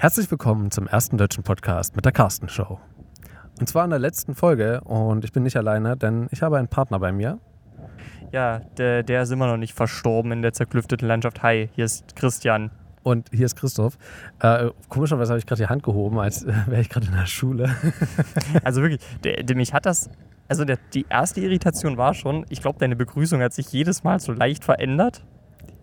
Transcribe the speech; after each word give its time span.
Herzlich 0.00 0.30
willkommen 0.30 0.70
zum 0.70 0.86
ersten 0.86 1.18
deutschen 1.18 1.42
Podcast 1.42 1.96
mit 1.96 2.04
der 2.04 2.12
Carsten 2.12 2.48
Show. 2.48 2.78
Und 3.58 3.68
zwar 3.68 3.82
in 3.82 3.90
der 3.90 3.98
letzten 3.98 4.36
Folge 4.36 4.80
und 4.82 5.24
ich 5.24 5.32
bin 5.32 5.42
nicht 5.42 5.56
alleine, 5.56 5.96
denn 5.96 6.28
ich 6.30 6.40
habe 6.40 6.56
einen 6.56 6.68
Partner 6.68 7.00
bei 7.00 7.10
mir. 7.10 7.40
Ja, 8.30 8.60
der, 8.76 9.02
der 9.02 9.22
ist 9.22 9.32
immer 9.32 9.48
noch 9.48 9.56
nicht 9.56 9.74
verstorben 9.74 10.30
in 10.30 10.40
der 10.40 10.52
zerklüfteten 10.52 11.08
Landschaft. 11.08 11.42
Hi, 11.42 11.68
hier 11.74 11.84
ist 11.84 12.14
Christian. 12.14 12.70
Und 13.02 13.28
hier 13.32 13.46
ist 13.46 13.56
Christoph. 13.56 13.98
Äh, 14.38 14.70
komischerweise 14.88 15.32
habe 15.32 15.40
ich 15.40 15.46
gerade 15.46 15.62
die 15.62 15.68
Hand 15.68 15.82
gehoben, 15.82 16.20
als 16.20 16.44
äh, 16.44 16.52
wäre 16.68 16.80
ich 16.80 16.90
gerade 16.90 17.08
in 17.08 17.14
der 17.14 17.26
Schule. 17.26 17.68
Also 18.62 18.82
wirklich, 18.82 19.00
der, 19.24 19.42
der, 19.42 19.56
mich 19.56 19.74
hat 19.74 19.84
das. 19.84 20.10
Also 20.46 20.64
der, 20.64 20.78
die 20.94 21.06
erste 21.10 21.40
Irritation 21.40 21.96
war 21.96 22.14
schon, 22.14 22.46
ich 22.50 22.62
glaube, 22.62 22.78
deine 22.78 22.94
Begrüßung 22.94 23.42
hat 23.42 23.52
sich 23.52 23.72
jedes 23.72 24.04
Mal 24.04 24.20
so 24.20 24.30
leicht 24.30 24.62
verändert. 24.62 25.24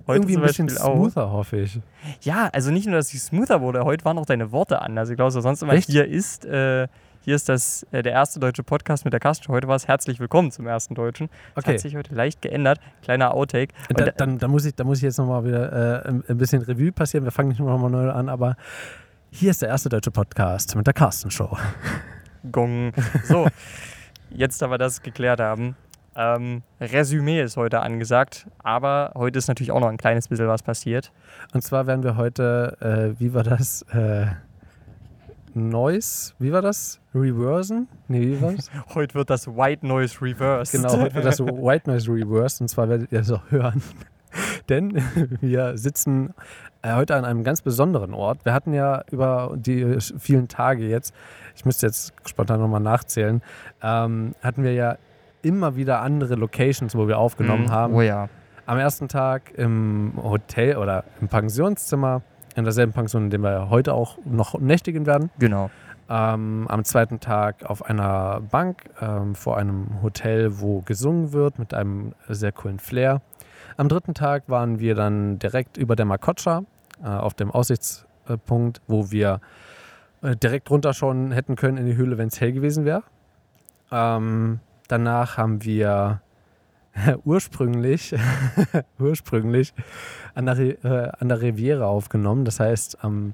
Heute 0.08 0.18
Irgendwie 0.20 0.38
ein 0.38 0.42
bisschen 0.44 0.68
Beispiel 0.68 0.84
auch. 0.84 0.96
smoother, 0.96 1.32
hoffe 1.32 1.58
ich. 1.58 1.80
Ja, 2.22 2.50
also 2.54 2.70
nicht 2.72 2.86
nur, 2.86 2.96
dass 2.98 3.08
sie 3.10 3.18
smoother 3.18 3.62
wurde, 3.62 3.84
heute 3.86 4.06
waren 4.06 4.18
auch 4.20 4.26
deine 4.26 4.52
Worte 4.52 4.82
anders. 4.82 5.10
Ich 5.10 5.16
glaube, 5.16 5.32
so 5.32 5.42
sonst 5.42 5.64
immer 5.64 5.74
Echt? 5.74 5.90
hier 5.90 6.06
ist, 6.08 6.46
äh, 6.46 6.88
hier 7.22 7.36
ist 7.36 7.50
das, 7.50 7.88
äh, 7.92 8.04
der 8.04 8.12
erste 8.12 8.40
deutsche 8.40 8.62
Podcast 8.62 9.04
mit 9.04 9.14
der 9.14 9.20
Carsten. 9.20 9.52
Heute 9.52 9.68
war 9.68 9.76
es 9.76 9.88
herzlich 9.88 10.20
willkommen 10.20 10.52
zum 10.52 10.68
ersten 10.68 10.94
deutschen. 10.94 11.28
Das 11.56 11.64
Okay. 11.64 11.74
hat 11.74 11.80
sich 11.80 11.96
heute 11.96 12.14
leicht 12.14 12.42
geändert. 12.44 12.80
Kleiner 13.02 13.34
Outtake. 13.34 13.74
Da, 13.90 14.06
da- 14.06 14.12
dann, 14.12 14.38
dann, 14.38 14.52
muss 14.52 14.66
ich, 14.66 14.76
dann 14.76 14.86
muss 14.86 14.98
ich 15.00 15.04
jetzt 15.06 15.18
nochmal 15.18 15.44
wieder 15.44 16.06
äh, 16.06 16.10
ein, 16.30 16.38
bisschen 16.38 16.62
Revue 16.62 16.92
passieren. 16.92 17.24
Wir 17.24 17.32
fangen 17.32 17.50
nicht 17.50 17.60
nochmal 17.60 17.90
neu 17.90 18.12
an, 18.12 18.30
aber 18.30 18.58
hier 19.32 19.50
ist 19.50 19.64
der 19.64 19.70
erste 19.70 19.90
deutsche 19.90 20.12
Podcast 20.12 20.76
mit 20.76 20.86
der 20.86 20.94
Carsten 20.94 21.32
Show. 21.32 21.58
Gong. 22.52 22.92
So, 23.24 23.48
jetzt 24.30 24.62
da 24.62 24.70
wir 24.70 24.78
das 24.78 25.02
geklärt 25.02 25.40
haben. 25.40 25.76
Ähm, 26.16 26.64
Resümee 26.80 27.42
ist 27.42 27.58
heute 27.58 27.82
angesagt, 27.82 28.48
aber 28.60 29.12
heute 29.16 29.38
ist 29.38 29.48
natürlich 29.48 29.72
auch 29.72 29.82
noch 29.82 29.90
ein 29.90 29.98
kleines 29.98 30.28
bisschen 30.28 30.48
was 30.48 30.64
passiert. 30.64 31.12
Und 31.54 31.62
zwar 31.62 31.88
werden 31.88 32.04
wir 32.04 32.16
heute, 32.16 32.78
äh, 32.80 33.20
wie 33.20 33.34
war 33.34 33.44
das? 33.44 33.82
Äh, 33.94 34.28
Noise, 35.54 36.34
wie 36.38 36.52
war 36.52 36.62
das? 36.62 37.00
Reversen? 37.14 37.88
Nee, 38.10 38.22
wie 38.22 38.42
war 38.42 38.52
das? 38.52 38.70
Heute 38.94 39.16
wird 39.16 39.30
das 39.30 39.48
White 39.48 39.88
Noise 39.88 40.22
reversed. 40.22 40.74
Genau, 40.74 41.00
heute 41.00 41.16
wird 41.16 41.24
das 41.24 41.40
White 41.40 41.90
Noise 41.90 42.12
Reversed 42.12 42.60
und 42.60 42.68
zwar 42.68 42.90
werdet 42.90 43.14
ihr 43.14 43.22
es 43.22 43.32
auch 43.32 43.50
hören. 43.52 43.82
Denn 44.70 45.02
wir 45.40 45.78
sitzen 45.78 46.34
äh, 46.82 46.94
heute 46.94 47.16
an 47.16 47.24
einem 47.24 47.46
ganz 47.46 47.62
besonderen 47.62 48.14
Ort. 48.14 48.44
Wir 48.44 48.54
hatten 48.54 48.74
ja 48.74 49.06
über 49.12 49.54
die 49.56 49.98
vielen 50.20 50.50
Tage 50.50 50.90
jetzt, 50.90 51.14
ich 51.56 51.64
müsste 51.64 51.86
jetzt 51.86 52.12
spontan 52.26 52.60
nochmal 52.60 52.82
nachzählen, 52.82 53.42
ähm, 53.82 54.36
hatten 54.42 54.62
wir 54.62 54.74
ja 54.74 54.98
immer 55.46 55.76
wieder 55.76 56.02
andere 56.02 56.36
Locations, 56.36 56.96
wo 56.96 57.08
wir 57.08 57.18
aufgenommen 57.20 57.66
Mhm. 57.66 57.72
haben. 57.72 57.94
Oh 57.94 58.02
ja. 58.02 58.28
Am 58.66 58.78
ersten 58.80 59.08
Tag 59.08 59.54
im 59.58 60.14
Hotel 60.22 60.78
oder 60.78 61.04
im 61.22 61.28
Pensionszimmer, 61.28 62.22
in 62.56 62.64
derselben 62.64 62.94
Pension, 62.94 63.26
in 63.26 63.30
der 63.30 63.40
wir 63.42 63.70
heute 63.70 63.94
auch 63.94 64.18
noch 64.26 64.60
nächtigen 64.60 65.06
werden. 65.06 65.30
Genau. 65.38 65.70
Ähm, 66.10 66.68
am 66.68 66.84
zweiten 66.84 67.20
Tag 67.20 67.64
auf 67.66 67.84
einer 67.86 68.42
Bank 68.52 68.84
ähm, 69.02 69.36
vor 69.36 69.58
einem 69.58 70.02
Hotel, 70.02 70.60
wo 70.60 70.82
gesungen 70.82 71.32
wird 71.34 71.60
mit 71.60 71.74
einem 71.74 72.14
sehr 72.28 72.52
coolen 72.52 72.80
Flair. 72.80 73.22
Am 73.78 73.88
dritten 73.90 74.14
Tag 74.14 74.44
waren 74.48 74.80
wir 74.80 74.96
dann 74.96 75.38
direkt 75.40 75.78
über 75.78 75.96
der 75.96 76.06
Makotscha 76.06 76.64
äh, 77.04 77.08
auf 77.08 77.34
dem 77.34 77.52
Aussichtspunkt, 77.52 78.82
wo 78.88 79.12
wir 79.12 79.42
äh, 80.22 80.36
direkt 80.36 80.70
runterschauen 80.70 81.32
hätten 81.32 81.56
können 81.56 81.78
in 81.78 81.86
die 81.86 81.96
Höhle, 81.96 82.18
wenn 82.18 82.28
es 82.30 82.40
hell 82.40 82.52
gewesen 82.52 82.86
wäre. 82.86 83.04
Ähm, 83.92 84.60
danach 84.88 85.38
haben 85.38 85.64
wir 85.64 86.22
ursprünglich, 87.26 88.16
ursprünglich 89.00 89.74
an 90.34 90.46
der, 90.46 90.58
äh, 90.60 91.12
an 91.20 91.30
der 91.30 91.42
Riviera 91.42 91.86
aufgenommen. 91.86 92.46
Das 92.46 92.60
heißt 92.60 93.04
am, 93.04 93.34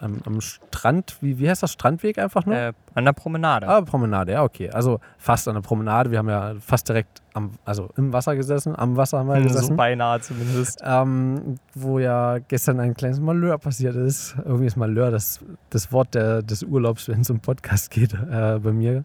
am, 0.00 0.18
am 0.26 0.40
Strand, 0.40 1.16
wie, 1.20 1.38
wie 1.38 1.48
heißt 1.48 1.62
das? 1.62 1.72
Strandweg 1.72 2.18
einfach 2.18 2.44
nur? 2.46 2.54
Äh, 2.56 2.72
an 2.94 3.04
der 3.04 3.12
Promenade. 3.12 3.68
Ah, 3.68 3.80
Promenade, 3.82 4.32
ja, 4.32 4.42
okay. 4.42 4.70
Also 4.70 4.98
fast 5.18 5.46
an 5.48 5.54
der 5.54 5.60
Promenade. 5.62 6.10
Wir 6.10 6.18
haben 6.18 6.28
ja 6.28 6.54
fast 6.60 6.88
direkt 6.88 7.22
am, 7.34 7.52
also 7.64 7.88
im 7.96 8.12
Wasser 8.12 8.34
gesessen, 8.36 8.74
am 8.78 8.96
Wasser 8.96 9.18
haben 9.18 9.28
wir 9.28 9.36
Hm, 9.36 9.42
so 9.48 9.54
gesessen. 9.54 9.76
beinahe 9.76 10.20
zumindest. 10.20 10.80
Ähm, 10.82 11.58
wo 11.74 11.98
ja 11.98 12.38
gestern 12.38 12.80
ein 12.80 12.94
kleines 12.94 13.20
Malheur 13.20 13.58
passiert 13.58 13.94
ist. 13.96 14.36
Irgendwie 14.44 14.66
ist 14.66 14.76
Malheur 14.76 15.10
das, 15.10 15.40
das 15.70 15.92
Wort 15.92 16.14
der, 16.14 16.42
des 16.42 16.62
Urlaubs, 16.62 17.08
wenn 17.08 17.20
es 17.20 17.30
um 17.30 17.40
Podcast 17.40 17.90
geht, 17.90 18.12
äh, 18.14 18.58
bei 18.58 18.72
mir. 18.72 19.04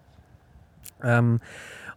Ähm, 1.05 1.39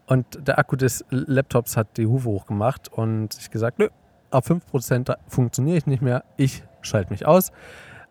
und 0.06 0.46
der 0.46 0.58
Akku 0.58 0.76
des 0.76 1.04
Laptops 1.10 1.76
hat 1.76 1.96
die 1.96 2.06
Hufe 2.06 2.28
hochgemacht 2.28 2.90
und 2.92 3.36
ich 3.38 3.50
gesagt, 3.50 3.78
nö, 3.78 3.88
auf 4.30 4.48
5% 4.48 5.16
funktioniere 5.26 5.76
ich 5.78 5.86
nicht 5.86 6.02
mehr, 6.02 6.24
ich 6.36 6.62
schalte 6.80 7.10
mich 7.10 7.26
aus. 7.26 7.52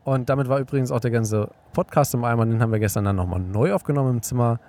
Und 0.03 0.29
damit 0.29 0.47
war 0.47 0.59
übrigens 0.59 0.91
auch 0.91 0.99
der 0.99 1.11
ganze 1.11 1.49
Podcast 1.73 2.13
im 2.13 2.23
Eimer, 2.23 2.45
den 2.45 2.61
haben 2.61 2.71
wir 2.71 2.79
gestern 2.79 3.05
dann 3.05 3.15
nochmal 3.15 3.39
neu 3.39 3.73
aufgenommen 3.73 4.15
im 4.15 4.21
Zimmer. 4.21 4.59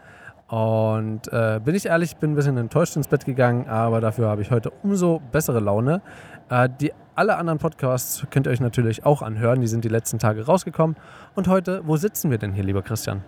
Und 0.48 1.30
äh, 1.30 1.60
bin 1.62 1.74
ich 1.74 1.86
ehrlich, 1.86 2.16
bin 2.16 2.32
ein 2.32 2.34
bisschen 2.34 2.56
enttäuscht 2.56 2.96
ins 2.96 3.06
Bett 3.06 3.26
gegangen, 3.26 3.68
aber 3.68 4.00
dafür 4.00 4.28
habe 4.28 4.40
ich 4.40 4.50
heute 4.50 4.70
umso 4.82 5.20
bessere 5.30 5.60
Laune. 5.60 6.00
Äh, 6.48 6.70
die 6.80 6.92
alle 7.14 7.36
anderen 7.36 7.58
Podcasts 7.58 8.26
könnt 8.30 8.46
ihr 8.46 8.50
euch 8.50 8.60
natürlich 8.60 9.04
auch 9.04 9.22
anhören, 9.22 9.60
die 9.60 9.66
sind 9.66 9.84
die 9.84 9.88
letzten 9.88 10.18
Tage 10.18 10.46
rausgekommen. 10.46 10.96
Und 11.34 11.48
heute, 11.48 11.82
wo 11.84 11.96
sitzen 11.96 12.30
wir 12.30 12.38
denn 12.38 12.52
hier, 12.52 12.64
lieber 12.64 12.82
Christian? 12.82 13.22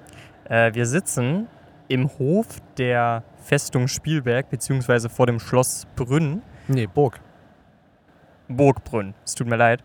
Äh, 0.44 0.72
wir 0.74 0.86
sitzen 0.86 1.46
im 1.90 2.08
Hof 2.18 2.46
der 2.78 3.24
Festung 3.42 3.88
Spielberg, 3.88 4.48
beziehungsweise 4.48 5.08
vor 5.08 5.26
dem 5.26 5.40
Schloss 5.40 5.86
Brünn. 5.96 6.40
Nee, 6.68 6.86
Burg. 6.86 7.20
Burgbrünn. 8.48 9.14
Es 9.24 9.34
tut 9.34 9.48
mir 9.48 9.56
leid. 9.56 9.82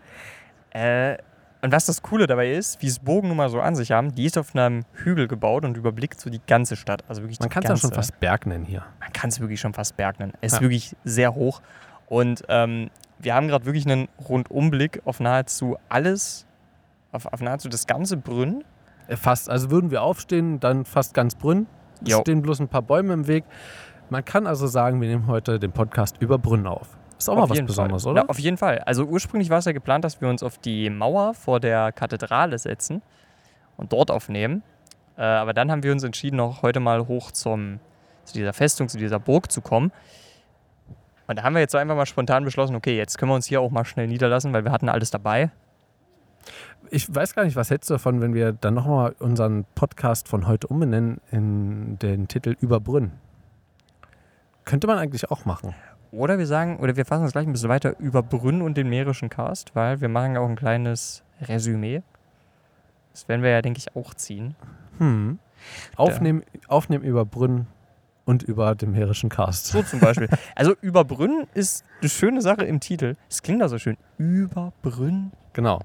Äh, 0.70 1.16
und 1.62 1.72
was 1.72 1.86
das 1.86 2.02
Coole 2.02 2.28
dabei 2.28 2.52
ist, 2.52 2.80
wie 2.80 2.86
es 2.86 3.00
Burgen 3.00 3.26
nun 3.28 3.36
mal 3.36 3.48
so 3.48 3.60
an 3.60 3.74
sich 3.74 3.90
haben, 3.90 4.14
die 4.14 4.24
ist 4.26 4.38
auf 4.38 4.54
einem 4.54 4.84
Hügel 4.92 5.26
gebaut 5.26 5.64
und 5.64 5.76
überblickt 5.76 6.20
so 6.20 6.30
die 6.30 6.40
ganze 6.46 6.76
Stadt. 6.76 7.02
Also 7.08 7.22
wirklich 7.22 7.40
Man 7.40 7.48
kann 7.48 7.64
es 7.64 7.68
ja 7.70 7.76
schon 7.76 7.92
fast 7.92 8.20
Berg 8.20 8.46
nennen 8.46 8.64
hier. 8.64 8.84
Man 9.00 9.12
kann 9.12 9.30
es 9.30 9.40
wirklich 9.40 9.60
schon 9.60 9.74
fast 9.74 9.96
Berg 9.96 10.20
nennen. 10.20 10.32
Es 10.40 10.52
ist 10.52 10.58
Ja. 10.58 10.62
wirklich 10.62 10.94
sehr 11.02 11.34
hoch. 11.34 11.60
Und 12.06 12.44
ähm, 12.48 12.90
wir 13.18 13.34
haben 13.34 13.48
gerade 13.48 13.66
wirklich 13.66 13.84
einen 13.86 14.06
Rundumblick 14.28 15.02
auf 15.06 15.18
nahezu 15.18 15.76
alles, 15.88 16.46
auf, 17.10 17.26
auf 17.26 17.40
nahezu 17.40 17.68
das 17.68 17.88
ganze 17.88 18.16
Brünn. 18.16 18.62
Äh, 19.08 19.16
Fast. 19.16 19.50
Also 19.50 19.70
würden 19.72 19.90
wir 19.90 20.02
aufstehen, 20.02 20.60
dann 20.60 20.84
fast 20.84 21.14
ganz 21.14 21.34
Brünn. 21.34 21.66
Es 22.02 22.10
Jo. 22.10 22.20
stehen 22.20 22.42
bloß 22.42 22.60
ein 22.60 22.68
paar 22.68 22.82
Bäume 22.82 23.12
im 23.12 23.26
Weg. 23.26 23.44
Man 24.10 24.24
kann 24.24 24.46
also 24.46 24.66
sagen, 24.66 25.00
wir 25.00 25.08
nehmen 25.08 25.26
heute 25.26 25.58
den 25.58 25.72
Podcast 25.72 26.16
über 26.20 26.38
Brünn 26.38 26.66
auf. 26.66 26.96
Ist 27.18 27.28
auch 27.28 27.36
mal 27.36 27.48
was 27.48 27.60
Besonderes, 27.62 28.02
Fall. 28.02 28.12
oder? 28.12 28.22
Ja, 28.22 28.28
auf 28.28 28.38
jeden 28.38 28.58
Fall. 28.58 28.78
Also 28.80 29.04
ursprünglich 29.04 29.48
war 29.50 29.58
es 29.58 29.64
ja 29.64 29.72
geplant, 29.72 30.04
dass 30.04 30.20
wir 30.20 30.28
uns 30.28 30.42
auf 30.42 30.58
die 30.58 30.90
Mauer 30.90 31.34
vor 31.34 31.60
der 31.60 31.92
Kathedrale 31.92 32.58
setzen 32.58 33.02
und 33.76 33.92
dort 33.92 34.10
aufnehmen. 34.10 34.62
Äh, 35.16 35.22
aber 35.22 35.54
dann 35.54 35.70
haben 35.70 35.82
wir 35.82 35.92
uns 35.92 36.04
entschieden, 36.04 36.38
auch 36.40 36.62
heute 36.62 36.78
mal 36.78 37.08
hoch 37.08 37.30
zum, 37.30 37.80
zu 38.24 38.34
dieser 38.34 38.52
Festung, 38.52 38.88
zu 38.88 38.98
dieser 38.98 39.18
Burg 39.18 39.50
zu 39.50 39.62
kommen. 39.62 39.92
Und 41.26 41.38
da 41.38 41.42
haben 41.42 41.54
wir 41.54 41.60
jetzt 41.60 41.72
so 41.72 41.78
einfach 41.78 41.96
mal 41.96 42.06
spontan 42.06 42.44
beschlossen, 42.44 42.76
okay, 42.76 42.96
jetzt 42.96 43.18
können 43.18 43.30
wir 43.30 43.34
uns 43.36 43.46
hier 43.46 43.60
auch 43.60 43.70
mal 43.70 43.84
schnell 43.84 44.06
niederlassen, 44.06 44.52
weil 44.52 44.64
wir 44.64 44.70
hatten 44.70 44.88
alles 44.88 45.10
dabei. 45.10 45.50
Ich 46.90 47.12
weiß 47.12 47.34
gar 47.34 47.44
nicht, 47.44 47.56
was 47.56 47.70
hältst 47.70 47.90
du 47.90 47.94
davon, 47.94 48.20
wenn 48.20 48.34
wir 48.34 48.52
dann 48.52 48.74
nochmal 48.74 49.14
unseren 49.18 49.64
Podcast 49.74 50.28
von 50.28 50.46
heute 50.46 50.66
umbenennen 50.68 51.20
in 51.30 51.98
den 51.98 52.28
Titel 52.28 52.56
Über 52.60 52.80
Brünn? 52.80 53.12
Könnte 54.64 54.86
man 54.86 54.98
eigentlich 54.98 55.30
auch 55.30 55.44
machen. 55.44 55.74
Oder 56.12 56.38
wir 56.38 56.46
sagen, 56.46 56.78
oder 56.78 56.96
wir 56.96 57.04
fassen 57.04 57.24
uns 57.24 57.32
gleich 57.32 57.46
ein 57.46 57.52
bisschen 57.52 57.68
weiter 57.68 57.98
über 57.98 58.22
Brünn 58.22 58.62
und 58.62 58.76
den 58.76 58.88
mährischen 58.88 59.28
Cast, 59.28 59.74
weil 59.74 60.00
wir 60.00 60.08
machen 60.08 60.34
ja 60.34 60.40
auch 60.40 60.48
ein 60.48 60.56
kleines 60.56 61.22
Resümee. 61.40 62.02
Das 63.12 63.28
werden 63.28 63.42
wir 63.42 63.50
ja, 63.50 63.62
denke 63.62 63.78
ich, 63.78 63.96
auch 63.96 64.14
ziehen. 64.14 64.54
Hm. 64.98 65.38
Aufnehmen, 65.96 66.42
aufnehmen 66.68 67.04
über 67.04 67.24
Brünn 67.24 67.66
und 68.24 68.42
über 68.42 68.74
dem 68.74 68.92
Mährischen 68.92 69.28
Cast. 69.28 69.66
So 69.66 69.82
zum 69.82 70.00
Beispiel. 70.00 70.28
Also 70.54 70.74
über 70.80 71.04
Brünn 71.04 71.46
ist 71.54 71.84
eine 72.00 72.10
schöne 72.10 72.42
Sache 72.42 72.64
im 72.64 72.80
Titel. 72.80 73.14
Es 73.28 73.42
klingt 73.42 73.60
da 73.60 73.68
so 73.68 73.78
schön. 73.78 73.96
Über 74.18 74.72
Brünn. 74.82 75.32
Genau. 75.56 75.80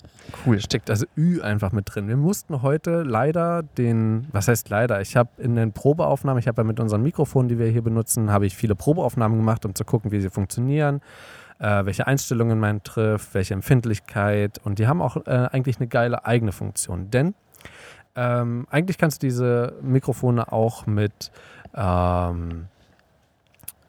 Cool. 0.46 0.60
Steckt 0.60 0.90
also 0.90 1.06
Ü 1.16 1.40
einfach 1.40 1.72
mit 1.72 1.96
drin. 1.96 2.10
Wir 2.10 2.18
mussten 2.18 2.62
heute 2.62 3.04
leider 3.04 3.64
den, 3.64 4.28
was 4.34 4.50
heißt 4.50 4.68
leider? 4.68 5.00
Ich 5.00 5.16
habe 5.16 5.30
in 5.38 5.56
den 5.56 5.72
Probeaufnahmen, 5.72 6.42
ich 6.42 6.50
habe 6.50 6.62
ja 6.62 6.66
mit 6.66 6.82
unseren 6.82 7.02
Mikrofonen, 7.02 7.48
die 7.48 7.58
wir 7.58 7.68
hier 7.68 7.82
benutzen, 7.82 8.32
habe 8.32 8.46
ich 8.46 8.58
viele 8.58 8.76
Probeaufnahmen 8.76 9.38
gemacht, 9.38 9.66
um 9.66 9.74
zu 9.74 9.86
gucken, 9.86 10.12
wie 10.12 10.20
sie 10.20 10.30
funktionieren, 10.30 11.00
äh, 11.60 11.86
welche 11.86 12.06
Einstellungen 12.06 12.60
man 12.60 12.84
trifft, 12.84 13.34
welche 13.34 13.54
Empfindlichkeit. 13.54 14.60
Und 14.62 14.78
die 14.78 14.88
haben 14.88 15.02
auch 15.02 15.16
äh, 15.26 15.48
eigentlich 15.54 15.78
eine 15.78 15.88
geile 15.88 16.26
eigene 16.26 16.52
Funktion. 16.52 17.10
Denn 17.10 17.34
ähm, 18.18 18.68
eigentlich 18.72 18.98
kannst 18.98 19.24
du 19.24 19.28
diese 19.28 19.76
Mikrofone 19.82 20.52
auch 20.52 20.86
mit 20.86 21.32
ähm, 21.74 22.68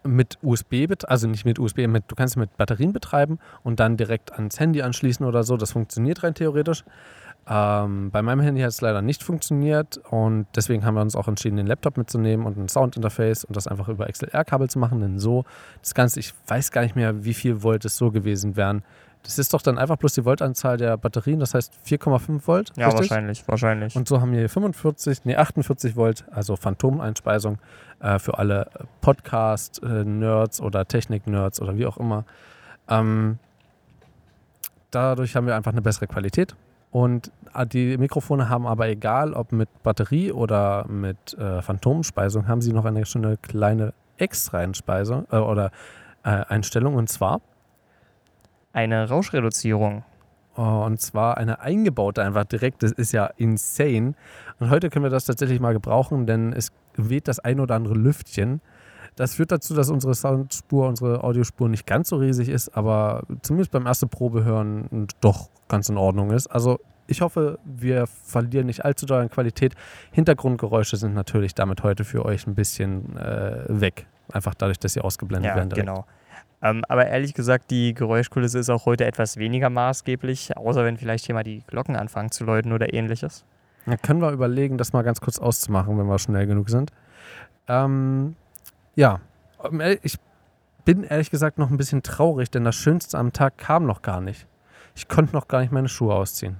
mit 0.05 0.39
USB, 0.43 0.87
also 1.07 1.29
nicht 1.29 1.45
mit 1.45 1.59
USB, 1.59 1.87
mit, 1.87 2.05
du 2.09 2.15
kannst 2.15 2.35
sie 2.35 2.41
mit 2.41 2.57
Batterien 2.57 2.93
betreiben 2.93 3.39
und 3.63 3.81
dann 3.81 3.97
direkt 3.97 4.33
ans 4.33 4.59
Handy 4.59 4.83
anschließen 4.83 5.25
oder 5.25 5.43
so. 5.43 5.57
Das 5.57 5.73
funktioniert 5.73 6.23
rein 6.23 6.35
theoretisch. 6.35 6.85
Ähm, 7.49 8.11
bei 8.13 8.23
meinem 8.23 8.41
Handy 8.41 8.61
hat 8.61 8.69
es 8.69 8.81
leider 8.81 9.03
nicht 9.03 9.23
funktioniert 9.23 10.01
und 10.11 10.47
deswegen 10.55 10.85
haben 10.85 10.95
wir 10.95 11.01
uns 11.01 11.17
auch 11.17 11.27
entschieden, 11.27 11.57
den 11.57 11.67
Laptop 11.67 11.97
mitzunehmen 11.97 12.47
und 12.47 12.57
ein 12.57 12.69
Soundinterface 12.69 13.45
und 13.45 13.57
das 13.57 13.67
einfach 13.67 13.89
über 13.89 14.07
XLR-Kabel 14.07 14.71
zu 14.71 14.79
machen. 14.79 15.01
Denn 15.01 15.19
so, 15.19 15.45
das 15.81 15.95
Ganze, 15.95 16.21
ich 16.21 16.35
weiß 16.47 16.71
gar 16.71 16.83
nicht 16.83 16.95
mehr, 16.95 17.25
wie 17.25 17.35
viel 17.35 17.63
Volt 17.63 17.85
es 17.85 17.97
so 17.97 18.13
gewesen 18.13 18.57
wären. 18.57 18.85
Das 19.23 19.39
ist 19.39 19.55
doch 19.55 19.63
dann 19.63 19.79
einfach 19.79 19.97
bloß 19.97 20.15
die 20.15 20.25
Voltanzahl 20.25 20.77
der 20.77 20.97
Batterien, 20.97 21.39
das 21.39 21.55
heißt 21.55 21.73
4,5 21.87 22.47
Volt. 22.47 22.73
Ja, 22.77 22.87
richtig? 22.87 23.11
wahrscheinlich, 23.11 23.47
wahrscheinlich. 23.47 23.95
Und 23.95 24.09
so 24.09 24.21
haben 24.21 24.33
wir 24.33 24.41
hier 24.41 24.49
45, 24.49 25.25
nee, 25.25 25.37
48 25.37 25.95
Volt, 25.95 26.25
also 26.33 26.57
Phantomeinspeisung 26.57 27.59
äh, 28.01 28.19
für 28.19 28.39
alle 28.39 28.69
Podcast-Nerds 29.01 30.61
oder 30.61 30.87
Technik-Nerds 30.87 31.63
oder 31.63 31.77
wie 31.77 31.87
auch 31.87 31.99
immer. 31.99 32.25
Ähm, 32.89 33.39
dadurch 34.91 35.37
haben 35.37 35.47
wir 35.47 35.55
einfach 35.55 35.73
eine 35.73 35.83
bessere 35.83 36.09
Qualität. 36.09 36.57
Und 36.91 37.31
äh, 37.55 37.67
die 37.67 37.97
Mikrofone 37.97 38.49
haben 38.49 38.67
aber 38.67 38.89
egal, 38.89 39.35
ob 39.35 39.53
mit 39.53 39.69
Batterie 39.83 40.33
oder 40.33 40.87
mit 40.89 41.35
äh, 41.39 41.63
Phantomspeisung, 41.63 42.49
haben 42.49 42.61
sie 42.61 42.73
noch 42.73 42.85
eine 42.85 43.07
schöne 43.07 43.37
kleine 43.39 43.95
Extra-Einspeisung 44.19 45.27
äh, 45.31 45.37
oder 45.37 45.71
äh, 46.25 46.29
Einstellung. 46.29 46.95
Und 46.95 47.09
zwar 47.09 47.41
Eine 48.73 49.09
Rauschreduzierung. 49.09 50.05
Oh, 50.57 50.83
und 50.85 51.01
zwar 51.01 51.39
eine 51.39 51.61
eingebaute 51.61 52.23
einfach 52.23 52.45
direkt. 52.45 52.83
Das 52.83 52.93
ist 52.93 53.13
ja 53.13 53.27
insane. 53.37 54.15
Und 54.61 54.71
heute 54.71 54.91
können 54.91 55.05
wir 55.05 55.11
das 55.11 55.25
tatsächlich 55.25 55.61
mal 55.61 55.73
gebrauchen, 55.73 56.27
denn 56.27 56.53
es 56.53 56.69
weht 56.97 57.27
das 57.29 57.39
ein 57.39 57.59
oder 57.61 57.75
andere 57.75 57.95
Lüftchen. 57.95 58.61
Das 59.17 59.35
führt 59.35 59.53
dazu, 59.53 59.75
dass 59.75 59.91
unsere 59.91 60.15
Soundspur, 60.15 60.89
unsere 60.89 61.23
Audiospur 61.25 61.69
nicht 61.69 61.87
ganz 61.87 62.09
so 62.11 62.17
riesig 62.17 62.49
ist, 62.49 62.71
aber 62.77 63.25
zumindest 63.43 63.71
beim 63.71 63.87
ersten 63.87 64.09
Probehören 64.09 65.07
doch 65.21 65.49
ganz 65.69 65.89
in 65.89 65.97
Ordnung 65.99 66.31
ist. 66.31 66.47
Also 66.49 66.79
ich 67.07 67.21
hoffe, 67.21 67.59
wir 67.65 68.07
verlieren 68.07 68.67
nicht 68.67 68.85
allzu 68.85 69.05
doll 69.07 69.21
an 69.21 69.29
Qualität. 69.31 69.75
Hintergrundgeräusche 70.13 70.97
sind 70.97 71.15
natürlich 71.15 71.55
damit 71.55 71.83
heute 71.83 72.05
für 72.05 72.25
euch 72.25 72.47
ein 72.47 72.55
bisschen 72.55 73.17
äh, 73.17 73.65
weg. 73.69 74.07
Einfach 74.33 74.55
dadurch, 74.55 74.79
dass 74.79 74.95
sie 74.95 75.01
ausgeblendet 75.01 75.51
Ja, 75.51 75.57
werden. 75.57 75.69
direkt. 75.71 75.89
genau. 75.89 76.07
Ähm, 76.63 76.85
aber 76.89 77.07
ehrlich 77.07 77.35
gesagt, 77.35 77.71
die 77.71 77.93
Geräuschkulisse 77.93 78.59
ist 78.61 78.71
auch 78.71 78.87
heute 78.87 79.05
etwas 79.05 79.37
weniger 79.37 79.69
maßgeblich, 79.71 80.57
außer 80.57 80.85
wenn 80.85 80.97
vielleicht 80.97 81.27
hier 81.27 81.35
mal 81.35 81.43
die 81.43 81.63
Glocken 81.67 81.97
anfangen 81.97 82.31
zu 82.31 82.45
läuten 82.45 82.73
oder 82.73 82.95
ähnliches. 82.95 83.45
Dann 83.87 84.01
können 84.01 84.21
wir 84.23 84.31
überlegen, 84.31 84.79
das 84.79 84.93
mal 84.93 85.03
ganz 85.03 85.21
kurz 85.21 85.39
auszumachen, 85.41 85.99
wenn 85.99 86.07
wir 86.07 86.19
schnell 86.21 86.47
genug 86.47 86.71
sind. 86.71 86.93
Ähm, 87.69 88.37
ja, 88.95 89.21
ähm, 89.65 89.81
ehrlich- 89.81 90.01
ich 90.05 90.17
bin 90.85 91.05
ehrlich 91.05 91.31
gesagt 91.31 91.59
noch 91.59 91.71
ein 91.71 91.77
bisschen 91.77 92.03
traurig, 92.03 92.51
denn 92.51 92.65
das 92.65 92.75
Schönste 92.77 93.19
am 93.19 93.33
Tag 93.33 93.59
kam 93.59 93.85
noch 93.87 94.03
gar 94.03 94.21
nicht. 94.21 94.47
Ich 94.95 95.09
konnte 95.09 95.33
noch 95.35 95.49
gar 95.49 95.61
nicht 95.61 95.73
meine 95.73 95.89
Schuhe 95.89 96.15
ausziehen. 96.15 96.57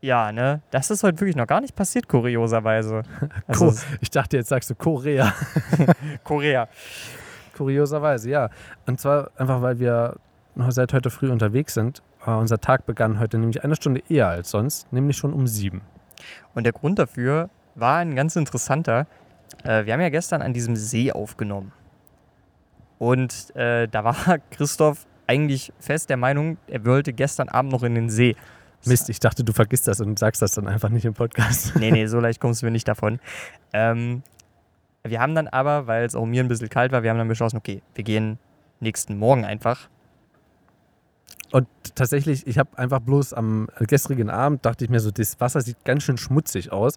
Ja, 0.00 0.30
ne? 0.30 0.60
Das 0.70 0.90
ist 0.92 1.02
heute 1.02 1.18
wirklich 1.20 1.34
noch 1.34 1.48
gar 1.48 1.60
nicht 1.60 1.74
passiert, 1.74 2.08
kurioserweise. 2.08 3.02
Also, 3.48 3.74
Ich 4.00 4.10
dachte, 4.10 4.36
jetzt 4.36 4.48
sagst 4.48 4.70
du 4.70 4.74
Korea. 4.76 5.32
Korea. 6.24 6.68
Kurioserweise, 7.58 8.30
ja. 8.30 8.50
Und 8.86 9.00
zwar 9.00 9.30
einfach, 9.36 9.60
weil 9.60 9.78
wir 9.78 10.16
seit 10.68 10.92
heute 10.92 11.10
früh 11.10 11.30
unterwegs 11.30 11.74
sind. 11.74 12.02
Äh, 12.26 12.30
unser 12.30 12.60
Tag 12.60 12.86
begann 12.86 13.18
heute 13.18 13.38
nämlich 13.38 13.62
eine 13.64 13.76
Stunde 13.76 14.02
eher 14.08 14.28
als 14.28 14.50
sonst, 14.50 14.92
nämlich 14.92 15.16
schon 15.16 15.32
um 15.32 15.46
sieben. 15.46 15.82
Und 16.54 16.64
der 16.64 16.72
Grund 16.72 16.98
dafür 16.98 17.50
war 17.74 17.98
ein 17.98 18.16
ganz 18.16 18.36
interessanter. 18.36 19.06
Äh, 19.64 19.86
wir 19.86 19.92
haben 19.92 20.00
ja 20.00 20.08
gestern 20.08 20.42
an 20.42 20.52
diesem 20.52 20.76
See 20.76 21.12
aufgenommen. 21.12 21.72
Und 22.98 23.54
äh, 23.54 23.86
da 23.88 24.04
war 24.04 24.16
Christoph 24.50 25.06
eigentlich 25.26 25.72
fest 25.78 26.10
der 26.10 26.16
Meinung, 26.16 26.56
er 26.68 26.84
wollte 26.86 27.12
gestern 27.12 27.48
Abend 27.48 27.72
noch 27.72 27.82
in 27.82 27.94
den 27.94 28.08
See. 28.08 28.34
Mist, 28.84 29.10
ich 29.10 29.20
dachte, 29.20 29.44
du 29.44 29.52
vergisst 29.52 29.88
das 29.88 30.00
und 30.00 30.18
sagst 30.18 30.40
das 30.40 30.52
dann 30.52 30.68
einfach 30.68 30.88
nicht 30.88 31.04
im 31.04 31.14
Podcast. 31.14 31.76
Nee, 31.76 31.90
nee, 31.90 32.06
so 32.06 32.20
leicht 32.20 32.40
kommst 32.40 32.62
du 32.62 32.66
mir 32.66 32.72
nicht 32.72 32.88
davon. 32.88 33.20
Ähm, 33.72 34.22
wir 35.10 35.20
haben 35.20 35.34
dann 35.34 35.48
aber, 35.48 35.86
weil 35.86 36.04
es 36.04 36.14
auch 36.14 36.26
mir 36.26 36.42
ein 36.42 36.48
bisschen 36.48 36.68
kalt 36.68 36.92
war, 36.92 37.02
wir 37.02 37.10
haben 37.10 37.18
dann 37.18 37.28
beschlossen, 37.28 37.56
okay, 37.56 37.82
wir 37.94 38.04
gehen 38.04 38.38
nächsten 38.80 39.18
Morgen 39.18 39.44
einfach. 39.44 39.88
Und 41.50 41.66
tatsächlich, 41.94 42.46
ich 42.46 42.58
habe 42.58 42.76
einfach 42.76 43.00
bloß 43.00 43.32
am 43.32 43.68
gestrigen 43.80 44.30
Abend, 44.30 44.64
dachte 44.66 44.84
ich 44.84 44.90
mir 44.90 45.00
so, 45.00 45.10
das 45.10 45.40
Wasser 45.40 45.60
sieht 45.60 45.84
ganz 45.84 46.02
schön 46.02 46.18
schmutzig 46.18 46.72
aus. 46.72 46.96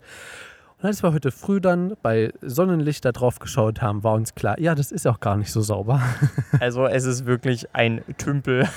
Und 0.81 0.87
als 0.87 1.03
wir 1.03 1.13
heute 1.13 1.31
früh 1.31 1.61
dann 1.61 1.95
bei 2.01 2.33
Sonnenlicht 2.41 3.05
da 3.05 3.11
drauf 3.11 3.37
geschaut 3.37 3.83
haben, 3.83 4.03
war 4.03 4.13
uns 4.13 4.33
klar, 4.33 4.59
ja, 4.59 4.73
das 4.73 4.91
ist 4.91 5.05
auch 5.07 5.19
gar 5.19 5.37
nicht 5.37 5.51
so 5.51 5.61
sauber. 5.61 6.01
Also 6.59 6.85
es 6.85 7.05
ist 7.05 7.25
wirklich 7.25 7.73
ein 7.73 8.03
Tümpel. 8.17 8.67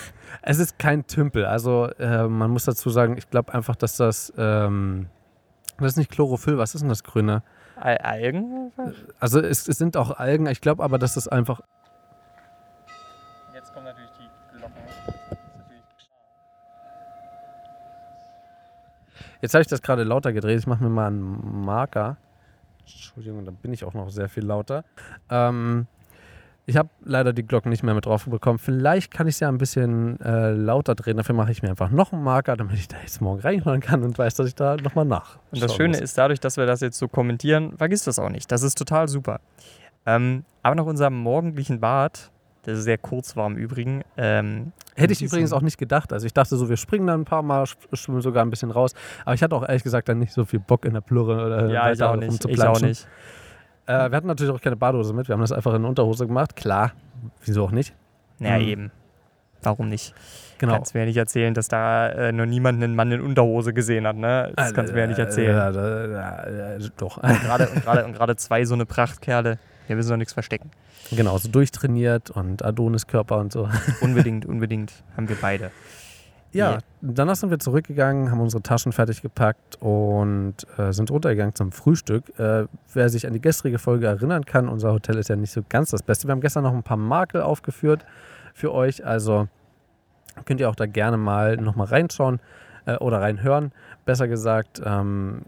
Es 0.42 0.58
ist 0.58 0.78
kein 0.78 1.06
Tümpel. 1.06 1.44
Also 1.44 1.86
äh, 1.98 2.28
man 2.28 2.50
muss 2.50 2.64
dazu 2.64 2.90
sagen, 2.90 3.16
ich 3.18 3.28
glaube 3.30 3.52
einfach, 3.52 3.76
dass 3.76 3.96
das, 3.96 4.32
ähm, 4.36 5.06
das 5.78 5.92
ist 5.92 5.96
nicht 5.96 6.10
Chlorophyll, 6.10 6.56
was 6.56 6.74
ist 6.74 6.82
denn 6.82 6.88
das 6.88 7.04
Grüne? 7.04 7.42
Al- 7.76 7.98
Algen? 7.98 8.72
Also 9.18 9.40
es, 9.40 9.68
es 9.68 9.78
sind 9.78 9.96
auch 9.96 10.18
Algen, 10.18 10.46
ich 10.46 10.60
glaube 10.60 10.82
aber, 10.82 10.98
dass 10.98 11.14
das 11.14 11.28
einfach, 11.28 11.60
Jetzt 13.54 13.72
kommen 13.72 13.86
natürlich 13.86 14.10
die 14.18 14.56
Glocken. 14.58 14.74
jetzt 19.40 19.54
habe 19.54 19.62
ich 19.62 19.68
das 19.68 19.82
gerade 19.82 20.04
lauter 20.04 20.32
gedreht, 20.32 20.58
ich 20.58 20.66
mache 20.66 20.82
mir 20.82 20.90
mal 20.90 21.06
einen 21.08 21.64
Marker. 21.64 22.16
Entschuldigung, 22.80 23.44
da 23.44 23.50
bin 23.50 23.72
ich 23.72 23.84
auch 23.84 23.94
noch 23.94 24.10
sehr 24.10 24.28
viel 24.28 24.44
lauter. 24.44 24.84
Ähm, 25.30 25.86
ich 26.66 26.76
habe 26.76 26.88
leider 27.04 27.32
die 27.32 27.42
Glocken 27.46 27.70
nicht 27.70 27.82
mehr 27.82 27.94
mit 27.94 28.06
drauf 28.06 28.24
bekommen. 28.26 28.58
Vielleicht 28.58 29.12
kann 29.12 29.26
ich 29.26 29.34
es 29.34 29.40
ja 29.40 29.48
ein 29.48 29.58
bisschen 29.58 30.18
äh, 30.20 30.50
lauter 30.52 30.94
drehen. 30.94 31.16
Dafür 31.16 31.34
mache 31.34 31.52
ich 31.52 31.62
mir 31.62 31.70
einfach 31.70 31.90
noch 31.90 32.12
einen 32.12 32.22
Marker, 32.22 32.56
damit 32.56 32.76
ich 32.76 32.88
da 32.88 32.96
jetzt 33.00 33.20
morgen 33.20 33.40
reinhören 33.40 33.80
kann 33.80 34.02
und 34.02 34.16
weiß, 34.18 34.34
dass 34.34 34.46
ich 34.46 34.54
da 34.54 34.76
nochmal 34.76 35.04
nach. 35.04 35.38
Und 35.52 35.62
das 35.62 35.74
Schöne 35.74 35.90
muss. 35.90 36.00
ist, 36.00 36.16
dadurch, 36.16 36.40
dass 36.40 36.56
wir 36.56 36.66
das 36.66 36.80
jetzt 36.80 36.98
so 36.98 37.08
kommentieren, 37.08 37.76
vergisst 37.76 38.06
das 38.06 38.18
auch 38.18 38.30
nicht. 38.30 38.50
Das 38.50 38.62
ist 38.62 38.78
total 38.78 39.08
super. 39.08 39.40
Ähm, 40.06 40.44
aber 40.62 40.74
nach 40.74 40.84
unserem 40.86 41.14
morgendlichen 41.14 41.80
Bad, 41.80 42.30
das 42.62 42.78
ist 42.78 42.84
sehr 42.84 42.96
kurz 42.98 43.36
war 43.36 43.46
im 43.46 43.56
Übrigen, 43.56 44.02
ähm, 44.16 44.72
Hätte 44.96 45.12
ich 45.12 45.20
übrigens 45.22 45.52
auch 45.52 45.60
nicht 45.60 45.76
gedacht. 45.76 46.12
Also 46.12 46.24
ich 46.24 46.32
dachte 46.32 46.56
so, 46.56 46.68
wir 46.68 46.76
springen 46.76 47.08
dann 47.08 47.22
ein 47.22 47.24
paar 47.24 47.42
Mal, 47.42 47.64
sch- 47.64 47.74
schwimmen 47.94 48.20
sogar 48.22 48.44
ein 48.44 48.50
bisschen 48.50 48.70
raus. 48.70 48.92
Aber 49.24 49.34
ich 49.34 49.42
hatte 49.42 49.56
auch 49.56 49.66
ehrlich 49.66 49.82
gesagt 49.82 50.08
dann 50.08 50.20
nicht 50.20 50.32
so 50.32 50.44
viel 50.44 50.60
Bock 50.60 50.84
in 50.84 50.94
der 50.94 51.00
Plurre 51.00 51.44
oder 51.44 51.68
ja, 51.68 51.90
ich 51.90 52.00
auch 52.00 52.14
nicht. 52.14 52.44
Ich 52.46 52.62
auch 52.62 52.80
nicht. 52.80 53.08
Äh, 53.86 54.10
wir 54.10 54.16
hatten 54.16 54.26
natürlich 54.26 54.52
auch 54.54 54.60
keine 54.60 54.76
Badehose 54.76 55.12
mit. 55.12 55.28
Wir 55.28 55.34
haben 55.34 55.40
das 55.40 55.52
einfach 55.52 55.74
in 55.74 55.84
Unterhose 55.84 56.26
gemacht. 56.26 56.56
Klar, 56.56 56.92
wieso 57.44 57.64
auch 57.64 57.70
nicht? 57.70 57.94
Naja, 58.38 58.58
Mhm. 58.58 58.68
eben. 58.68 58.90
Warum 59.62 59.88
nicht? 59.88 60.14
Genau. 60.58 60.74
Kannst 60.74 60.94
mir 60.94 61.00
ja 61.00 61.06
nicht 61.06 61.16
erzählen, 61.16 61.54
dass 61.54 61.68
da 61.68 62.08
äh, 62.08 62.32
noch 62.32 62.44
niemand 62.46 62.82
einen 62.82 62.94
Mann 62.94 63.10
in 63.12 63.20
Unterhose 63.20 63.72
gesehen 63.72 64.06
hat, 64.06 64.16
ne? 64.16 64.52
Das 64.56 64.72
kannst 64.74 64.90
du 64.90 64.94
mir 64.94 65.02
ja 65.02 65.06
nicht 65.06 65.18
erzählen. 65.18 65.74
Äh, 65.74 65.78
äh, 65.78 66.74
äh, 66.74 66.84
äh, 66.84 66.90
doch. 66.96 67.20
Gerade 67.20 68.04
und 68.04 68.14
gerade 68.14 68.36
zwei 68.36 68.64
so 68.66 68.74
eine 68.74 68.84
Prachtkerle, 68.86 69.58
wir 69.86 69.96
müssen 69.96 70.10
doch 70.10 70.16
nichts 70.16 70.32
verstecken. 70.34 70.70
genau, 71.10 71.38
so 71.38 71.48
durchtrainiert 71.48 72.30
und 72.30 72.64
Adoniskörper 72.64 73.38
und 73.38 73.52
so. 73.52 73.68
Unbedingt, 74.00 74.44
unbedingt 74.46 74.92
haben 75.16 75.28
wir 75.28 75.36
beide. 75.40 75.70
Ja, 76.54 76.78
danach 77.02 77.36
sind 77.36 77.50
wir 77.50 77.58
zurückgegangen, 77.58 78.30
haben 78.30 78.40
unsere 78.40 78.62
Taschen 78.62 78.92
fertig 78.92 79.22
gepackt 79.22 79.76
und 79.80 80.54
äh, 80.78 80.92
sind 80.92 81.10
runtergegangen 81.10 81.54
zum 81.54 81.72
Frühstück. 81.72 82.38
Äh, 82.38 82.66
wer 82.92 83.08
sich 83.08 83.26
an 83.26 83.32
die 83.32 83.40
gestrige 83.40 83.78
Folge 83.78 84.06
erinnern 84.06 84.44
kann, 84.44 84.68
unser 84.68 84.92
Hotel 84.92 85.18
ist 85.18 85.28
ja 85.28 85.36
nicht 85.36 85.52
so 85.52 85.62
ganz 85.68 85.90
das 85.90 86.02
Beste. 86.02 86.28
Wir 86.28 86.32
haben 86.32 86.40
gestern 86.40 86.62
noch 86.62 86.72
ein 86.72 86.82
paar 86.82 86.96
Makel 86.96 87.42
aufgeführt 87.42 88.06
für 88.54 88.72
euch, 88.72 89.04
also 89.04 89.48
könnt 90.44 90.60
ihr 90.60 90.70
auch 90.70 90.76
da 90.76 90.86
gerne 90.86 91.16
mal 91.16 91.56
nochmal 91.56 91.88
reinschauen 91.88 92.40
äh, 92.86 92.96
oder 92.96 93.20
reinhören. 93.20 93.72
Besser 94.04 94.28
gesagt, 94.28 94.80
ähm, 94.84 95.42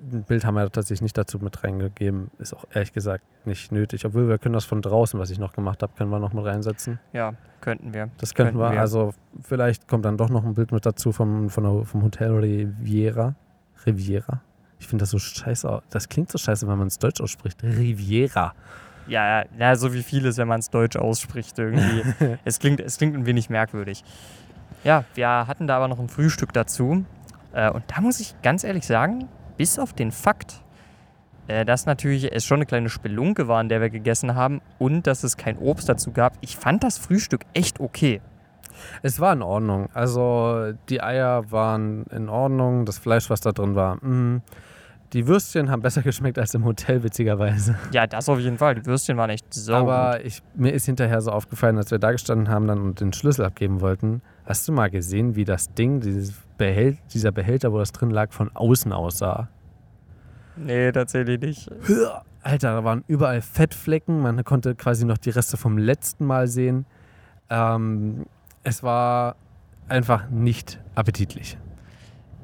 ein 0.00 0.22
Bild 0.22 0.44
haben 0.44 0.54
wir 0.54 0.70
tatsächlich 0.70 1.02
nicht 1.02 1.18
dazu 1.18 1.38
mit 1.38 1.62
reingegeben. 1.64 2.30
Ist 2.38 2.54
auch 2.54 2.64
ehrlich 2.72 2.92
gesagt 2.92 3.24
nicht 3.44 3.72
nötig. 3.72 4.04
Obwohl 4.04 4.28
wir 4.28 4.38
können 4.38 4.52
das 4.52 4.64
von 4.64 4.82
draußen, 4.82 5.18
was 5.18 5.30
ich 5.30 5.38
noch 5.38 5.52
gemacht 5.52 5.82
habe, 5.82 5.92
können 5.96 6.10
wir 6.10 6.18
noch 6.18 6.32
mit 6.32 6.44
reinsetzen. 6.44 6.98
Ja, 7.12 7.34
könnten 7.60 7.92
wir. 7.92 8.10
Das 8.18 8.34
könnten 8.34 8.52
Könnten 8.52 8.70
wir. 8.70 8.76
wir. 8.76 8.80
Also 8.80 9.12
vielleicht 9.42 9.88
kommt 9.88 10.04
dann 10.04 10.16
doch 10.16 10.30
noch 10.30 10.44
ein 10.44 10.54
Bild 10.54 10.72
mit 10.72 10.86
dazu 10.86 11.12
vom, 11.12 11.48
der, 11.48 11.84
vom 11.84 12.02
Hotel 12.02 12.32
Riviera. 12.32 13.34
Riviera. 13.86 14.40
Ich 14.78 14.86
finde 14.86 15.02
das 15.02 15.10
so 15.10 15.18
scheiße. 15.18 15.82
Das 15.90 16.08
klingt 16.08 16.30
so 16.30 16.38
scheiße, 16.38 16.68
wenn 16.68 16.78
man 16.78 16.86
es 16.86 16.98
deutsch 16.98 17.20
ausspricht. 17.20 17.62
Riviera. 17.62 18.54
Ja, 19.08 19.40
ja, 19.40 19.46
ja, 19.58 19.76
so 19.76 19.94
wie 19.94 20.02
vieles, 20.02 20.36
wenn 20.36 20.48
man 20.48 20.60
es 20.60 20.70
deutsch 20.70 20.96
ausspricht 20.96 21.58
irgendwie. 21.58 22.02
es, 22.44 22.58
klingt, 22.58 22.80
es 22.80 22.98
klingt 22.98 23.16
ein 23.16 23.26
wenig 23.26 23.50
merkwürdig. 23.50 24.04
Ja, 24.84 25.04
wir 25.14 25.28
hatten 25.28 25.66
da 25.66 25.76
aber 25.76 25.88
noch 25.88 25.98
ein 25.98 26.08
Frühstück 26.08 26.52
dazu. 26.52 27.04
Äh, 27.52 27.70
und 27.70 27.84
da 27.88 28.00
muss 28.00 28.20
ich 28.20 28.40
ganz 28.42 28.64
ehrlich 28.64 28.86
sagen, 28.86 29.28
bis 29.58 29.78
auf 29.78 29.92
den 29.92 30.10
Fakt, 30.10 30.62
äh, 31.48 31.66
dass 31.66 31.84
natürlich 31.84 32.32
es 32.32 32.46
schon 32.46 32.56
eine 32.56 32.66
kleine 32.66 32.88
Spelunke 32.88 33.48
war, 33.48 33.58
an 33.58 33.68
der 33.68 33.82
wir 33.82 33.90
gegessen 33.90 34.34
haben 34.34 34.62
und 34.78 35.06
dass 35.06 35.24
es 35.24 35.36
kein 35.36 35.58
Obst 35.58 35.90
dazu 35.90 36.12
gab, 36.12 36.38
ich 36.40 36.56
fand 36.56 36.82
das 36.82 36.96
Frühstück 36.96 37.42
echt 37.52 37.80
okay. 37.80 38.22
Es 39.02 39.20
war 39.20 39.32
in 39.32 39.42
Ordnung. 39.42 39.88
Also 39.92 40.72
die 40.88 41.02
Eier 41.02 41.50
waren 41.50 42.04
in 42.04 42.28
Ordnung. 42.28 42.86
Das 42.86 42.96
Fleisch, 42.96 43.28
was 43.28 43.40
da 43.40 43.50
drin 43.50 43.74
war, 43.74 43.98
mh. 44.02 44.40
Die 45.12 45.26
Würstchen 45.26 45.70
haben 45.70 45.82
besser 45.82 46.02
geschmeckt 46.02 46.38
als 46.38 46.54
im 46.54 46.64
Hotel, 46.64 47.02
witzigerweise. 47.02 47.76
Ja, 47.92 48.06
das 48.06 48.28
auf 48.28 48.38
jeden 48.38 48.58
Fall. 48.58 48.74
Die 48.74 48.86
Würstchen 48.86 49.16
waren 49.16 49.30
echt 49.30 49.52
so 49.52 49.74
Aber 49.74 50.16
gut. 50.18 50.26
ich, 50.26 50.42
mir 50.54 50.72
ist 50.72 50.86
hinterher 50.86 51.20
so 51.20 51.30
aufgefallen, 51.30 51.78
als 51.78 51.90
wir 51.90 51.98
da 51.98 52.12
gestanden 52.12 52.48
haben 52.48 52.66
dann 52.66 52.80
und 52.80 53.00
den 53.00 53.12
Schlüssel 53.12 53.44
abgeben 53.44 53.80
wollten. 53.80 54.22
Hast 54.44 54.66
du 54.68 54.72
mal 54.72 54.90
gesehen, 54.90 55.34
wie 55.36 55.44
das 55.44 55.72
Ding, 55.74 56.00
dieses 56.00 56.34
Behält, 56.58 56.98
dieser 57.14 57.32
Behälter, 57.32 57.72
wo 57.72 57.78
das 57.78 57.92
drin 57.92 58.10
lag, 58.10 58.32
von 58.32 58.50
außen 58.54 58.92
aussah? 58.92 59.48
Nee, 60.56 60.90
tatsächlich 60.92 61.40
nicht. 61.40 61.70
Alter, 62.42 62.74
da 62.74 62.84
waren 62.84 63.04
überall 63.06 63.40
Fettflecken. 63.42 64.20
Man 64.20 64.42
konnte 64.44 64.74
quasi 64.74 65.04
noch 65.04 65.18
die 65.18 65.30
Reste 65.30 65.56
vom 65.56 65.78
letzten 65.78 66.24
Mal 66.24 66.48
sehen. 66.48 66.86
Ähm, 67.50 68.26
es 68.64 68.82
war 68.82 69.36
einfach 69.88 70.28
nicht 70.30 70.80
appetitlich. 70.94 71.58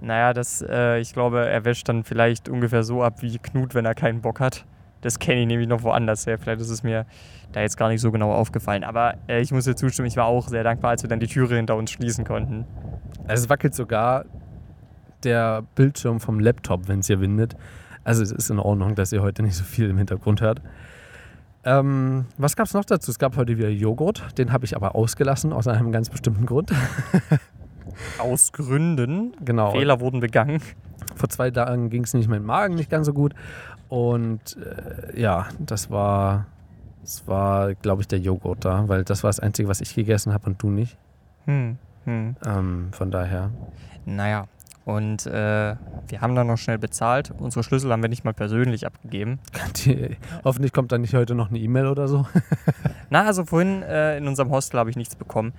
Naja, 0.01 0.33
das, 0.33 0.63
äh, 0.63 0.99
ich 0.99 1.13
glaube, 1.13 1.49
er 1.49 1.65
wäscht 1.65 1.89
dann 1.89 2.05
vielleicht 2.05 2.49
ungefähr 2.49 2.83
so 2.83 3.03
ab 3.03 3.23
wie 3.23 3.39
Knut, 3.39 3.75
wenn 3.75 3.85
er 3.85 3.95
keinen 3.95 4.21
Bock 4.21 4.41
hat. 4.41 4.65
Das 5.01 5.19
kenne 5.19 5.43
ich 5.43 5.47
nämlich 5.47 5.69
noch 5.69 5.83
woanders 5.83 6.27
her. 6.27 6.39
Vielleicht 6.39 6.61
ist 6.61 6.71
es 6.71 6.83
mir 6.83 7.05
da 7.53 7.61
jetzt 7.61 7.77
gar 7.77 7.89
nicht 7.89 8.01
so 8.01 8.11
genau 8.11 8.33
aufgefallen. 8.33 8.85
Aber 8.85 9.15
äh, 9.29 9.41
ich 9.41 9.53
muss 9.53 9.65
dir 9.65 9.77
zustimmen, 9.77 10.09
ich 10.09 10.17
war 10.17 10.27
auch 10.27 10.49
sehr 10.49 10.65
dankbar, 10.65 10.91
als 10.91 11.03
wir 11.03 11.09
dann 11.09 11.21
die 11.21 11.27
Türe 11.27 11.57
hinter 11.57 11.77
uns 11.77 11.91
schließen 11.91 12.25
konnten. 12.25 12.65
Es 13.27 13.49
wackelt 13.49 13.75
sogar 13.75 14.25
der 15.23 15.63
Bildschirm 15.75 16.21
vom 16.21 16.41
Laptop, 16.41 16.89
wenn 16.89 17.01
es 17.01 17.07
hier 17.07 17.21
windet. 17.21 17.55
Also 18.03 18.23
es 18.23 18.33
ist 18.33 18.51
in 18.51 18.59
Ordnung, 18.59 18.95
dass 18.95 19.13
ihr 19.13 19.23
heute 19.23 19.43
nicht 19.43 19.57
so 19.57 19.65
viel 19.65 19.89
im 19.89 19.99
Hintergrund 19.99 20.41
hört. 20.41 20.61
Ähm, 21.65 22.27
was 22.37 22.57
gab 22.57 22.67
es 22.67 22.75
noch 22.75 22.85
dazu? 22.85 23.11
Es 23.11 23.19
gab 23.19 23.37
heute 23.37 23.57
wieder 23.57 23.71
Joghurt. 23.71 24.39
Den 24.39 24.53
habe 24.53 24.67
ich 24.67 24.77
aber 24.77 24.95
ausgelassen, 24.95 25.53
aus 25.53 25.67
einem 25.67 25.93
ganz 25.93 26.11
bestimmten 26.11 26.47
Grund. 26.47 26.73
Aus 28.19 28.53
Gründen. 28.53 29.35
genau. 29.45 29.73
Fehler 29.73 30.01
wurden 30.01 30.21
begangen. 30.21 30.61
Vor 31.17 31.29
zwei 31.29 31.51
Tagen 31.51 31.91
ging 31.91 32.05
es 32.05 32.15
nicht 32.15 32.29
meinem 32.29 32.47
Magen 32.47 32.75
nicht 32.75 32.91
ganz 32.91 33.07
so 33.07 33.13
gut. 33.13 33.35
Und 33.89 34.57
äh, 34.57 35.21
ja, 35.21 35.49
das 35.59 35.91
war, 35.91 36.47
das 37.03 37.27
war, 37.27 37.75
glaube 37.75 38.03
ich, 38.03 38.09
der 38.09 38.19
Joghurt 38.19 38.65
da, 38.65 38.89
weil 38.89 39.05
das 39.05 39.23
war 39.23 39.29
das 39.29 39.41
Einzige, 39.41 39.69
was 39.69 39.81
ich 39.81 39.95
gegessen 39.95 40.33
habe 40.33 40.47
und 40.47 40.63
du 40.63 40.71
nicht. 40.71 40.97
Hm, 41.45 41.77
hm. 42.05 42.37
Ähm, 42.45 42.89
von 42.93 43.11
daher. 43.11 43.51
Naja, 44.07 44.49
und 44.85 45.27
äh, 45.27 45.77
wir 46.09 46.21
haben 46.21 46.35
dann 46.35 46.47
noch 46.47 46.59
schnell 46.59 46.79
bezahlt. 46.79 47.33
Unsere 47.39 47.63
Schlüssel 47.63 47.91
haben 47.91 48.03
wir 48.03 48.11
nicht 48.11 48.25
mal 48.25 48.35
persönlich 48.35 48.87
abgegeben. 48.87 49.39
Die, 49.77 50.17
hoffentlich 50.45 50.73
kommt 50.73 50.93
dann 50.93 51.01
nicht 51.01 51.15
heute 51.15 51.35
noch 51.35 51.51
eine 51.51 51.59
E-Mail 51.59 51.87
oder 51.87 52.07
so. 52.07 52.27
Na, 53.11 53.25
also 53.25 53.45
vorhin 53.45 53.83
äh, 53.83 54.19
in 54.19 54.29
unserem 54.29 54.51
Hostel 54.51 54.79
habe 54.79 54.91
ich 54.91 54.97
nichts 54.97 55.17
bekommen. 55.17 55.55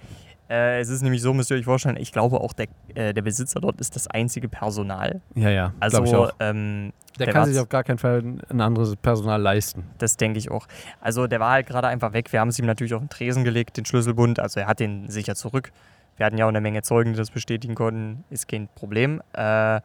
Äh, 0.49 0.79
es 0.79 0.89
ist 0.89 1.01
nämlich 1.01 1.21
so, 1.21 1.33
müsst 1.33 1.49
ihr 1.51 1.57
euch 1.57 1.65
vorstellen, 1.65 1.97
ich 1.97 2.11
glaube 2.11 2.39
auch 2.39 2.53
der, 2.53 2.67
äh, 2.93 3.13
der 3.13 3.21
Besitzer 3.23 3.59
dort 3.59 3.81
ist 3.81 3.95
das 3.95 4.07
einzige 4.07 4.47
Personal. 4.47 5.21
Ja, 5.33 5.49
ja. 5.49 5.73
Also, 5.79 6.03
glaub 6.03 6.07
ich 6.07 6.15
auch. 6.15 6.31
ähm, 6.39 6.93
Der, 7.17 7.25
der 7.25 7.33
kann 7.33 7.45
sich 7.49 7.59
auf 7.59 7.69
gar 7.69 7.83
keinen 7.83 7.97
Fall 7.97 8.21
ein 8.49 8.61
anderes 8.61 8.95
Personal 8.95 9.41
leisten. 9.41 9.85
das 9.97 10.17
denke 10.17 10.37
ich 10.37 10.51
auch. 10.51 10.67
Also 11.01 11.25
der 11.27 11.39
war 11.39 11.51
halt 11.51 11.65
gerade 11.67 11.87
einfach 11.87 12.13
weg. 12.13 12.31
Wir 12.31 12.39
haben 12.41 12.49
es 12.49 12.59
ihm 12.59 12.65
natürlich 12.65 12.93
auf 12.93 13.01
den 13.01 13.09
Tresen 13.09 13.43
gelegt, 13.43 13.77
den 13.77 13.85
Schlüsselbund. 13.85 14.39
Also 14.39 14.59
er 14.59 14.67
hat 14.67 14.79
den 14.79 15.09
sicher 15.09 15.33
zurück. 15.35 15.71
Wir 16.17 16.25
hatten 16.27 16.37
ja 16.37 16.45
auch 16.45 16.49
eine 16.49 16.61
Menge 16.61 16.81
Zeugen, 16.83 17.13
die 17.13 17.17
das 17.17 17.31
bestätigen 17.31 17.73
konnten. 17.75 18.23
Ist 18.29 18.47
kein 18.47 18.67
Problem. 18.75 19.21
Äh, 19.33 19.81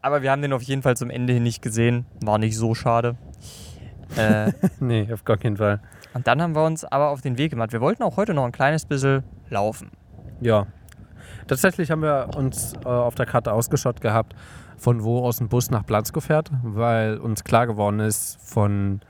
aber 0.00 0.22
wir 0.22 0.30
haben 0.30 0.42
den 0.42 0.52
auf 0.52 0.62
jeden 0.62 0.82
Fall 0.82 0.96
zum 0.96 1.10
Ende 1.10 1.32
hin 1.34 1.42
nicht 1.42 1.60
gesehen. 1.60 2.06
War 2.24 2.38
nicht 2.38 2.56
so 2.56 2.74
schade. 2.74 3.16
Äh, 4.16 4.52
nee, 4.80 5.08
auf 5.12 5.24
gar 5.24 5.36
keinen 5.36 5.56
Fall. 5.58 5.80
und 6.14 6.26
dann 6.26 6.40
haben 6.40 6.54
wir 6.54 6.64
uns 6.64 6.84
aber 6.84 7.10
auf 7.10 7.20
den 7.20 7.36
Weg 7.36 7.50
gemacht. 7.50 7.72
Wir 7.72 7.80
wollten 7.80 8.02
auch 8.02 8.16
heute 8.16 8.32
noch 8.32 8.44
ein 8.46 8.52
kleines 8.52 8.86
bisschen 8.86 9.22
laufen. 9.50 9.90
Ja. 10.40 10.66
Tatsächlich 11.46 11.90
haben 11.90 12.02
wir 12.02 12.30
uns 12.36 12.74
äh, 12.84 12.88
auf 12.88 13.14
der 13.14 13.26
Karte 13.26 13.52
ausgeschaut 13.52 14.00
gehabt, 14.00 14.34
von 14.76 15.02
wo 15.02 15.24
aus 15.24 15.40
ein 15.40 15.48
Bus 15.48 15.70
nach 15.70 15.82
Blansko 15.82 16.20
fährt, 16.20 16.50
weil 16.62 17.18
uns 17.18 17.44
klar 17.44 17.66
geworden 17.66 18.00
ist, 18.00 18.38
von 18.42 19.00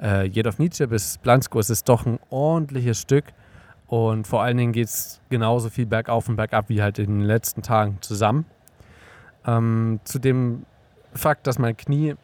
äh, 0.00 0.26
Jedownice 0.26 0.86
bis 0.88 1.18
Blansko 1.18 1.58
ist 1.58 1.70
es 1.70 1.84
doch 1.84 2.06
ein 2.06 2.18
ordentliches 2.30 3.00
Stück. 3.00 3.24
Und 3.86 4.26
vor 4.26 4.42
allen 4.42 4.58
Dingen 4.58 4.72
geht 4.72 4.88
es 4.88 5.20
genauso 5.30 5.70
viel 5.70 5.86
bergauf 5.86 6.28
und 6.28 6.36
bergab 6.36 6.68
wie 6.68 6.82
halt 6.82 6.98
in 6.98 7.20
den 7.20 7.20
letzten 7.22 7.62
Tagen 7.62 7.98
zusammen. 8.02 8.44
Ähm, 9.46 10.00
zu 10.04 10.18
dem 10.18 10.66
Fakt, 11.14 11.46
dass 11.46 11.58
mein 11.58 11.76
Knie 11.76 12.14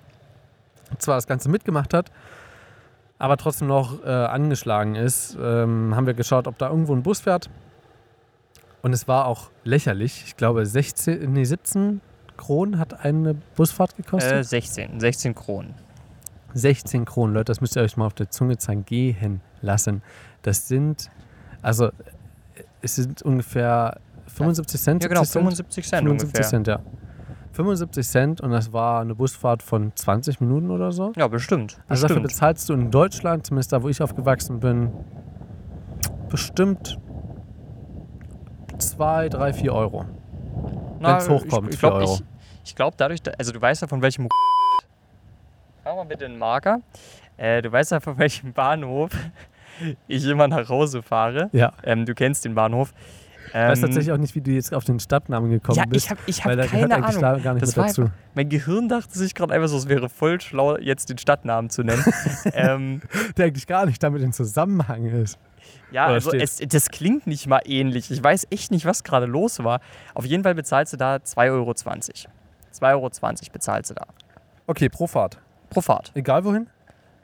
zwar 0.98 1.16
das 1.16 1.26
Ganze 1.26 1.48
mitgemacht 1.48 1.94
hat, 1.94 2.12
aber 3.18 3.36
trotzdem 3.36 3.68
noch 3.68 4.04
äh, 4.04 4.08
angeschlagen 4.08 4.94
ist, 4.94 5.36
ähm, 5.40 5.94
haben 5.94 6.06
wir 6.06 6.14
geschaut, 6.14 6.46
ob 6.46 6.58
da 6.58 6.68
irgendwo 6.68 6.94
ein 6.94 7.02
Bus 7.02 7.20
fährt. 7.20 7.50
Und 8.82 8.92
es 8.92 9.08
war 9.08 9.26
auch 9.26 9.50
lächerlich. 9.62 10.24
Ich 10.26 10.36
glaube, 10.36 10.66
16, 10.66 11.32
nee, 11.32 11.44
17 11.44 12.00
Kronen 12.36 12.78
hat 12.78 13.04
eine 13.04 13.34
Busfahrt 13.56 13.96
gekostet. 13.96 14.32
Äh, 14.32 14.44
16, 14.44 15.00
16 15.00 15.34
Kronen. 15.34 15.74
16 16.54 17.04
Kronen, 17.04 17.34
Leute, 17.34 17.46
das 17.46 17.60
müsst 17.60 17.76
ihr 17.76 17.82
euch 17.82 17.96
mal 17.96 18.06
auf 18.06 18.14
der 18.14 18.30
Zunge 18.30 18.58
zeigen, 18.58 18.84
gehen 18.84 19.40
lassen. 19.60 20.02
Das 20.42 20.68
sind, 20.68 21.10
also, 21.62 21.90
es 22.80 22.96
sind 22.96 23.22
ungefähr 23.22 23.98
75 24.26 24.80
Cent. 24.80 25.02
Ja, 25.02 25.08
genau, 25.08 25.22
70 25.22 25.32
Cent? 25.32 25.42
75 25.42 25.84
Cent 25.88 26.02
75 26.04 26.28
ungefähr. 26.28 26.48
Cent, 26.48 26.66
ja. 26.66 26.80
75 27.54 28.06
Cent 28.06 28.40
und 28.40 28.50
das 28.50 28.72
war 28.72 29.00
eine 29.00 29.14
Busfahrt 29.14 29.62
von 29.62 29.92
20 29.94 30.40
Minuten 30.40 30.70
oder 30.70 30.92
so. 30.92 31.12
Ja, 31.16 31.28
bestimmt. 31.28 31.78
Also 31.88 32.02
dafür 32.08 32.20
bestimmt. 32.22 32.32
bezahlst 32.40 32.68
du 32.68 32.72
in 32.74 32.90
Deutschland, 32.90 33.46
zumindest 33.46 33.72
da, 33.72 33.82
wo 33.82 33.88
ich 33.88 34.02
aufgewachsen 34.02 34.60
bin, 34.60 34.90
bestimmt 36.28 36.98
2, 38.78 39.28
3, 39.28 39.52
4 39.52 39.72
Euro. 39.72 40.04
Na, 41.00 41.14
wenn's 41.14 41.28
hochkommt, 41.28 41.68
Ich, 41.68 41.74
ich 41.74 41.80
glaube, 41.80 41.96
Euro. 41.98 42.14
ich, 42.14 42.24
ich 42.64 42.74
glaub 42.74 42.96
dadurch, 42.96 43.22
da- 43.22 43.32
also 43.38 43.52
du 43.52 43.60
weißt 43.60 43.82
ja 43.82 43.88
von 43.88 44.02
welchem. 44.02 44.28
Mach 45.84 45.94
mal 45.96 46.04
bitte 46.06 46.24
einen 46.24 46.38
Marker. 46.38 46.80
Äh, 47.36 47.62
du 47.62 47.70
weißt 47.70 47.92
ja 47.92 48.00
von 48.00 48.18
welchem 48.18 48.52
Bahnhof 48.52 49.10
ich 50.08 50.26
immer 50.26 50.48
nach 50.48 50.68
Hause 50.68 51.02
fahre. 51.02 51.50
Ja. 51.52 51.72
Ähm, 51.84 52.04
du 52.06 52.14
kennst 52.14 52.44
den 52.44 52.54
Bahnhof. 52.54 52.92
Ich 53.56 53.60
weiß 53.60 53.78
Ähm, 53.78 53.84
tatsächlich 53.84 54.12
auch 54.12 54.18
nicht, 54.18 54.34
wie 54.34 54.40
du 54.40 54.50
jetzt 54.50 54.74
auf 54.74 54.82
den 54.82 54.98
Stadtnamen 54.98 55.48
gekommen 55.48 55.78
ja, 55.78 55.84
bist. 55.86 56.06
ich 56.06 56.10
habe 56.10 56.20
ich 56.26 56.44
hab 56.44 56.68
keine 56.68 56.96
Ahnung. 57.04 57.20
da 57.20 57.38
gar 57.38 57.54
nicht 57.54 57.62
Das 57.62 57.68
mit 57.70 57.76
war 57.76 57.86
dazu. 57.86 58.02
einfach, 58.02 58.14
mein 58.34 58.48
Gehirn 58.48 58.88
dachte 58.88 59.16
sich 59.16 59.32
gerade 59.32 59.54
einfach 59.54 59.68
so, 59.68 59.76
es 59.76 59.88
wäre 59.88 60.08
voll 60.08 60.40
schlau, 60.40 60.76
jetzt 60.78 61.08
den 61.08 61.18
Stadtnamen 61.18 61.70
zu 61.70 61.84
nennen. 61.84 62.04
ähm, 62.52 63.00
Der 63.36 63.46
eigentlich 63.46 63.68
gar 63.68 63.86
nicht 63.86 64.02
damit 64.02 64.22
in 64.22 64.32
Zusammenhang 64.32 65.04
ist. 65.04 65.38
Ja, 65.92 66.06
Oder 66.06 66.14
also 66.14 66.32
es, 66.32 66.56
das 66.56 66.88
klingt 66.88 67.28
nicht 67.28 67.46
mal 67.46 67.60
ähnlich. 67.64 68.10
Ich 68.10 68.22
weiß 68.22 68.48
echt 68.50 68.72
nicht, 68.72 68.86
was 68.86 69.04
gerade 69.04 69.26
los 69.26 69.62
war. 69.62 69.78
Auf 70.14 70.24
jeden 70.24 70.42
Fall 70.42 70.56
bezahlst 70.56 70.92
du 70.92 70.96
da 70.96 71.16
2,20 71.16 71.52
Euro. 71.52 71.70
2,20 71.70 72.90
Euro 72.90 73.08
bezahlst 73.52 73.90
du 73.90 73.94
da. 73.94 74.06
Okay, 74.66 74.88
pro 74.88 75.06
Fahrt. 75.06 75.38
Pro 75.70 75.80
Fahrt. 75.80 76.10
Egal 76.16 76.44
wohin? 76.44 76.66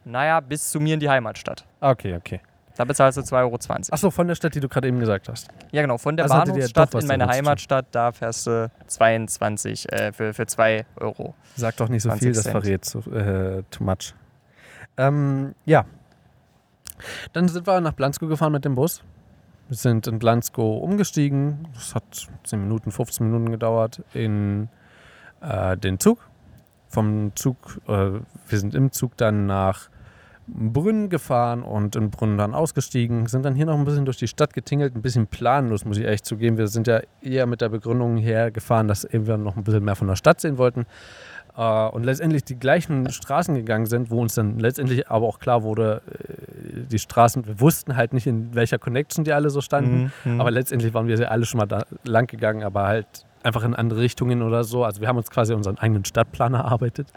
Naja, 0.05 0.39
bis 0.39 0.71
zu 0.71 0.79
mir 0.79 0.95
in 0.95 1.01
die 1.01 1.09
Heimatstadt. 1.11 1.67
Ah, 1.81 1.91
Okay, 1.91 2.15
okay. 2.15 2.41
Da 2.77 2.85
bezahlst 2.85 3.19
du 3.19 3.23
2,20 3.23 3.35
Euro. 3.35 3.59
Achso, 3.91 4.11
von 4.11 4.29
der 4.29 4.35
Stadt, 4.35 4.55
die 4.55 4.61
du 4.61 4.69
gerade 4.69 4.89
eben 4.89 5.01
gesagt 5.01 5.29
hast. 5.29 5.49
Ja, 5.71 5.83
genau. 5.83 5.99
Von 5.99 6.17
der 6.17 6.25
Also 6.25 6.37
Bahnhofsstadt 6.37 6.95
in 6.95 7.07
meine. 7.07 7.27
Heimatstadt, 7.27 7.87
da 7.91 8.13
fährst 8.13 8.47
du 8.47 8.71
22 8.87 9.93
äh, 9.93 10.13
für, 10.13 10.33
für 10.33 10.47
2 10.47 10.87
Euro. 10.97 11.35
Sag 11.57 11.77
doch 11.77 11.89
nicht 11.89 12.03
so 12.03 12.09
20 12.11 12.27
viel, 12.27 12.35
das 12.35 12.49
verrät 12.49 12.85
so, 12.85 13.01
äh, 13.11 13.63
too 13.71 13.85
much. 13.85 14.15
Ähm, 14.97 15.55
ja. 15.65 15.85
Dann 17.33 17.49
sind 17.49 17.67
wir 17.67 17.81
nach 17.81 17.93
Blansko 17.93 18.27
gefahren 18.27 18.53
mit 18.53 18.65
dem 18.65 18.75
Bus. 18.75 19.03
Wir 19.69 19.77
sind 19.77 20.07
in 20.07 20.19
Blansko 20.19 20.79
umgestiegen. 20.79 21.69
Das 21.75 21.95
hat 21.95 22.29
10 22.45 22.61
Minuten, 22.61 22.91
15 22.91 23.27
Minuten 23.27 23.51
gedauert 23.51 24.03
in 24.13 24.69
äh, 25.41 25.77
den 25.77 25.99
Zug. 26.01 26.19
Vom 26.89 27.33
Zug, 27.37 27.81
äh, 27.87 27.91
wir 27.91 28.59
sind 28.59 28.75
im 28.75 28.91
Zug 28.91 29.17
dann 29.17 29.47
nach 29.47 29.89
Brünn 30.55 31.09
gefahren 31.09 31.63
und 31.63 31.97
in 31.97 32.11
Brünn 32.11 32.39
dann 32.39 32.55
ausgestiegen. 32.55 33.27
Sind 33.27 33.45
dann 33.45 33.55
hier 33.55 33.67
noch 33.67 33.79
ein 33.79 33.85
bisschen 33.85 34.05
durch 34.05 34.17
die 34.17 34.29
Stadt 34.29 34.53
getingelt, 34.53 34.95
ein 34.95 35.03
bisschen 35.03 35.27
planlos, 35.27 35.85
muss 35.85 35.99
ich 35.99 36.05
ehrlich 36.05 36.23
zugeben. 36.23 36.59
Wir 36.59 36.69
sind 36.69 36.87
ja 36.87 37.01
eher 37.23 37.47
mit 37.47 37.61
der 37.61 37.69
Begründung 37.69 38.17
hergefahren, 38.17 38.89
dass 38.89 39.07
wir 39.11 39.37
noch 39.37 39.57
ein 39.57 39.65
bisschen 39.65 39.85
mehr 39.85 39.97
von 39.97 40.09
der 40.09 40.17
Stadt 40.17 40.41
sehen 40.41 40.59
wollten. 40.59 40.87
Äh, 41.57 41.89
und 41.89 42.05
letztendlich 42.05 42.45
die 42.45 42.59
gleichen 42.59 43.11
Straßen 43.11 43.55
gegangen 43.55 43.87
sind, 43.87 44.11
wo 44.11 44.21
uns 44.21 44.35
dann 44.35 44.59
letztendlich 44.59 45.09
aber 45.09 45.27
auch 45.27 45.39
klar 45.39 45.63
wurde, 45.63 46.03
äh, 46.07 46.87
die 46.91 46.99
Straßen, 46.99 47.47
wir 47.47 47.61
wussten 47.61 47.97
halt 47.97 48.13
nicht, 48.13 48.27
in 48.27 48.55
welcher 48.55 48.79
Connection 48.79 49.25
die 49.25 49.33
alle 49.33 49.51
so 49.51 49.61
standen. 49.61 50.13
Mhm. 50.25 50.41
Aber 50.41 50.51
letztendlich 50.51 50.95
waren 50.95 51.07
wir 51.07 51.19
ja 51.19 51.29
alle 51.29 51.45
schon 51.45 51.59
mal 51.59 51.67
da 51.67 51.85
lang 52.05 52.27
gegangen, 52.27 52.63
aber 52.63 52.87
halt 52.87 53.27
einfach 53.43 53.65
in 53.65 53.75
andere 53.75 54.01
Richtungen 54.01 54.43
oder 54.43 54.65
so. 54.65 54.85
Also 54.85 55.01
wir 55.01 55.09
haben 55.09 55.17
uns 55.17 55.31
quasi 55.31 55.55
unseren 55.55 55.79
eigenen 55.79 56.05
Stadtplan 56.05 56.55
erarbeitet. 56.55 57.09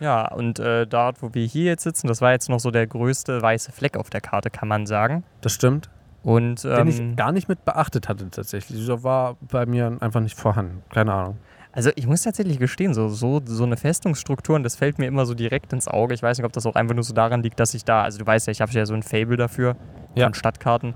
Ja, 0.00 0.28
und 0.32 0.58
äh, 0.58 0.86
dort, 0.86 1.22
wo 1.22 1.34
wir 1.34 1.44
hier 1.46 1.64
jetzt 1.64 1.82
sitzen, 1.82 2.06
das 2.06 2.20
war 2.20 2.32
jetzt 2.32 2.48
noch 2.48 2.60
so 2.60 2.70
der 2.70 2.86
größte 2.86 3.42
weiße 3.42 3.72
Fleck 3.72 3.96
auf 3.96 4.10
der 4.10 4.20
Karte, 4.20 4.50
kann 4.50 4.68
man 4.68 4.86
sagen. 4.86 5.24
Das 5.40 5.52
stimmt. 5.52 5.90
Und 6.22 6.64
Den 6.64 6.88
ich 6.88 6.98
ähm, 7.00 7.16
gar 7.16 7.32
nicht 7.32 7.48
mit 7.48 7.64
beachtet 7.64 8.08
hatte 8.08 8.30
tatsächlich. 8.30 8.84
Der 8.86 9.02
war 9.02 9.36
bei 9.40 9.66
mir 9.66 9.96
einfach 10.00 10.20
nicht 10.20 10.36
vorhanden. 10.38 10.82
Keine 10.92 11.12
Ahnung. 11.14 11.38
Also 11.72 11.90
ich 11.94 12.06
muss 12.06 12.22
tatsächlich 12.22 12.58
gestehen, 12.58 12.92
so, 12.94 13.08
so, 13.08 13.40
so 13.44 13.62
eine 13.64 13.76
Festungsstruktur, 13.76 14.56
und 14.56 14.62
das 14.64 14.74
fällt 14.74 14.98
mir 14.98 15.06
immer 15.06 15.26
so 15.26 15.34
direkt 15.34 15.72
ins 15.72 15.86
Auge. 15.86 16.14
Ich 16.14 16.22
weiß 16.22 16.38
nicht, 16.38 16.44
ob 16.44 16.52
das 16.52 16.66
auch 16.66 16.74
einfach 16.74 16.94
nur 16.94 17.04
so 17.04 17.14
daran 17.14 17.42
liegt, 17.42 17.60
dass 17.60 17.72
ich 17.74 17.84
da, 17.84 18.02
also 18.02 18.18
du 18.18 18.26
weißt 18.26 18.46
ja, 18.48 18.50
ich 18.50 18.60
habe 18.60 18.72
ja 18.72 18.84
so 18.84 18.94
ein 18.94 19.02
Fable 19.02 19.36
dafür, 19.36 19.76
Ja. 20.14 20.26
von 20.26 20.34
Stadtkarten. 20.34 20.94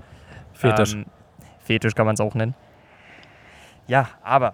Fetisch. 0.53 0.93
Ähm, 0.95 1.05
Fetisch 1.59 1.95
kann 1.95 2.05
man 2.05 2.15
es 2.15 2.19
auch 2.19 2.35
nennen. 2.35 2.53
Ja, 3.87 4.07
aber 4.23 4.53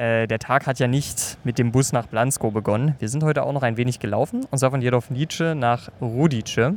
äh, 0.00 0.26
der 0.26 0.38
Tag 0.38 0.66
hat 0.66 0.78
ja 0.78 0.86
nicht 0.86 1.36
mit 1.44 1.58
dem 1.58 1.72
Bus 1.72 1.92
nach 1.92 2.06
Blansko 2.06 2.50
begonnen. 2.50 2.94
Wir 2.98 3.08
sind 3.08 3.22
heute 3.22 3.42
auch 3.42 3.52
noch 3.52 3.62
ein 3.62 3.76
wenig 3.76 3.98
gelaufen, 4.00 4.46
und 4.50 4.58
zwar 4.58 4.70
von 4.70 4.80
Jedownice 4.80 5.54
nach 5.54 5.90
Rudice. 6.00 6.74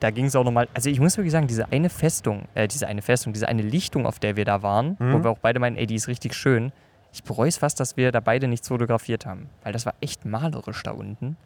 Da 0.00 0.10
ging 0.10 0.24
es 0.24 0.34
auch 0.34 0.42
nochmal, 0.44 0.68
also 0.74 0.90
ich 0.90 0.98
muss 0.98 1.16
wirklich 1.16 1.30
sagen, 1.32 1.46
diese 1.46 1.70
eine 1.70 1.88
Festung, 1.88 2.42
äh, 2.54 2.66
diese 2.66 2.88
eine 2.88 3.02
Festung, 3.02 3.32
diese 3.32 3.48
eine 3.48 3.62
Lichtung, 3.62 4.06
auf 4.06 4.18
der 4.18 4.34
wir 4.36 4.44
da 4.44 4.62
waren, 4.62 4.96
Mhm. 4.98 5.12
wo 5.12 5.22
wir 5.24 5.30
auch 5.30 5.38
beide 5.38 5.60
meinen, 5.60 5.76
ey, 5.76 5.86
die 5.86 5.94
ist 5.94 6.08
richtig 6.08 6.34
schön. 6.34 6.72
Ich 7.12 7.22
bereue 7.22 7.48
es 7.48 7.58
fast, 7.58 7.78
dass 7.78 7.96
wir 7.96 8.10
da 8.10 8.18
beide 8.20 8.48
nichts 8.48 8.66
fotografiert 8.68 9.26
haben, 9.26 9.48
weil 9.62 9.72
das 9.72 9.86
war 9.86 9.94
echt 10.00 10.24
malerisch 10.24 10.82
da 10.82 10.90
unten. 10.90 11.36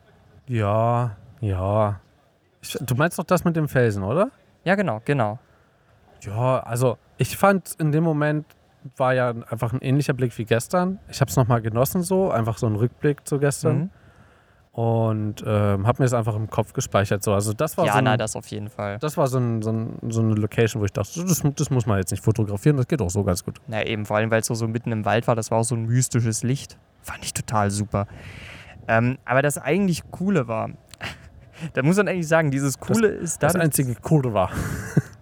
Ja, 0.49 1.17
ja. 1.41 2.01
Ich, 2.63 2.79
du 2.81 2.95
meinst 2.95 3.19
doch 3.19 3.25
das 3.25 3.45
mit 3.45 3.57
dem 3.57 3.69
Felsen, 3.69 4.03
oder? 4.03 4.31
Ja, 4.65 4.75
genau, 4.77 5.03
genau. 5.05 5.39
Ja, 6.23 6.61
also 6.61 6.97
ich 7.19 7.37
fand 7.37 7.75
in 7.79 7.93
dem 7.93 8.05
Moment 8.05 8.47
war 8.97 9.15
ja 9.15 9.31
einfach 9.51 9.73
ein 9.73 9.81
ähnlicher 9.81 10.13
Blick 10.13 10.37
wie 10.39 10.45
gestern. 10.45 10.99
Ich 11.09 11.21
habe 11.21 11.31
es 11.31 11.37
nochmal 11.37 11.61
genossen 11.63 12.03
so, 12.03 12.31
einfach 12.31 12.59
so 12.59 12.67
ein 12.67 12.77
Rückblick 12.77 13.27
zu 13.27 13.39
gestern. 13.39 13.79
Mhm. 13.79 13.91
Und 14.73 15.43
ähm, 15.47 15.87
habe 15.87 16.03
mir 16.03 16.05
es 16.05 16.13
einfach 16.13 16.37
im 16.37 16.51
Kopf 16.51 16.75
gespeichert. 16.75 17.23
So. 17.23 17.33
Also 17.33 17.55
das 17.55 17.79
war, 17.79 17.87
Ja, 17.87 17.95
so, 17.95 18.01
na, 18.03 18.13
ein, 18.13 18.19
das 18.19 18.37
auf 18.37 18.47
jeden 18.49 18.69
Fall. 18.69 18.99
das 18.99 19.17
war 19.17 19.27
so, 19.27 19.39
ein, 19.39 19.63
so, 19.63 19.71
ein, 19.73 19.99
so 20.11 20.21
eine 20.21 20.35
Location, 20.35 20.83
wo 20.83 20.85
ich 20.85 20.93
dachte, 20.93 21.25
das, 21.25 21.43
das 21.57 21.71
muss 21.71 21.87
man 21.87 21.99
jetzt 21.99 22.11
nicht 22.11 22.23
fotografieren, 22.23 22.77
das 22.77 22.87
geht 22.87 23.01
auch 23.01 23.09
so 23.09 23.25
ganz 23.25 23.43
gut. 23.43 23.59
Na 23.69 23.83
eben, 23.87 24.05
vor 24.05 24.19
allem, 24.19 24.31
weil 24.31 24.41
es 24.41 24.47
so, 24.47 24.55
so 24.55 24.69
mitten 24.69 24.93
im 24.93 25.07
Wald 25.07 25.27
war, 25.29 25.35
das 25.35 25.51
war 25.51 25.59
auch 25.59 25.65
so 25.65 25.75
ein 25.75 25.87
mystisches 25.87 26.43
Licht. 26.43 26.77
Fand 27.01 27.25
ich 27.25 27.33
total 27.33 27.71
super. 27.71 28.07
Ähm, 28.87 29.17
aber 29.25 29.41
das 29.41 29.57
eigentlich 29.57 30.11
Coole 30.11 30.47
war, 30.47 30.69
da 31.73 31.83
muss 31.83 31.97
man 31.97 32.09
eigentlich 32.09 32.29
sagen, 32.29 32.51
dieses 32.51 32.79
Coole 32.79 33.09
ist 33.09 33.43
Das 33.43 33.55
dadurch... 33.55 33.65
einzige 33.65 33.95
Kurva. 33.95 34.51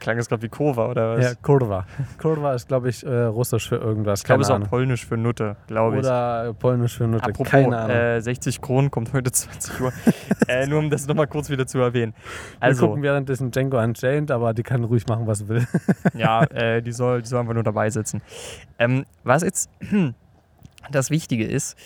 Klang 0.00 0.18
es 0.18 0.28
gerade 0.28 0.42
wie 0.42 0.48
Kurva 0.48 0.88
oder 0.88 1.16
was? 1.16 1.24
Ja, 1.24 1.34
Kurva. 1.40 1.86
Kurva 2.20 2.54
ist, 2.54 2.68
glaube 2.68 2.88
ich, 2.88 3.04
äh, 3.04 3.22
russisch 3.24 3.68
für 3.68 3.76
irgendwas. 3.76 4.20
ich 4.20 4.24
glaube, 4.24 4.42
es 4.42 4.48
ist 4.48 4.54
auch 4.54 4.68
polnisch 4.68 5.06
für 5.06 5.16
Nutte, 5.16 5.56
glaube 5.66 5.96
ich. 5.96 6.00
Oder 6.00 6.54
polnisch 6.58 6.96
für 6.96 7.06
Nutte. 7.06 7.24
Apropos, 7.24 7.50
keine 7.50 7.76
Ahnung. 7.78 7.96
äh, 7.96 8.20
60 8.20 8.60
Kronen 8.60 8.90
kommt 8.90 9.12
heute 9.12 9.32
20 9.32 9.80
Uhr. 9.80 9.92
äh, 10.48 10.66
nur 10.66 10.78
um 10.78 10.90
das 10.90 11.06
nochmal 11.06 11.26
kurz 11.26 11.50
wieder 11.50 11.66
zu 11.66 11.78
erwähnen. 11.78 12.14
Wir 12.58 12.62
Also, 12.62 12.88
gucken 12.88 13.02
währenddessen 13.02 13.50
Django 13.50 13.78
Unchained, 13.80 14.30
aber 14.30 14.54
die 14.54 14.62
kann 14.62 14.84
ruhig 14.84 15.06
machen, 15.06 15.26
was 15.26 15.38
sie 15.38 15.48
will. 15.48 15.66
ja, 16.14 16.44
äh, 16.44 16.82
die, 16.82 16.92
soll, 16.92 17.22
die 17.22 17.28
soll 17.28 17.40
einfach 17.40 17.54
nur 17.54 17.62
dabei 17.62 17.90
sitzen. 17.90 18.22
Ähm, 18.78 19.04
was 19.22 19.42
jetzt 19.42 19.70
das 20.90 21.10
Wichtige 21.10 21.46
ist, 21.46 21.76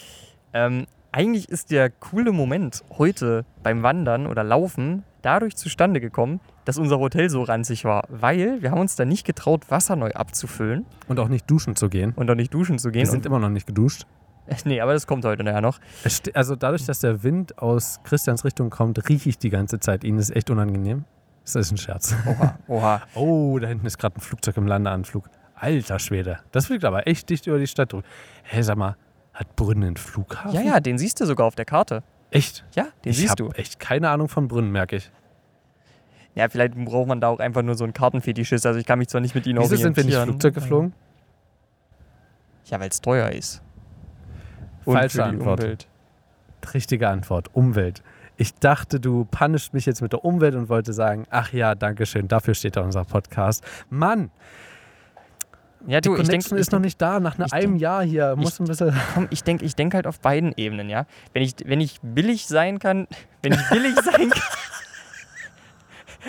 ähm, 0.53 0.87
eigentlich 1.13 1.49
ist 1.49 1.71
der 1.71 1.91
coole 1.91 2.33
Moment 2.33 2.85
heute 2.99 3.45
beim 3.63 3.83
Wandern 3.83 4.27
oder 4.27 4.45
Laufen 4.45 5.05
dadurch 5.29 5.57
zustande 5.57 6.01
gekommen, 6.01 6.41
dass 6.65 6.79
unser 6.79 6.99
Hotel 6.99 7.29
so 7.29 7.43
ranzig 7.43 7.85
war, 7.85 8.05
weil 8.09 8.63
wir 8.63 8.71
haben 8.71 8.81
uns 8.81 8.97
da 8.97 9.05
nicht 9.05 9.27
getraut, 9.27 9.71
Wasser 9.71 9.95
neu 9.95 10.11
abzufüllen 10.13 10.87
Und 11.07 11.21
auch 11.21 11.29
nicht 11.29 11.51
duschen 11.51 11.77
zu 11.77 11.89
gehen. 11.91 12.13
und 12.17 12.31
auch 12.31 12.35
nicht 12.35 12.53
duschen 12.55 12.79
zu 12.79 12.89
Wir 12.89 12.93
gehen. 13.03 13.07
sind 13.07 13.27
immer 13.27 13.39
noch 13.39 13.51
nicht 13.51 13.67
geduscht. 13.67 14.07
Nee, 14.65 14.81
aber 14.81 14.95
das 14.95 15.07
kommt 15.07 15.27
heute 15.27 15.45
nachher 15.45 15.61
noch. 15.61 15.79
Also 16.33 16.57
dadurch, 16.57 16.87
dass 16.87 17.01
der 17.01 17.23
Wind 17.23 17.59
aus 17.59 18.01
Christians 18.05 18.47
Richtung 18.47 18.71
kommt, 18.71 19.07
rieche 19.11 19.29
ich 19.29 19.37
die 19.37 19.51
ganze 19.51 19.79
Zeit. 19.79 20.05
Ihnen 20.05 20.19
ist 20.19 20.35
echt 20.35 20.49
unangenehm. 20.49 21.05
Das 21.45 21.55
ist 21.57 21.71
ein 21.71 21.77
Scherz. 21.77 22.15
Oha, 22.27 22.59
oha. 22.67 23.03
Oh, 23.15 23.59
da 23.59 23.69
hinten 23.69 23.85
ist 23.85 23.99
gerade 23.99 24.17
ein 24.17 24.23
Flugzeug 24.23 24.57
im 24.57 24.67
Landeanflug. 24.67 25.29
Alter 25.55 25.99
Schwede. 25.99 26.39
Das 26.51 26.65
fliegt 26.65 26.87
aber 26.87 27.07
echt 27.07 27.29
dicht 27.29 27.47
über 27.47 27.59
die 27.59 27.67
Stadt 27.67 27.93
drüber. 27.93 28.05
Hä, 28.45 28.63
sag 28.63 28.79
mal, 28.79 28.97
hat 29.35 29.55
Brünn 29.55 29.85
einen 29.85 29.99
Flughafen? 29.99 30.53
Ja, 30.53 30.63
ja, 30.63 30.81
den 30.81 30.97
siehst 30.97 31.21
du 31.21 31.27
sogar 31.27 31.47
auf 31.47 31.55
der 31.55 31.67
Karte. 31.67 32.03
Echt? 32.31 32.65
Ja, 32.75 32.89
den 33.05 33.11
ich 33.11 33.19
siehst 33.19 33.31
habe 33.31 33.45
du. 33.45 33.51
echt 33.51 33.79
keine 33.81 34.11
Ahnung 34.11 34.29
von 34.29 34.49
Brünn, 34.49 34.71
merke 34.71 34.97
ich. 34.97 35.11
Ja, 36.35 36.49
vielleicht 36.49 36.75
braucht 36.75 37.09
man 37.09 37.21
da 37.21 37.29
auch 37.29 37.41
einfach 37.41 37.63
nur 37.63 37.75
so 37.75 37.85
einen 37.85 37.93
Kartenfetischist. 37.95 38.65
Also 38.67 38.79
ich 38.79 38.87
kann 38.87 38.99
mich 38.99 39.09
zwar 39.09 39.21
nicht 39.21 39.35
mit 39.35 39.47
ihnen 39.47 39.59
Wieso 39.61 39.77
sind 39.77 39.97
wir 39.97 40.05
nicht 40.05 40.15
orientieren. 40.15 40.41
Flugzeug 40.41 40.55
geflogen? 40.55 40.93
Ja, 42.67 42.79
weil 42.79 42.91
es 42.91 43.01
teuer 43.01 43.31
ist. 43.31 43.63
Falsche 44.85 45.09
für 45.09 45.17
die 45.17 45.23
Antwort. 45.23 45.61
Umwelt. 45.61 45.89
Richtige 46.75 47.09
Antwort. 47.09 47.55
Umwelt. 47.55 48.03
Ich 48.37 48.55
dachte, 48.55 49.01
du 49.01 49.25
punischt 49.25 49.75
mich 49.75 49.87
jetzt 49.87 50.01
mit 50.01 50.13
der 50.13 50.25
Umwelt 50.25 50.55
und 50.55 50.69
wollte 50.69 50.93
sagen, 50.93 51.27
ach 51.31 51.53
ja, 51.53 51.75
danke 51.75 52.07
schön, 52.07 52.29
dafür 52.29 52.55
steht 52.55 52.77
da 52.77 52.83
unser 52.83 53.05
Podcast. 53.05 53.65
Mann, 53.91 54.31
Ja, 55.87 56.01
die 56.01 56.09
du, 56.09 56.15
ich 56.17 56.23
denke, 56.23 56.31
Connection 56.31 56.59
ist 56.59 56.73
noch 56.73 56.81
nicht 56.81 57.01
da. 57.01 57.21
Nach 57.21 57.39
ich 57.39 57.53
einem 57.53 57.73
denk- 57.73 57.81
Jahr 57.81 58.03
hier 58.05 58.35
muss 58.37 58.59
ein 58.61 58.67
bisschen... 58.67 58.95
komm, 59.15 59.29
ich 59.31 59.45
denke 59.45 59.65
ich 59.65 59.77
denk 59.77 59.95
halt 59.95 60.07
auf 60.07 60.21
beiden 60.21 60.53
Ebenen, 60.57 60.89
ja. 60.89 61.07
Wenn 61.33 61.43
ich, 61.43 61.55
wenn 61.65 61.81
ich 61.81 62.01
billig 62.03 62.47
sein 62.47 62.79
kann, 62.79 63.07
wenn 63.43 63.53
ich 63.53 63.69
billig 63.71 63.95
sein 63.95 64.31
kann, 64.31 64.43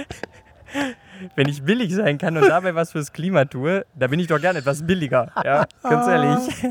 wenn 1.35 1.49
ich 1.49 1.63
billig 1.63 1.93
sein 1.93 2.17
kann 2.17 2.37
und 2.37 2.47
dabei 2.47 2.75
was 2.75 2.91
fürs 2.91 3.11
Klima 3.11 3.45
tue, 3.45 3.85
da 3.95 4.07
bin 4.07 4.19
ich 4.19 4.27
doch 4.27 4.39
gern 4.39 4.55
etwas 4.55 4.85
billiger, 4.85 5.31
ja, 5.43 5.65
ganz 5.83 6.07
ehrlich. 6.07 6.63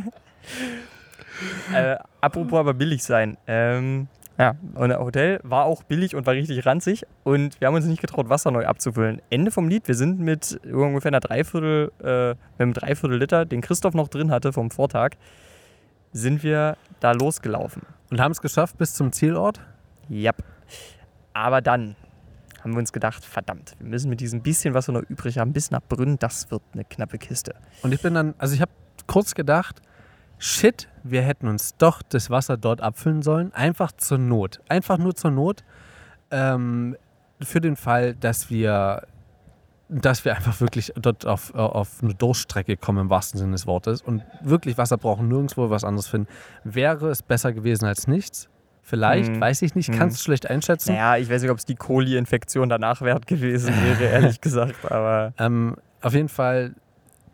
äh, 1.75 1.97
apropos 2.21 2.59
aber 2.59 2.75
billig 2.75 3.03
sein, 3.03 3.37
ähm, 3.47 4.09
ja, 4.39 4.55
und 4.75 4.91
das 4.91 4.99
Hotel 4.99 5.41
war 5.43 5.65
auch 5.65 5.83
billig 5.83 6.15
und 6.15 6.25
war 6.25 6.35
richtig 6.35 6.65
ranzig 6.65 7.05
und 7.25 7.61
wir 7.61 7.67
haben 7.67 7.75
uns 7.75 7.87
nicht 7.87 8.01
getraut, 8.01 8.29
Wasser 8.29 8.53
neu 8.53 8.67
abzufüllen. 8.67 9.21
Ende 9.31 9.51
vom 9.51 9.69
Lied, 9.69 9.89
wir 9.89 9.97
sind 9.97 10.21
mit 10.21 10.61
ungefähr 10.65 11.11
einer 11.11 11.21
Dreiviertel, 11.21 11.91
äh, 12.01 12.31
mit 12.31 12.61
einem 12.61 12.73
Dreiviertel 12.73 13.19
Liter, 13.19 13.45
den 13.45 13.61
Christoph 13.61 13.95
noch 13.95 14.07
drin 14.07 14.31
hatte 14.31 14.53
vom 14.53 14.71
Vortag, 14.71 15.17
sind 16.13 16.45
wir 16.45 16.77
da 17.01 17.13
losgelaufen. 17.13 17.83
Und 18.11 18.21
haben 18.21 18.31
es 18.31 18.41
geschafft 18.41 18.79
bis 18.79 18.95
zum 18.95 19.13
Zielort? 19.13 19.61
Yep. 20.09 20.37
Aber 21.33 21.61
dann 21.61 21.97
haben 22.63 22.73
wir 22.73 22.79
uns 22.79 22.93
gedacht, 22.93 23.25
verdammt, 23.25 23.75
wir 23.81 23.89
müssen 23.89 24.09
mit 24.09 24.21
diesem 24.21 24.43
bisschen, 24.43 24.73
was 24.73 24.89
wir 24.89 24.93
noch 24.93 25.09
übrig 25.09 25.39
haben, 25.39 25.53
bis 25.53 25.71
nach 25.73 25.83
Brünn, 25.89 26.17
das 26.19 26.51
wird 26.51 26.63
eine 26.75 26.85
knappe 26.85 27.19
Kiste. 27.19 27.55
Und 27.83 27.93
ich 27.93 28.03
bin 28.03 28.15
dann, 28.15 28.35
also 28.39 28.55
ich 28.55 28.61
habe 28.61 28.73
kurz 29.07 29.35
gedacht, 29.35 29.83
shit, 30.39 30.89
wir 31.03 31.23
hätten 31.23 31.49
uns 31.49 31.77
doch 31.77 32.03
das 32.03 32.31
Wasser 32.31 32.57
dort 32.57 32.81
abfüllen 32.81 33.23
sollen. 33.23 33.53
Einfach 33.55 33.93
zur 33.93 34.19
Not. 34.19 34.61
Einfach 34.69 34.99
nur 34.99 35.15
zur 35.15 35.31
Not. 35.31 35.65
Ähm, 36.31 36.97
für 37.41 37.61
den 37.61 37.77
Fall, 37.77 38.15
dass 38.15 38.51
wir, 38.51 39.03
dass 39.89 40.25
wir 40.25 40.35
einfach 40.37 40.61
wirklich 40.61 40.93
dort 40.97 41.25
auf, 41.27 41.55
auf 41.55 42.03
eine 42.03 42.15
Durchstrecke 42.15 42.77
kommen, 42.77 42.99
im 42.99 43.11
wahrsten 43.11 43.39
Sinne 43.39 43.53
des 43.53 43.67
Wortes, 43.67 44.03
und 44.03 44.23
wirklich 44.43 44.77
Wasser 44.77 44.97
brauchen, 44.99 45.29
nirgendwo 45.29 45.71
was 45.71 45.85
anderes 45.85 46.09
finden, 46.09 46.29
wäre 46.65 47.09
es 47.11 47.23
besser 47.23 47.53
gewesen 47.53 47.87
als 47.87 48.07
nichts. 48.07 48.49
Vielleicht, 48.83 49.29
Hm. 49.33 49.41
weiß 49.41 49.63
ich 49.63 49.75
nicht, 49.75 49.89
Hm. 49.91 49.99
kannst 49.99 50.19
du 50.19 50.23
schlecht 50.23 50.49
einschätzen. 50.49 50.93
Naja, 50.95 51.17
ich 51.23 51.31
weiß 51.31 51.43
nicht, 51.43 51.51
ob 51.51 51.59
es 51.59 51.67
die 51.67 51.75
Koli-Infektion 51.77 52.69
danach 52.69 53.03
wert 53.03 53.27
gewesen 53.27 53.75
wäre, 53.83 54.05
ehrlich 54.13 54.41
gesagt, 54.41 54.91
aber 54.91 55.33
Ähm, 55.39 55.77
auf 56.01 56.15
jeden 56.15 56.29
Fall 56.31 56.75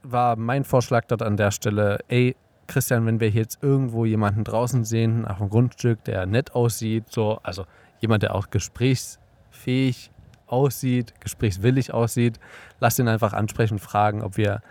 war 0.03 0.37
mein 0.37 0.65
Vorschlag 0.65 1.05
dort 1.07 1.23
an 1.23 1.37
der 1.37 1.51
Stelle, 1.51 1.99
ey, 2.09 2.37
Christian, 2.67 3.07
wenn 3.07 3.21
wir 3.21 3.31
jetzt 3.31 3.63
irgendwo 3.63 4.05
jemanden 4.05 4.45
draußen 4.45 4.85
sehen, 4.85 5.27
auf 5.27 5.39
dem 5.39 5.51
Grundstück, 5.51 6.05
der 6.05 6.27
nett 6.27 6.55
aussieht, 6.55 7.05
so, 7.11 7.39
also 7.43 7.65
jemand, 8.01 8.23
der 8.23 8.35
auch 8.35 8.51
gesprächsfähig 8.51 10.11
aussieht, 10.47 11.15
gesprächswillig 11.21 11.93
aussieht, 11.93 12.39
lass 12.81 12.99
ihn 12.99 13.09
einfach 13.09 13.33
ansprechen, 13.33 13.79
fragen, 13.79 14.23
ob 14.23 14.37
wir 14.37 14.63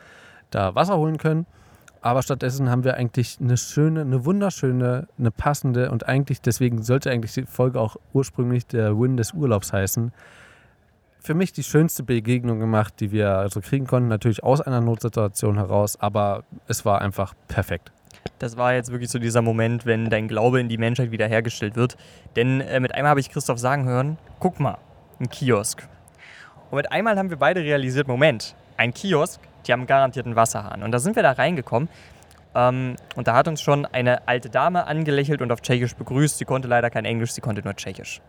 da 0.51 0.75
Wasser 0.75 0.97
holen 0.97 1.17
können. 1.17 1.45
Aber 2.01 2.21
stattdessen 2.21 2.69
haben 2.69 2.83
wir 2.83 2.95
eigentlich 2.95 3.37
eine 3.39 3.55
schöne, 3.55 4.01
eine 4.01 4.25
wunderschöne, 4.25 5.07
eine 5.17 5.31
passende 5.31 5.89
und 5.89 6.07
eigentlich, 6.07 6.41
deswegen 6.41 6.83
sollte 6.83 7.09
eigentlich 7.09 7.33
die 7.33 7.45
Folge 7.45 7.79
auch 7.79 7.95
ursprünglich 8.11 8.67
der 8.67 8.99
Win 8.99 9.15
des 9.15 9.33
Urlaubs 9.33 9.71
heißen, 9.71 10.11
für 11.23 11.33
mich 11.33 11.53
die 11.53 11.63
schönste 11.63 12.03
Begegnung 12.03 12.59
gemacht, 12.59 12.95
die 12.99 13.11
wir 13.11 13.37
also 13.37 13.61
kriegen 13.61 13.87
konnten. 13.87 14.09
Natürlich 14.09 14.43
aus 14.43 14.59
einer 14.59 14.81
Notsituation 14.81 15.55
heraus, 15.55 15.97
aber 15.99 16.43
es 16.67 16.83
war 16.85 17.01
einfach 17.01 17.33
perfekt. 17.47 17.91
das 18.39 18.57
war 18.57 18.73
jetzt 18.73 18.91
wirklich 18.91 19.09
so 19.09 19.19
dieser 19.19 19.41
Moment, 19.41 19.85
wenn 19.85 20.09
dein 20.09 20.27
Glaube 20.27 20.59
in 20.59 20.67
die 20.67 20.77
Menschheit 20.77 21.11
wiederhergestellt 21.11 21.75
wird. 21.75 21.97
Denn 22.35 22.61
äh, 22.61 22.79
mit 22.79 22.93
einmal 22.93 23.11
habe 23.11 23.19
ich 23.21 23.29
Christoph 23.29 23.57
sagen 23.57 23.85
hören, 23.85 24.17
guck 24.39 24.59
mal, 24.59 24.77
ein 25.19 25.29
Kiosk. 25.29 25.87
Und 26.69 26.77
mit 26.77 26.91
einmal 26.91 27.17
haben 27.17 27.29
wir 27.29 27.37
beide 27.37 27.61
realisiert, 27.61 28.07
Moment, 28.07 28.55
ein 28.75 28.93
Kiosk, 28.93 29.39
die 29.65 29.71
haben 29.71 29.85
garantiert 29.85 30.25
einen 30.25 30.35
Wasserhahn. 30.35 30.83
Und 30.83 30.91
da 30.91 30.99
sind 30.99 31.15
wir 31.15 31.23
da 31.23 31.31
reingekommen 31.31 31.87
ähm, 32.55 32.95
und 33.15 33.27
da 33.27 33.35
hat 33.35 33.47
uns 33.47 33.61
schon 33.61 33.85
eine 33.85 34.27
alte 34.27 34.49
Dame 34.49 34.87
angelächelt 34.87 35.41
und 35.41 35.51
auf 35.51 35.61
Tschechisch 35.61 35.95
begrüßt. 35.95 36.37
Sie 36.37 36.45
konnte 36.45 36.67
leider 36.67 36.89
kein 36.89 37.05
Englisch, 37.05 37.31
sie 37.31 37.41
konnte 37.41 37.61
nur 37.61 37.75
Tschechisch. 37.75 38.21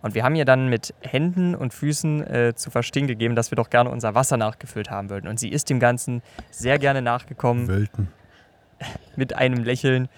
Und 0.00 0.14
wir 0.14 0.22
haben 0.22 0.36
ihr 0.36 0.44
dann 0.44 0.68
mit 0.68 0.94
Händen 1.00 1.54
und 1.54 1.74
Füßen 1.74 2.26
äh, 2.26 2.54
zu 2.54 2.70
verstehen 2.70 3.06
gegeben, 3.06 3.34
dass 3.34 3.50
wir 3.50 3.56
doch 3.56 3.70
gerne 3.70 3.90
unser 3.90 4.14
Wasser 4.14 4.36
nachgefüllt 4.36 4.90
haben 4.90 5.10
würden. 5.10 5.28
Und 5.28 5.40
sie 5.40 5.48
ist 5.48 5.70
dem 5.70 5.80
Ganzen 5.80 6.22
sehr 6.50 6.78
gerne 6.78 7.02
nachgekommen 7.02 7.66
Wölten. 7.66 8.08
mit 9.16 9.34
einem 9.34 9.64
Lächeln, 9.64 10.08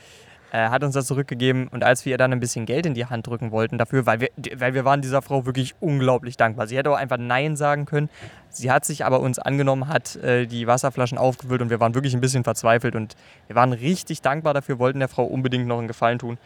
äh, 0.53 0.69
hat 0.69 0.83
uns 0.83 0.95
das 0.95 1.07
zurückgegeben. 1.07 1.69
Und 1.69 1.85
als 1.85 2.05
wir 2.05 2.11
ihr 2.11 2.19
dann 2.19 2.33
ein 2.33 2.41
bisschen 2.41 2.67
Geld 2.67 2.85
in 2.85 2.95
die 2.95 3.07
Hand 3.07 3.27
drücken 3.27 3.53
wollten 3.53 3.79
dafür, 3.79 4.07
weil 4.07 4.21
wir, 4.21 4.31
weil 4.57 4.75
wir 4.75 4.85
waren 4.85 5.01
dieser 5.01 5.23
Frau 5.23 5.47
wirklich 5.47 5.75
unglaublich 5.81 6.37
dankbar. 6.37 6.67
Sie 6.67 6.77
hätte 6.77 6.91
auch 6.91 6.97
einfach 6.97 7.19
Nein 7.19 7.57
sagen 7.57 7.87
können. 7.87 8.11
Sie 8.49 8.71
hat 8.71 8.85
sich 8.85 9.05
aber 9.05 9.21
uns 9.21 9.39
angenommen, 9.39 9.89
hat 9.89 10.17
äh, 10.17 10.47
die 10.47 10.67
Wasserflaschen 10.67 11.19
aufgefüllt 11.19 11.63
und 11.63 11.71
wir 11.71 11.81
waren 11.81 11.95
wirklich 11.95 12.15
ein 12.15 12.21
bisschen 12.21 12.45
verzweifelt. 12.45 12.97
Und 12.97 13.17
wir 13.47 13.57
waren 13.57 13.73
richtig 13.73 14.23
dankbar 14.23 14.53
dafür, 14.53 14.79
wollten 14.79 14.99
der 14.99 15.09
Frau 15.09 15.25
unbedingt 15.25 15.67
noch 15.67 15.79
einen 15.79 15.89
Gefallen 15.89 16.19
tun 16.19 16.37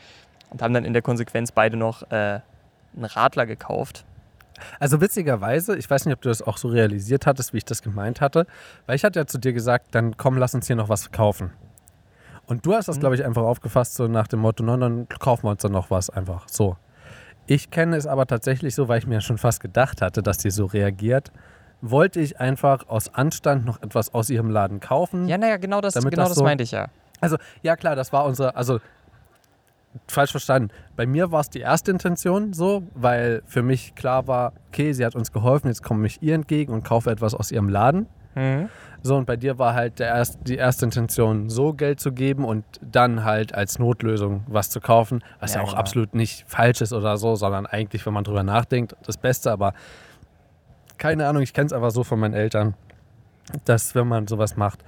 und 0.50 0.62
haben 0.62 0.74
dann 0.74 0.84
in 0.84 0.92
der 0.92 1.02
Konsequenz 1.02 1.50
beide 1.50 1.76
noch 1.76 2.10
äh, 2.10 2.40
einen 2.94 3.04
Radler 3.04 3.46
gekauft. 3.46 4.04
Also 4.78 5.00
witzigerweise, 5.00 5.76
ich 5.76 5.90
weiß 5.90 6.06
nicht, 6.06 6.14
ob 6.14 6.22
du 6.22 6.28
das 6.28 6.40
auch 6.42 6.56
so 6.58 6.68
realisiert 6.68 7.26
hattest, 7.26 7.52
wie 7.52 7.58
ich 7.58 7.64
das 7.64 7.82
gemeint 7.82 8.20
hatte, 8.20 8.46
weil 8.86 8.94
ich 8.96 9.04
hatte 9.04 9.18
ja 9.18 9.26
zu 9.26 9.38
dir 9.38 9.52
gesagt, 9.52 9.94
dann 9.94 10.16
komm, 10.16 10.38
lass 10.38 10.54
uns 10.54 10.66
hier 10.68 10.76
noch 10.76 10.88
was 10.88 11.10
kaufen. 11.10 11.50
Und 12.46 12.64
du 12.66 12.74
hast 12.74 12.86
das, 12.88 12.96
Mhm. 12.96 13.00
glaube 13.00 13.14
ich, 13.16 13.24
einfach 13.24 13.42
aufgefasst, 13.42 13.94
so 13.94 14.06
nach 14.06 14.28
dem 14.28 14.40
Motto, 14.40 14.62
nein, 14.62 14.80
dann 14.80 15.08
kaufen 15.08 15.44
wir 15.44 15.50
uns 15.50 15.62
dann 15.62 15.72
noch 15.72 15.90
was 15.90 16.08
einfach. 16.10 16.48
So. 16.48 16.76
Ich 17.46 17.70
kenne 17.70 17.96
es 17.96 18.06
aber 18.06 18.26
tatsächlich 18.26 18.74
so, 18.74 18.86
weil 18.88 18.98
ich 18.98 19.06
mir 19.06 19.20
schon 19.20 19.38
fast 19.38 19.60
gedacht 19.60 20.00
hatte, 20.00 20.22
dass 20.22 20.38
sie 20.38 20.50
so 20.50 20.66
reagiert. 20.66 21.32
Wollte 21.80 22.20
ich 22.20 22.40
einfach 22.40 22.88
aus 22.88 23.12
Anstand 23.12 23.64
noch 23.66 23.82
etwas 23.82 24.14
aus 24.14 24.30
ihrem 24.30 24.50
Laden 24.50 24.80
kaufen. 24.80 25.26
Ja, 25.28 25.36
naja, 25.36 25.56
genau 25.58 25.80
das, 25.80 25.94
genau 25.94 26.08
das 26.10 26.28
das 26.30 26.38
so- 26.38 26.44
meinte 26.44 26.62
ich 26.62 26.70
ja. 26.70 26.88
Also, 27.20 27.36
ja 27.62 27.76
klar, 27.76 27.96
das 27.96 28.12
war 28.12 28.24
unsere, 28.24 28.54
also 28.56 28.80
falsch 30.08 30.32
verstanden. 30.32 30.68
Bei 30.96 31.06
mir 31.06 31.30
war 31.32 31.40
es 31.40 31.50
die 31.50 31.60
erste 31.60 31.90
Intention 31.90 32.52
so, 32.52 32.82
weil 32.94 33.42
für 33.46 33.62
mich 33.62 33.94
klar 33.94 34.26
war, 34.26 34.52
okay, 34.68 34.92
sie 34.92 35.04
hat 35.04 35.14
uns 35.14 35.32
geholfen, 35.32 35.68
jetzt 35.68 35.82
komme 35.82 36.06
ich 36.06 36.22
ihr 36.22 36.34
entgegen 36.34 36.72
und 36.72 36.84
kaufe 36.84 37.10
etwas 37.10 37.34
aus 37.34 37.50
ihrem 37.50 37.68
Laden. 37.68 38.06
Mhm. 38.34 38.68
So, 39.02 39.16
und 39.16 39.26
bei 39.26 39.36
dir 39.36 39.58
war 39.58 39.74
halt 39.74 39.98
der 39.98 40.08
erst, 40.08 40.38
die 40.48 40.56
erste 40.56 40.86
Intention, 40.86 41.50
so 41.50 41.74
Geld 41.74 42.00
zu 42.00 42.12
geben 42.12 42.44
und 42.44 42.64
dann 42.80 43.22
halt 43.22 43.54
als 43.54 43.78
Notlösung 43.78 44.44
was 44.48 44.70
zu 44.70 44.80
kaufen, 44.80 45.22
was 45.40 45.52
ja, 45.52 45.60
Ja, 45.60 45.64
auch 45.64 45.70
genau. 45.70 45.80
absolut 45.80 46.14
nicht 46.14 46.44
falsch 46.48 46.80
ist 46.80 46.92
oder 46.92 47.16
so, 47.18 47.34
sondern 47.36 47.66
eigentlich, 47.66 48.04
wenn 48.06 48.14
man 48.14 48.24
drüber 48.24 48.42
nachdenkt, 48.42 48.96
das 49.04 49.18
Beste, 49.18 49.52
aber 49.52 49.74
keine 50.96 51.26
Ahnung, 51.28 51.42
ich 51.42 51.52
kenne 51.52 51.66
es 51.66 51.72
einfach 51.72 51.90
so 51.90 52.02
von 52.02 52.18
meinen 52.18 52.34
Eltern, 52.34 52.74
dass 53.66 53.94
wenn 53.94 54.08
man 54.08 54.26
sowas 54.26 54.56
macht, 54.56 54.84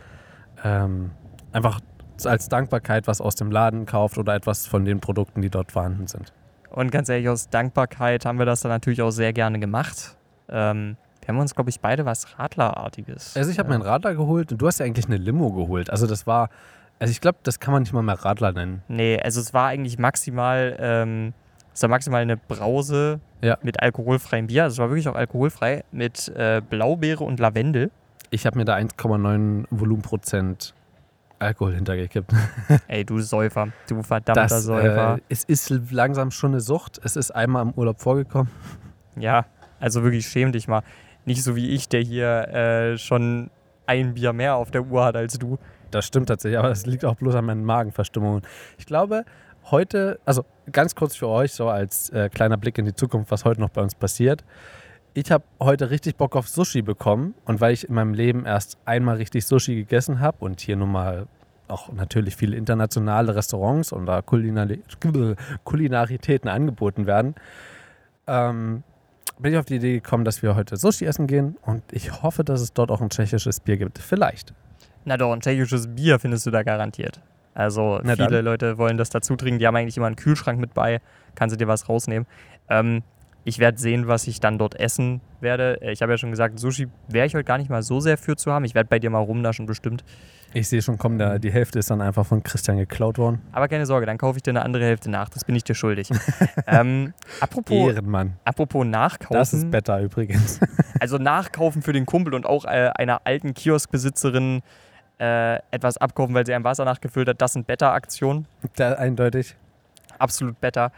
ähm, 0.65 1.11
einfach 1.53 1.81
als 2.25 2.49
Dankbarkeit 2.49 3.07
was 3.09 3.21
aus 3.21 3.35
dem 3.35 3.51
Laden 3.51 3.85
kauft 3.85 4.17
oder 4.17 4.35
etwas 4.35 4.67
von 4.67 4.85
den 4.85 5.01
Produkten, 5.01 5.43
die 5.43 5.51
dort 5.51 5.73
vorhanden 5.73 6.07
sind. 6.07 6.33
Und 6.71 6.91
ganz 6.93 7.09
ehrlich, 7.09 7.29
aus 7.29 7.49
Dankbarkeit 7.51 8.25
haben 8.25 8.39
wir 8.39 8.47
das 8.47 8.61
dann 8.61 8.71
natürlich 8.71 9.03
auch 9.03 9.11
sehr 9.11 9.33
gerne 9.33 9.59
gemacht. 9.59 10.17
Ähm, 10.49 10.97
wir 11.21 11.29
haben 11.35 11.41
uns, 11.41 11.55
glaube 11.55 11.71
ich, 11.71 11.81
beide 11.81 12.05
was 12.05 12.39
Radlerartiges. 12.39 13.37
Also 13.37 13.51
ich 13.51 13.59
habe 13.59 13.67
äh, 13.67 13.71
mir 13.71 13.75
einen 13.77 13.85
Radler 13.85 14.15
geholt 14.15 14.53
und 14.53 14.59
du 14.63 14.67
hast 14.67 14.79
ja 14.79 14.87
eigentlich 14.87 15.07
eine 15.07 15.17
Limo 15.17 15.53
geholt. 15.53 15.91
Also 15.91 16.07
das 16.07 16.27
war, 16.27 16.51
also 16.99 17.11
ich 17.11 17.21
glaube, 17.21 17.39
das 17.43 17.59
kann 17.61 17.73
man 17.73 17.83
nicht 17.83 17.93
mal 17.93 18.03
mehr 18.03 18.15
Radler 18.25 18.53
nennen. 18.53 18.83
Nee, 18.89 19.19
also 19.21 19.41
es 19.41 19.53
war 19.53 19.67
eigentlich 19.69 19.99
maximal, 19.99 20.77
ähm, 20.79 21.33
es 21.75 21.83
war 21.83 21.89
maximal 21.91 22.23
eine 22.23 22.37
Brause 22.37 23.21
Ja. 23.43 23.59
mit 23.63 23.83
alkoholfreiem 23.83 24.47
Bier. 24.47 24.65
Also 24.65 24.75
es 24.75 24.79
war 24.79 24.89
wirklich 24.91 25.09
auch 25.09 25.15
alkoholfrei 25.17 25.83
mit 25.93 26.29
äh, 26.37 26.61
Blaubeere 26.69 27.25
und 27.25 27.41
Lavendel. 27.41 27.91
Ich 28.31 28.47
habe 28.47 28.59
mir 28.59 28.65
da 28.65 28.77
1,9 28.77 29.65
Volumenprozent 29.71 30.75
Alkohol 31.39 31.75
hintergekippt. 31.75 32.33
Ey, 32.89 33.05
du 33.05 33.21
Säufer, 33.21 33.69
du 33.89 34.03
verdammter 34.03 34.43
Das, 34.47 34.65
Säufer. 34.65 35.17
äh, 35.17 35.21
es 35.29 35.45
ist 35.45 35.71
langsam 35.91 36.31
schon 36.31 36.53
eine 36.53 36.61
Sucht. 36.61 37.01
Es 37.05 37.17
ist 37.17 37.31
einmal 37.31 37.63
im 37.63 37.73
Urlaub 37.73 38.01
vorgekommen. 38.01 38.51
Ja, 39.19 39.47
also 39.81 40.03
wirklich 40.03 40.27
schäm 40.27 40.53
dich 40.53 40.69
mal. 40.69 40.83
Nicht 41.25 41.43
so 41.43 41.57
wie 41.57 41.71
ich, 41.71 41.89
der 41.89 42.01
hier 42.03 42.49
äh, 42.49 42.99
schon 42.99 43.51
ein 43.87 44.15
Bier 44.15 44.33
mehr 44.33 44.57
auf 44.57 44.71
der 44.71 44.83
Uhr 44.87 45.05
hat 45.05 45.17
als 45.17 45.39
du. 45.39 45.59
Das 45.91 46.07
stimmt 46.07 46.29
tatsächlich, 46.29 46.59
aber 46.59 46.71
es 46.71 46.87
liegt 46.87 47.05
auch 47.05 47.15
bloß 47.17 47.35
an 47.37 47.45
meinen 47.45 47.65
Magenverstimmungen. 47.65 48.43
Ich 48.79 48.87
glaube, 48.87 49.25
heute, 49.71 50.19
also 50.25 50.45
ganz 50.73 50.95
kurz 50.95 51.17
für 51.17 51.29
euch, 51.29 51.53
so 51.53 51.69
als 51.69 52.11
äh, 52.11 52.29
kleiner 52.29 52.57
Blick 52.57 52.79
in 52.79 52.85
die 52.85 52.95
Zukunft, 52.95 53.31
was 53.31 53.45
heute 53.45 53.61
noch 53.61 53.71
bei 53.71 53.83
uns 53.83 53.95
passiert. 53.95 54.45
Ich 55.19 55.31
habe 55.31 55.45
heute 55.59 55.89
richtig 55.89 56.17
Bock 56.17 56.37
auf 56.37 56.47
Sushi 56.47 56.83
bekommen 56.83 57.33
und 57.47 57.63
weil 57.63 57.73
ich 57.73 57.89
in 57.89 57.95
meinem 57.95 58.13
Leben 58.13 58.45
erst 58.45 58.77
einmal 58.85 59.17
richtig 59.17 59.47
Sushi 59.47 59.75
gegessen 59.75 60.21
habe 60.21 60.37
und 60.45 60.61
hier 60.61 60.77
nun 60.77 60.93
mal 60.93 61.27
auch 61.69 61.91
natürlich 61.91 62.37
viele 62.37 62.55
internationale 62.55 63.35
Restaurants 63.35 63.93
und 63.93 64.05
da 64.05 64.21
Kulinari 64.21 64.83
Kulinaritäten 65.65 66.51
angeboten 66.51 67.07
werden, 67.07 67.35
ähm, 68.27 68.83
bin 69.39 69.55
ich 69.55 69.59
auf 69.59 69.65
die 69.65 69.77
Idee 69.77 69.95
gekommen, 69.95 70.27
dass 70.27 70.43
wir 70.43 70.55
heute 70.55 70.77
Sushi 70.77 71.07
essen 71.07 71.27
gehen 71.27 71.57
und 71.65 71.83
ich 71.93 72.23
hoffe, 72.23 72.45
dass 72.45 72.61
es 72.61 72.75
dort 72.75 72.91
auch 72.91 73.01
ein 73.01 73.09
tschechisches 73.09 73.61
Bier 73.61 73.79
gibt. 73.79 73.99
Vielleicht. 73.99 74.53
Na 75.07 75.17
doch, 75.17 75.33
ein 75.33 75.41
tschechisches 75.41 75.89
Bier 75.89 76.19
findest 76.19 76.45
du 76.45 76.51
da 76.51 76.63
garantiert. 76.63 77.23
Also 77.55 78.01
Na 78.03 78.17
viele 78.17 78.29
dann. 78.29 78.45
Leute 78.45 78.77
wollen 78.77 78.99
das 78.99 79.09
dazu 79.09 79.35
trinken. 79.35 79.61
Die 79.61 79.67
haben 79.67 79.77
eigentlich 79.77 79.97
immer 79.97 80.09
einen 80.09 80.17
Kühlschrank 80.17 80.61
mit 80.61 80.75
bei. 80.75 81.01
Kannst 81.37 81.55
du 81.55 81.57
dir 81.57 81.69
was 81.69 81.89
rausnehmen. 81.89 82.27
Ähm, 82.69 83.03
ich 83.47 83.61
werde 83.61 83.79
sehen, 83.79 84.09
was 84.09 84.27
ich 84.27 84.41
dann 84.41 84.59
dort 84.59 84.75
essen 84.75 85.21
werde. 85.41 85.81
Äh, 85.81 85.93
Ich 85.93 86.03
habe 86.03 86.11
ja 86.13 86.19
schon 86.19 86.31
gesagt, 86.33 86.59
Sushi 86.59 86.89
wäre 87.07 87.27
ich 87.27 87.35
heute 87.37 87.45
gar 87.45 87.59
nicht 87.59 87.71
mal 87.71 87.81
so 87.81 88.01
sehr 88.01 88.19
für 88.19 88.35
zu 88.35 88.53
haben. 88.53 88.65
Ich 88.65 88.75
werde 88.75 88.89
bei 88.89 88.99
dir 88.99 89.09
mal 89.09 89.21
rumnaschen 89.21 89.67
bestimmt. 89.67 90.05
Ich 90.53 90.69
sehe 90.69 90.83
schon, 90.83 90.99
komm, 90.99 91.17
der, 91.17 91.39
die 91.39 91.53
Hälfte 91.53 91.79
ist 91.79 91.89
dann 91.89 92.01
einfach 92.01 92.27
von 92.27 92.43
Christian 92.43 92.77
geklaut 92.77 93.19
worden. 93.19 93.41
Aber 93.53 93.69
keine 93.69 93.87
Sorge, 93.87 94.05
dann 94.05 94.19
kaufe 94.19 94.39
ich 94.39 94.43
dir 94.43 94.51
eine 94.51 94.63
andere 94.63 94.85
Hälfte 94.85 95.11
nach. 95.11 95.29
Das 95.29 95.45
bin 95.45 95.55
ich 95.55 95.63
dir 95.63 95.77
schuldig. 95.77 96.11
ähm, 96.67 97.15
apropos, 97.39 97.93
Ehrenmann. 97.93 98.35
apropos 98.45 98.85
Nachkaufen. 98.85 99.37
Das 99.37 99.53
ist 99.53 99.71
better 99.71 100.01
übrigens. 100.01 100.61
Also 100.99 101.19
nachkaufen 101.19 101.83
für 101.83 101.93
den 101.93 102.07
Kumpel 102.07 102.33
und 102.33 102.47
auch 102.47 102.65
äh, 102.65 102.91
einer 102.97 103.21
alten 103.25 103.53
Kioskbesitzerin 103.53 104.63
äh, 105.21 105.57
etwas 105.71 105.99
abkaufen, 105.99 106.35
weil 106.35 106.47
sie 106.47 106.55
ein 106.55 106.65
Wasser 106.65 106.87
nachgefüllt 106.87 107.29
hat. 107.29 107.41
Das 107.43 107.53
sind 107.53 107.67
Beta-Aktionen. 107.67 108.49
Da, 108.77 108.95
eindeutig. 108.95 109.57
Absolut 110.19 110.59
Beta. 110.59 110.91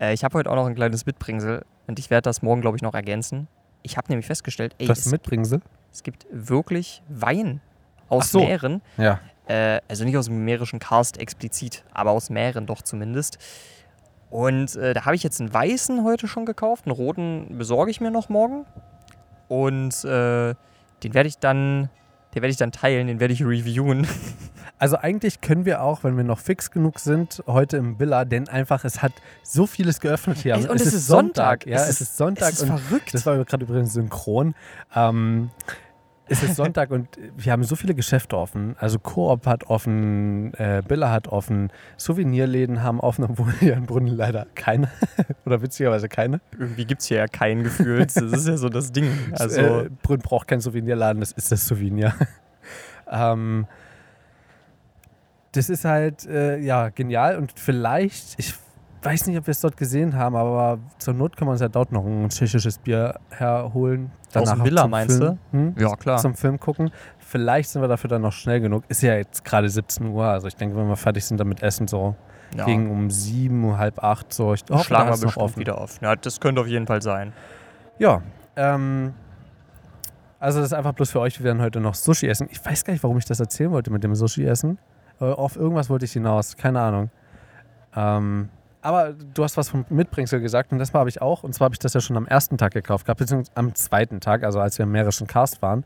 Äh, 0.00 0.14
ich 0.14 0.24
habe 0.24 0.38
heute 0.38 0.50
auch 0.50 0.56
noch 0.56 0.66
ein 0.66 0.74
kleines 0.74 1.04
Mitbringsel 1.04 1.62
und 1.92 1.98
ich 1.98 2.08
werde 2.08 2.22
das 2.22 2.40
morgen, 2.40 2.62
glaube 2.62 2.78
ich, 2.78 2.82
noch 2.82 2.94
ergänzen. 2.94 3.48
Ich 3.82 3.98
habe 3.98 4.08
nämlich 4.08 4.24
festgestellt, 4.24 4.74
ey, 4.78 4.86
Du 4.86 4.92
hast 4.92 5.00
es, 5.00 5.06
ein 5.08 5.10
Mitbringsel? 5.10 5.60
es 5.92 6.02
gibt 6.02 6.24
wirklich 6.30 7.02
Wein 7.10 7.60
aus 8.08 8.30
so. 8.30 8.40
Meeren. 8.40 8.80
Ja. 8.96 9.20
Äh, 9.46 9.82
also 9.88 10.06
nicht 10.06 10.16
aus 10.16 10.24
dem 10.24 10.42
mährischen 10.42 10.78
Karst 10.78 11.18
explizit, 11.18 11.84
aber 11.92 12.12
aus 12.12 12.30
Meeren 12.30 12.64
doch 12.64 12.80
zumindest. 12.80 13.36
Und 14.30 14.74
äh, 14.76 14.94
da 14.94 15.04
habe 15.04 15.16
ich 15.16 15.22
jetzt 15.22 15.38
einen 15.38 15.52
weißen 15.52 16.02
heute 16.02 16.28
schon 16.28 16.46
gekauft. 16.46 16.86
Einen 16.86 16.94
roten 16.94 17.58
besorge 17.58 17.90
ich 17.90 18.00
mir 18.00 18.10
noch 18.10 18.30
morgen. 18.30 18.64
Und 19.48 20.02
äh, 20.06 20.54
den 21.02 21.12
werde 21.12 21.28
ich 21.28 21.36
dann, 21.36 21.90
den 22.34 22.42
werde 22.42 22.50
ich 22.50 22.56
dann 22.56 22.72
teilen, 22.72 23.06
den 23.06 23.20
werde 23.20 23.34
ich 23.34 23.42
reviewen. 23.44 24.06
Also 24.78 24.96
eigentlich 24.96 25.40
können 25.40 25.64
wir 25.64 25.80
auch, 25.80 26.02
wenn 26.02 26.16
wir 26.16 26.24
noch 26.24 26.40
fix 26.40 26.72
genug 26.72 26.98
sind, 26.98 27.44
heute 27.46 27.76
im 27.76 28.00
Villa, 28.00 28.24
denn 28.24 28.48
einfach, 28.48 28.84
es 28.84 29.00
hat 29.00 29.12
so 29.44 29.64
vieles 29.68 30.00
geöffnet 30.00 30.38
hier. 30.38 30.56
Es- 30.56 30.66
und 30.66 30.80
es 30.80 30.92
ist 30.92 31.06
Sonntag. 31.06 31.66
Ja, 31.66 31.76
Es 31.76 31.88
es, 31.88 32.00
ist- 32.00 32.16
Sonntag 32.16 32.48
es 32.54 32.62
ist 32.62 32.68
und 32.68 32.80
verrückt. 32.80 33.14
das 33.14 33.24
war 33.24 33.36
gerade 33.44 33.64
übrigens 33.64 33.92
synchron. 33.92 34.56
Ähm, 34.92 35.50
es 36.26 36.42
ist 36.42 36.56
Sonntag 36.56 36.90
und 36.90 37.08
wir 37.36 37.52
haben 37.52 37.64
so 37.64 37.76
viele 37.76 37.94
Geschäfte 37.94 38.36
offen. 38.36 38.76
Also 38.78 38.98
Coop 38.98 39.46
hat 39.46 39.64
offen, 39.64 40.54
äh, 40.54 40.82
Billa 40.86 41.10
hat 41.10 41.28
offen, 41.28 41.70
Souvenirläden 41.96 42.82
haben 42.82 43.00
offen, 43.00 43.24
obwohl 43.24 43.52
hier 43.58 43.74
in 43.74 43.86
Brunnen 43.86 44.14
leider 44.16 44.46
keine 44.54 44.88
oder 45.44 45.62
witzigerweise 45.62 46.08
keine. 46.08 46.40
Irgendwie 46.58 46.84
gibt 46.84 47.02
es 47.02 47.08
hier 47.08 47.18
ja 47.18 47.26
kein 47.26 47.64
Gefühl. 47.64 48.06
Das 48.06 48.16
ist 48.16 48.48
ja 48.48 48.56
so 48.56 48.68
das 48.68 48.92
Ding. 48.92 49.10
Also, 49.32 49.60
äh, 49.60 49.90
Brünn 50.02 50.20
braucht 50.20 50.46
keinen 50.48 50.60
Souvenirladen, 50.60 51.20
das 51.20 51.32
ist 51.32 51.50
das 51.50 51.66
Souvenir. 51.66 52.14
ähm, 53.10 53.66
das 55.52 55.68
ist 55.68 55.84
halt, 55.84 56.26
äh, 56.26 56.58
ja, 56.58 56.90
genial 56.90 57.36
und 57.36 57.52
vielleicht, 57.58 58.38
ich 58.38 58.54
weiß 59.04 59.26
nicht, 59.26 59.38
ob 59.38 59.46
wir 59.46 59.52
es 59.52 59.60
dort 59.60 59.76
gesehen 59.76 60.16
haben, 60.16 60.36
aber 60.36 60.78
zur 60.98 61.14
Not 61.14 61.36
kann 61.36 61.46
man 61.46 61.52
uns 61.52 61.60
ja 61.60 61.68
dort 61.68 61.92
noch 61.92 62.04
ein 62.04 62.28
tschechisches 62.28 62.78
Bier 62.78 63.18
herholen. 63.30 64.10
Aus 64.34 64.50
dem 64.50 64.64
Villa, 64.64 64.86
meinst 64.86 65.18
Film, 65.18 65.38
Hm? 65.50 65.74
ja, 65.78 65.94
klar. 65.96 66.18
Zum 66.18 66.34
Film 66.34 66.58
gucken. 66.58 66.90
Vielleicht 67.18 67.70
sind 67.70 67.82
wir 67.82 67.88
dafür 67.88 68.08
dann 68.08 68.22
noch 68.22 68.32
schnell 68.32 68.60
genug. 68.60 68.84
Ist 68.88 69.02
ja 69.02 69.14
jetzt 69.14 69.44
gerade 69.44 69.68
17 69.68 70.06
Uhr, 70.06 70.24
also 70.24 70.46
ich 70.48 70.56
denke, 70.56 70.76
wenn 70.76 70.88
wir 70.88 70.96
fertig 70.96 71.24
sind 71.24 71.38
damit 71.38 71.62
Essen, 71.62 71.88
so 71.88 72.14
ja. 72.56 72.64
gegen 72.64 72.90
um 72.90 73.10
sieben, 73.10 73.76
halb 73.78 74.02
acht, 74.02 74.32
so. 74.32 74.54
Ich 74.54 74.62
hoffe, 74.70 74.84
Schlagen 74.84 75.08
wir 75.10 75.12
bestimmt 75.12 75.36
offen. 75.38 75.60
wieder 75.60 75.78
auf. 75.78 76.00
Ja, 76.00 76.14
das 76.16 76.40
könnte 76.40 76.60
auf 76.60 76.66
jeden 76.66 76.86
Fall 76.86 77.02
sein. 77.02 77.32
Ja, 77.98 78.22
ähm, 78.56 79.14
also 80.38 80.58
das 80.58 80.68
ist 80.68 80.72
einfach 80.74 80.92
bloß 80.92 81.10
für 81.12 81.20
euch. 81.20 81.38
Wir 81.38 81.44
werden 81.44 81.62
heute 81.62 81.80
noch 81.80 81.94
Sushi 81.94 82.26
essen. 82.26 82.48
Ich 82.50 82.64
weiß 82.64 82.84
gar 82.84 82.92
nicht, 82.92 83.02
warum 83.02 83.16
ich 83.18 83.24
das 83.24 83.40
erzählen 83.40 83.70
wollte 83.70 83.90
mit 83.90 84.02
dem 84.04 84.14
Sushi 84.14 84.44
essen. 84.44 84.78
Äh, 85.20 85.24
auf 85.26 85.56
irgendwas 85.56 85.88
wollte 85.88 86.04
ich 86.04 86.12
hinaus. 86.12 86.56
Keine 86.56 86.80
Ahnung. 86.80 87.10
Ähm, 87.94 88.48
aber 88.82 89.12
du 89.12 89.44
hast 89.44 89.56
was 89.56 89.68
vom 89.68 89.86
Mitbringsel 89.88 90.40
gesagt 90.40 90.72
und 90.72 90.78
das 90.78 90.92
habe 90.92 91.08
ich 91.08 91.22
auch. 91.22 91.44
Und 91.44 91.54
zwar 91.54 91.66
habe 91.66 91.74
ich 91.74 91.78
das 91.78 91.94
ja 91.94 92.00
schon 92.00 92.16
am 92.16 92.26
ersten 92.26 92.58
Tag 92.58 92.72
gekauft 92.72 93.06
gehabt, 93.06 93.20
beziehungsweise 93.20 93.56
am 93.56 93.74
zweiten 93.74 94.20
Tag, 94.20 94.44
also 94.44 94.60
als 94.60 94.78
wir 94.78 94.84
im 94.84 94.92
mährischen 94.92 95.26
Cast 95.26 95.62
waren. 95.62 95.84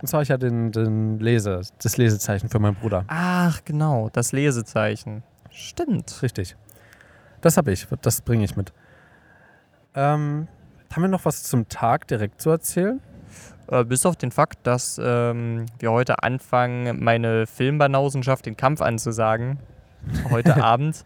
Und 0.00 0.08
zwar 0.08 0.18
habe 0.18 0.22
ich 0.22 0.30
ja 0.30 0.38
den, 0.38 0.72
den 0.72 1.18
Lese, 1.18 1.60
das 1.82 1.96
Lesezeichen 1.98 2.48
für 2.48 2.58
meinen 2.58 2.76
Bruder. 2.76 3.04
Ach, 3.08 3.60
genau, 3.64 4.08
das 4.12 4.32
Lesezeichen. 4.32 5.22
Stimmt. 5.50 6.22
Richtig. 6.22 6.56
Das 7.42 7.56
habe 7.56 7.72
ich, 7.72 7.86
das 8.00 8.22
bringe 8.22 8.44
ich 8.44 8.56
mit. 8.56 8.72
Ähm, 9.94 10.48
haben 10.92 11.02
wir 11.02 11.08
noch 11.08 11.24
was 11.24 11.42
zum 11.42 11.68
Tag 11.68 12.08
direkt 12.08 12.40
zu 12.40 12.50
erzählen? 12.50 13.00
Äh, 13.68 13.84
bis 13.84 14.06
auf 14.06 14.16
den 14.16 14.30
Fakt, 14.30 14.66
dass 14.66 15.00
ähm, 15.02 15.66
wir 15.78 15.92
heute 15.92 16.22
anfangen, 16.22 17.02
meine 17.02 17.46
Filmbanausenschaft 17.46 18.46
den 18.46 18.56
Kampf 18.56 18.80
anzusagen, 18.80 19.58
heute 20.30 20.56
Abend, 20.64 21.04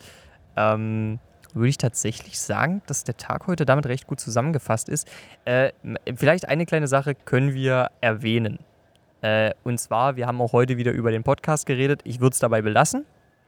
ähm, 0.56 1.18
würde 1.54 1.68
ich 1.68 1.78
tatsächlich 1.78 2.40
sagen, 2.40 2.82
dass 2.86 3.04
der 3.04 3.16
Tag 3.16 3.46
heute 3.46 3.64
damit 3.64 3.86
recht 3.86 4.06
gut 4.06 4.20
zusammengefasst 4.20 4.88
ist. 4.88 5.08
Äh, 5.44 5.72
vielleicht 6.16 6.48
eine 6.48 6.66
kleine 6.66 6.88
Sache 6.88 7.14
können 7.14 7.54
wir 7.54 7.90
erwähnen. 8.00 8.58
Äh, 9.22 9.52
und 9.62 9.78
zwar, 9.78 10.16
wir 10.16 10.26
haben 10.26 10.40
auch 10.40 10.52
heute 10.52 10.76
wieder 10.76 10.92
über 10.92 11.10
den 11.10 11.22
Podcast 11.22 11.66
geredet. 11.66 12.00
Ich 12.04 12.20
würde 12.20 12.34
es 12.34 12.40
dabei 12.40 12.60
belassen, 12.60 13.06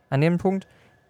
an 0.08 0.20
dem 0.20 0.38
Punkt. 0.38 0.66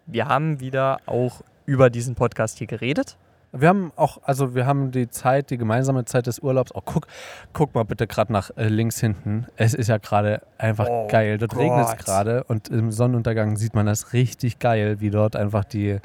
Wir 0.07 0.27
haben 0.27 0.59
wieder 0.59 0.99
auch 1.05 1.41
über 1.65 1.89
diesen 1.89 2.15
Podcast 2.15 2.57
hier 2.57 2.67
geredet. 2.67 3.17
Wir 3.53 3.69
haben 3.69 3.91
auch, 3.95 4.19
also 4.23 4.55
wir 4.55 4.65
haben 4.65 4.91
die 4.91 5.09
Zeit, 5.09 5.49
die 5.49 5.57
gemeinsame 5.57 6.05
Zeit 6.05 6.27
des 6.27 6.39
Urlaubs. 6.39 6.71
Oh, 6.75 6.81
guck, 6.83 7.07
guck 7.53 7.73
mal 7.73 7.83
bitte 7.83 8.05
gerade 8.05 8.31
nach 8.33 8.51
äh, 8.57 8.67
links 8.67 8.99
hinten. 8.99 9.47
Es 9.55 9.73
ist 9.73 9.87
ja 9.87 9.97
gerade 9.97 10.41
einfach 10.57 10.87
Oh 10.89 11.07
geil. 11.07 11.37
Dort 11.37 11.55
regnet 11.57 11.87
es 11.87 12.05
gerade 12.05 12.43
und 12.43 12.67
im 12.69 12.91
Sonnenuntergang 12.91 13.55
sieht 13.55 13.73
man 13.73 13.85
das 13.85 14.13
richtig 14.13 14.59
geil, 14.59 14.99
wie 14.99 15.09
dort 15.09 15.35
einfach 15.35 15.63
die, 15.63 15.99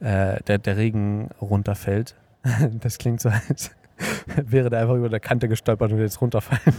äh, 0.00 0.42
der, 0.46 0.58
der 0.58 0.76
Regen 0.76 1.30
runterfällt. 1.40 2.14
Das 2.80 2.98
klingt 2.98 3.20
so, 3.20 3.28
als 3.28 3.72
wäre 4.36 4.70
der 4.70 4.80
einfach 4.80 4.94
über 4.94 5.08
der 5.08 5.20
Kante 5.20 5.48
gestolpert 5.48 5.90
und 5.90 5.96
würde 5.98 6.04
jetzt 6.06 6.20
runterfallen. 6.20 6.76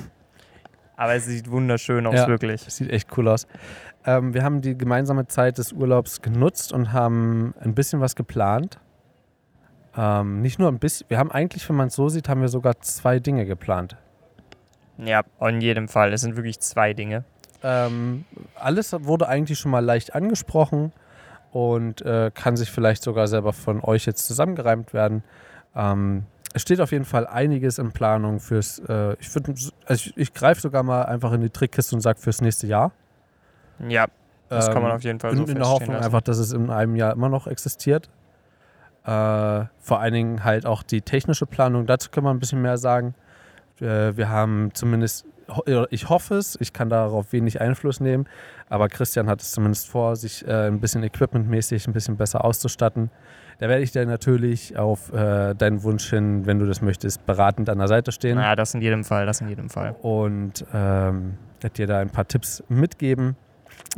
Aber 0.96 1.14
es 1.14 1.26
sieht 1.26 1.52
wunderschön 1.52 2.08
aus, 2.08 2.16
Ja. 2.16 2.28
wirklich. 2.28 2.62
Sieht 2.62 2.90
echt 2.90 3.16
cool 3.18 3.28
aus. 3.28 3.48
Ähm, 4.06 4.34
wir 4.34 4.44
haben 4.44 4.62
die 4.62 4.78
gemeinsame 4.78 5.28
Zeit 5.28 5.58
des 5.58 5.74
Urlaubs 5.74 6.22
genutzt 6.22 6.72
und 6.74 6.94
haben 6.94 7.54
ein 7.60 7.76
bisschen 7.76 8.00
was 8.00 8.16
geplant. 8.16 8.80
Ähm, 9.98 10.42
nicht 10.42 10.60
nur 10.60 10.70
ein 10.70 10.80
bisschen, 10.80 11.10
wir 11.10 11.18
haben 11.18 11.32
eigentlich, 11.32 11.68
wenn 11.70 11.76
man 11.76 11.88
es 11.88 11.96
so 11.96 12.10
sieht, 12.10 12.30
haben 12.30 12.42
wir 12.42 12.48
sogar 12.48 12.80
zwei 12.82 13.20
Dinge 13.20 13.46
geplant. 13.46 13.98
Ja, 14.98 15.24
in 15.42 15.62
jedem 15.62 15.88
Fall. 15.88 16.14
Es 16.14 16.22
sind 16.22 16.36
wirklich 16.36 16.60
zwei 16.60 16.94
Dinge. 16.94 17.24
Ähm, 17.64 18.26
alles 18.56 18.94
wurde 18.94 19.28
eigentlich 19.28 19.60
schon 19.60 19.72
mal 19.72 19.84
leicht 19.84 20.16
angesprochen 20.16 20.92
und 21.52 22.02
äh, 22.02 22.32
kann 22.34 22.56
sich 22.56 22.72
vielleicht 22.72 23.04
sogar 23.04 23.28
selber 23.28 23.54
von 23.54 23.82
euch 23.84 24.06
jetzt 24.06 24.26
zusammengereimt 24.28 24.94
werden. 24.94 25.24
Ähm, 25.76 26.26
es 26.54 26.62
steht 26.62 26.82
auf 26.82 26.92
jeden 26.92 27.06
Fall 27.06 27.28
einiges 27.28 27.78
in 27.78 27.92
Planung 27.92 28.40
fürs, 28.40 28.80
äh, 28.88 29.16
ich, 29.20 29.30
also 29.36 30.10
ich, 30.10 30.18
ich 30.18 30.34
greife 30.34 30.62
sogar 30.62 30.84
mal 30.84 31.04
einfach 31.04 31.32
in 31.34 31.42
die 31.42 31.50
Trickkiste 31.50 31.96
und 31.96 32.02
sage 32.02 32.20
fürs 32.20 32.42
nächste 32.42 32.68
Jahr. 32.68 32.92
Ja, 33.88 34.08
das 34.50 34.68
kann 34.72 34.82
man 34.82 34.92
Ähm, 34.92 34.98
auf 34.98 35.04
jeden 35.04 35.20
Fall 35.20 35.32
in, 35.32 35.38
so 35.38 35.44
in 35.44 35.48
der 35.48 35.58
feststehen 35.58 35.74
Hoffnung 35.74 35.94
lassen. 35.96 36.06
einfach, 36.06 36.22
dass 36.22 36.38
es 36.38 36.52
in 36.54 36.70
einem 36.70 36.96
Jahr 36.96 37.14
immer 37.14 37.30
noch 37.30 37.48
existiert. 37.48 38.10
Äh, 39.10 39.66
vor 39.80 40.00
allen 40.00 40.14
Dingen 40.14 40.44
halt 40.44 40.68
auch 40.68 40.84
die 40.84 41.02
technische 41.02 41.48
Planung, 41.48 41.88
dazu 41.88 42.12
können 42.12 42.28
wir 42.28 42.32
ein 42.32 42.40
bisschen 42.40 42.62
mehr 42.62 42.78
sagen. 42.78 43.16
Äh, 43.82 44.16
wir 44.16 44.30
haben 44.30 44.70
zumindest, 44.74 45.26
äh, 45.66 45.86
ich 45.90 46.10
hoffe 46.10 46.36
es, 46.36 46.56
ich 46.62 46.74
kann 46.74 46.90
darauf 46.90 47.34
wenig 47.34 47.60
Einfluss 47.60 48.00
nehmen, 48.00 48.28
aber 48.70 48.88
Christian 48.88 49.28
hat 49.28 49.42
es 49.42 49.52
zumindest 49.52 49.88
vor, 49.90 50.16
sich 50.16 50.48
äh, 50.48 50.68
ein 50.68 50.80
bisschen 50.80 51.02
equipmentmäßig 51.02 51.88
ein 51.88 51.94
bisschen 51.94 52.18
besser 52.18 52.46
auszustatten. 52.46 53.10
Da 53.58 53.68
werde 53.68 53.82
ich 53.82 53.92
dir 53.92 54.06
natürlich 54.06 54.78
auf 54.78 55.12
äh, 55.12 55.56
deinen 55.56 55.82
Wunsch 55.82 56.08
hin, 56.10 56.46
wenn 56.46 56.60
du 56.60 56.68
das 56.68 56.82
möchtest, 56.82 57.26
beratend 57.26 57.68
an 57.70 57.80
der 57.80 57.88
Seite 57.88 58.12
stehen 58.12 58.38
Ja, 58.38 58.56
das 58.56 58.76
in 58.76 58.82
jedem 58.82 59.04
Fall, 59.04 59.26
das 59.26 59.42
in 59.42 59.50
jedem 59.50 59.70
Fall. 59.72 59.96
und 60.04 60.64
ähm, 60.72 61.38
werde 61.62 61.74
dir 61.74 61.88
da 61.88 62.00
ein 62.00 62.12
paar 62.12 62.28
Tipps 62.28 62.64
mitgeben. 62.70 63.36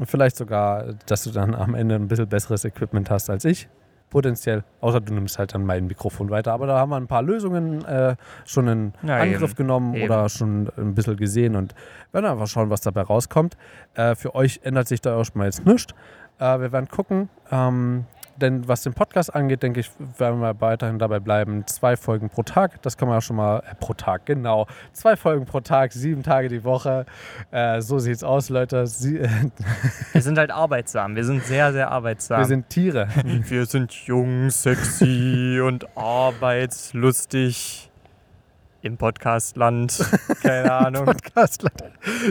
Vielleicht 0.06 0.38
sogar, 0.38 0.94
dass 1.06 1.24
du 1.26 1.32
dann 1.32 1.54
am 1.54 1.76
Ende 1.76 1.96
ein 1.96 2.08
bisschen 2.08 2.30
besseres 2.30 2.64
Equipment 2.64 3.10
hast 3.10 3.30
als 3.30 3.44
ich. 3.44 3.68
Potenziell. 4.12 4.64
Außer 4.82 5.02
du 5.02 5.14
nimmst 5.14 5.40
halt 5.40 5.56
dann 5.56 5.66
mein 5.66 5.88
Mikrofon 5.88 6.30
weiter. 6.30 6.54
Aber 6.54 6.68
da 6.68 6.78
haben 6.78 6.90
wir 6.92 6.98
ein 6.98 7.08
paar 7.08 7.24
Lösungen 7.24 7.84
äh, 7.86 8.16
schon 8.46 8.68
in 8.68 8.94
Ja, 9.02 9.16
Angriff 9.16 9.52
eben. 9.52 9.56
genommen 9.56 9.94
Eben. 9.96 10.06
oder 10.06 10.30
schon 10.30 10.70
ein 10.78 10.94
bisschen 10.94 11.18
gesehen 11.18 11.56
und 11.56 11.74
werden 12.12 12.26
einfach 12.28 12.48
schauen, 12.48 12.70
was 12.70 12.82
dabei 12.82 13.02
rauskommt. 13.02 13.58
Äh, 13.96 14.14
für 14.16 14.36
euch 14.36 14.60
ändert 14.64 14.88
sich 14.88 15.02
da 15.02 15.18
erstmal 15.18 15.48
jetzt 15.48 15.66
nichts. 15.66 15.94
Äh, 16.40 16.60
wir 16.60 16.72
werden 16.72 16.88
gucken. 16.90 17.30
Ähm, 17.52 18.06
denn 18.42 18.68
was 18.68 18.82
den 18.82 18.94
Podcast 18.94 19.34
angeht, 19.36 19.64
denke 19.64 19.80
ich, 19.80 19.92
werden 20.18 20.40
wir 20.40 20.60
weiterhin 20.62 21.00
dabei 21.00 21.20
bleiben. 21.20 21.66
Zwei 21.68 21.96
Folgen 21.96 22.30
pro 22.30 22.44
Tag, 22.44 22.82
das 22.82 22.98
kann 22.98 23.08
man 23.08 23.18
ja 23.18 23.22
schon 23.22 23.36
mal, 23.36 23.60
äh, 23.60 23.76
pro 23.80 23.94
Tag, 23.94 24.26
genau. 24.26 24.68
Zwei 24.94 25.16
Folgen 25.16 25.46
pro 25.46 25.60
Tag, 25.60 25.94
sieben 25.94 26.24
Tage 26.24 26.48
die 26.48 26.64
Woche. 26.64 27.06
Äh, 27.52 27.82
so 27.82 28.00
sieht's 28.00 28.24
aus, 28.24 28.50
Leute. 28.50 28.88
Sie, 28.88 29.20
äh, 29.20 29.30
Wir 30.14 30.22
sind 30.22 30.38
halt 30.38 30.52
arbeitsam. 30.52 31.16
Wir 31.16 31.24
sind 31.24 31.44
sehr, 31.44 31.72
sehr 31.72 31.92
arbeitsam. 31.92 32.40
wir 32.40 32.46
sind 32.46 32.70
Tiere. 32.70 33.08
Wir 33.24 33.66
sind 33.66 33.92
jung, 33.94 34.50
sexy 34.50 35.62
und 35.64 35.86
arbeitslustig 35.98 37.91
im 38.82 38.98
Podcastland. 38.98 40.00
Keine 40.42 40.72
Ahnung. 40.74 41.06
Podcast. 41.06 41.66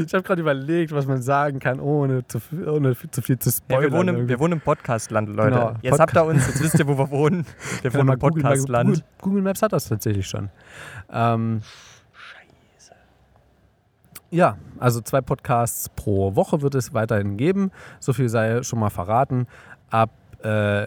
Ich 0.04 0.12
habe 0.14 0.22
gerade 0.22 0.40
überlegt, 0.40 0.92
was 0.92 1.06
man 1.06 1.22
sagen 1.22 1.58
kann, 1.60 1.78
ohne 1.80 2.26
zu, 2.26 2.40
viel- 2.40 2.68
ohne 2.68 2.96
zu 3.10 3.22
viel 3.22 3.38
zu 3.38 3.50
Ja, 3.50 3.54
spoilern. 3.56 3.82
wir, 3.92 3.92
wohnen 3.98 4.28
wir 4.28 4.38
wohnen 4.40 4.52
im 4.54 4.60
Podcastland, 4.60 5.28
Leute. 5.28 5.50
Genau, 5.50 5.74
Jetzt 5.82 6.00
habt 6.00 6.16
ihr 6.16 6.24
uns, 6.24 6.46
jetzt 6.46 6.62
wisst 6.62 6.78
ihr, 6.78 6.86
wo 6.88 6.98
wir 6.98 7.10
wohnen. 7.10 7.46
Wir 7.82 7.90
Ja, 7.92 7.98
wohnen 7.98 8.12
im 8.14 8.18
Podcastland. 8.18 8.88
Google, 8.88 9.04
Google 9.20 9.42
Maps 9.42 9.62
hat 9.62 9.72
das 9.72 9.88
tatsächlich 9.88 10.26
schon. 10.26 10.50
Ähm, 11.12 11.62
Ja, 14.32 14.58
also 14.78 15.00
zwei 15.00 15.20
Podcasts 15.20 15.88
pro 15.88 16.36
Woche 16.36 16.62
wird 16.62 16.76
es 16.76 16.94
weiterhin 16.94 17.36
geben. 17.36 17.72
So 17.98 18.12
viel 18.12 18.28
sei 18.28 18.62
schon 18.62 18.78
mal 18.78 18.90
verraten. 18.90 19.48
Ab, 19.90 20.10
äh, 20.44 20.84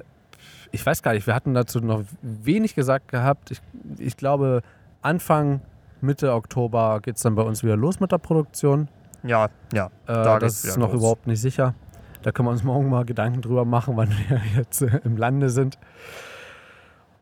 ich 0.71 0.85
weiß 0.85 1.03
gar 1.03 1.11
nicht, 1.13 1.27
wir 1.27 1.35
hatten 1.35 1.53
dazu 1.53 1.81
noch 1.81 2.03
wenig 2.21 2.73
gesagt 2.73 3.09
gehabt. 3.09 3.51
Ich, 3.51 3.61
ich 3.97 4.15
glaube, 4.15 4.61
Anfang, 5.03 5.61
Mitte 6.01 6.33
Oktober 6.33 6.99
geht 7.01 7.17
es 7.17 7.21
dann 7.23 7.35
bei 7.35 7.43
uns 7.43 7.63
wieder 7.63 7.77
los 7.77 7.99
mit 7.99 8.11
der 8.11 8.17
Produktion. 8.17 8.87
Ja, 9.23 9.49
ja. 9.73 9.85
Äh, 9.85 9.89
Da 10.07 10.39
das 10.39 10.61
geht's 10.61 10.73
ist 10.73 10.77
noch 10.77 10.91
los. 10.91 10.99
überhaupt 11.01 11.27
nicht 11.27 11.39
sicher. 11.41 11.75
Da 12.23 12.31
können 12.31 12.47
wir 12.47 12.51
uns 12.51 12.63
morgen 12.63 12.89
mal 12.89 13.05
Gedanken 13.05 13.41
drüber 13.41 13.65
machen, 13.65 13.95
wann 13.97 14.09
wir 14.09 14.41
jetzt 14.55 14.81
äh, 14.81 14.99
im 15.03 15.17
Lande 15.17 15.49
sind. 15.49 15.77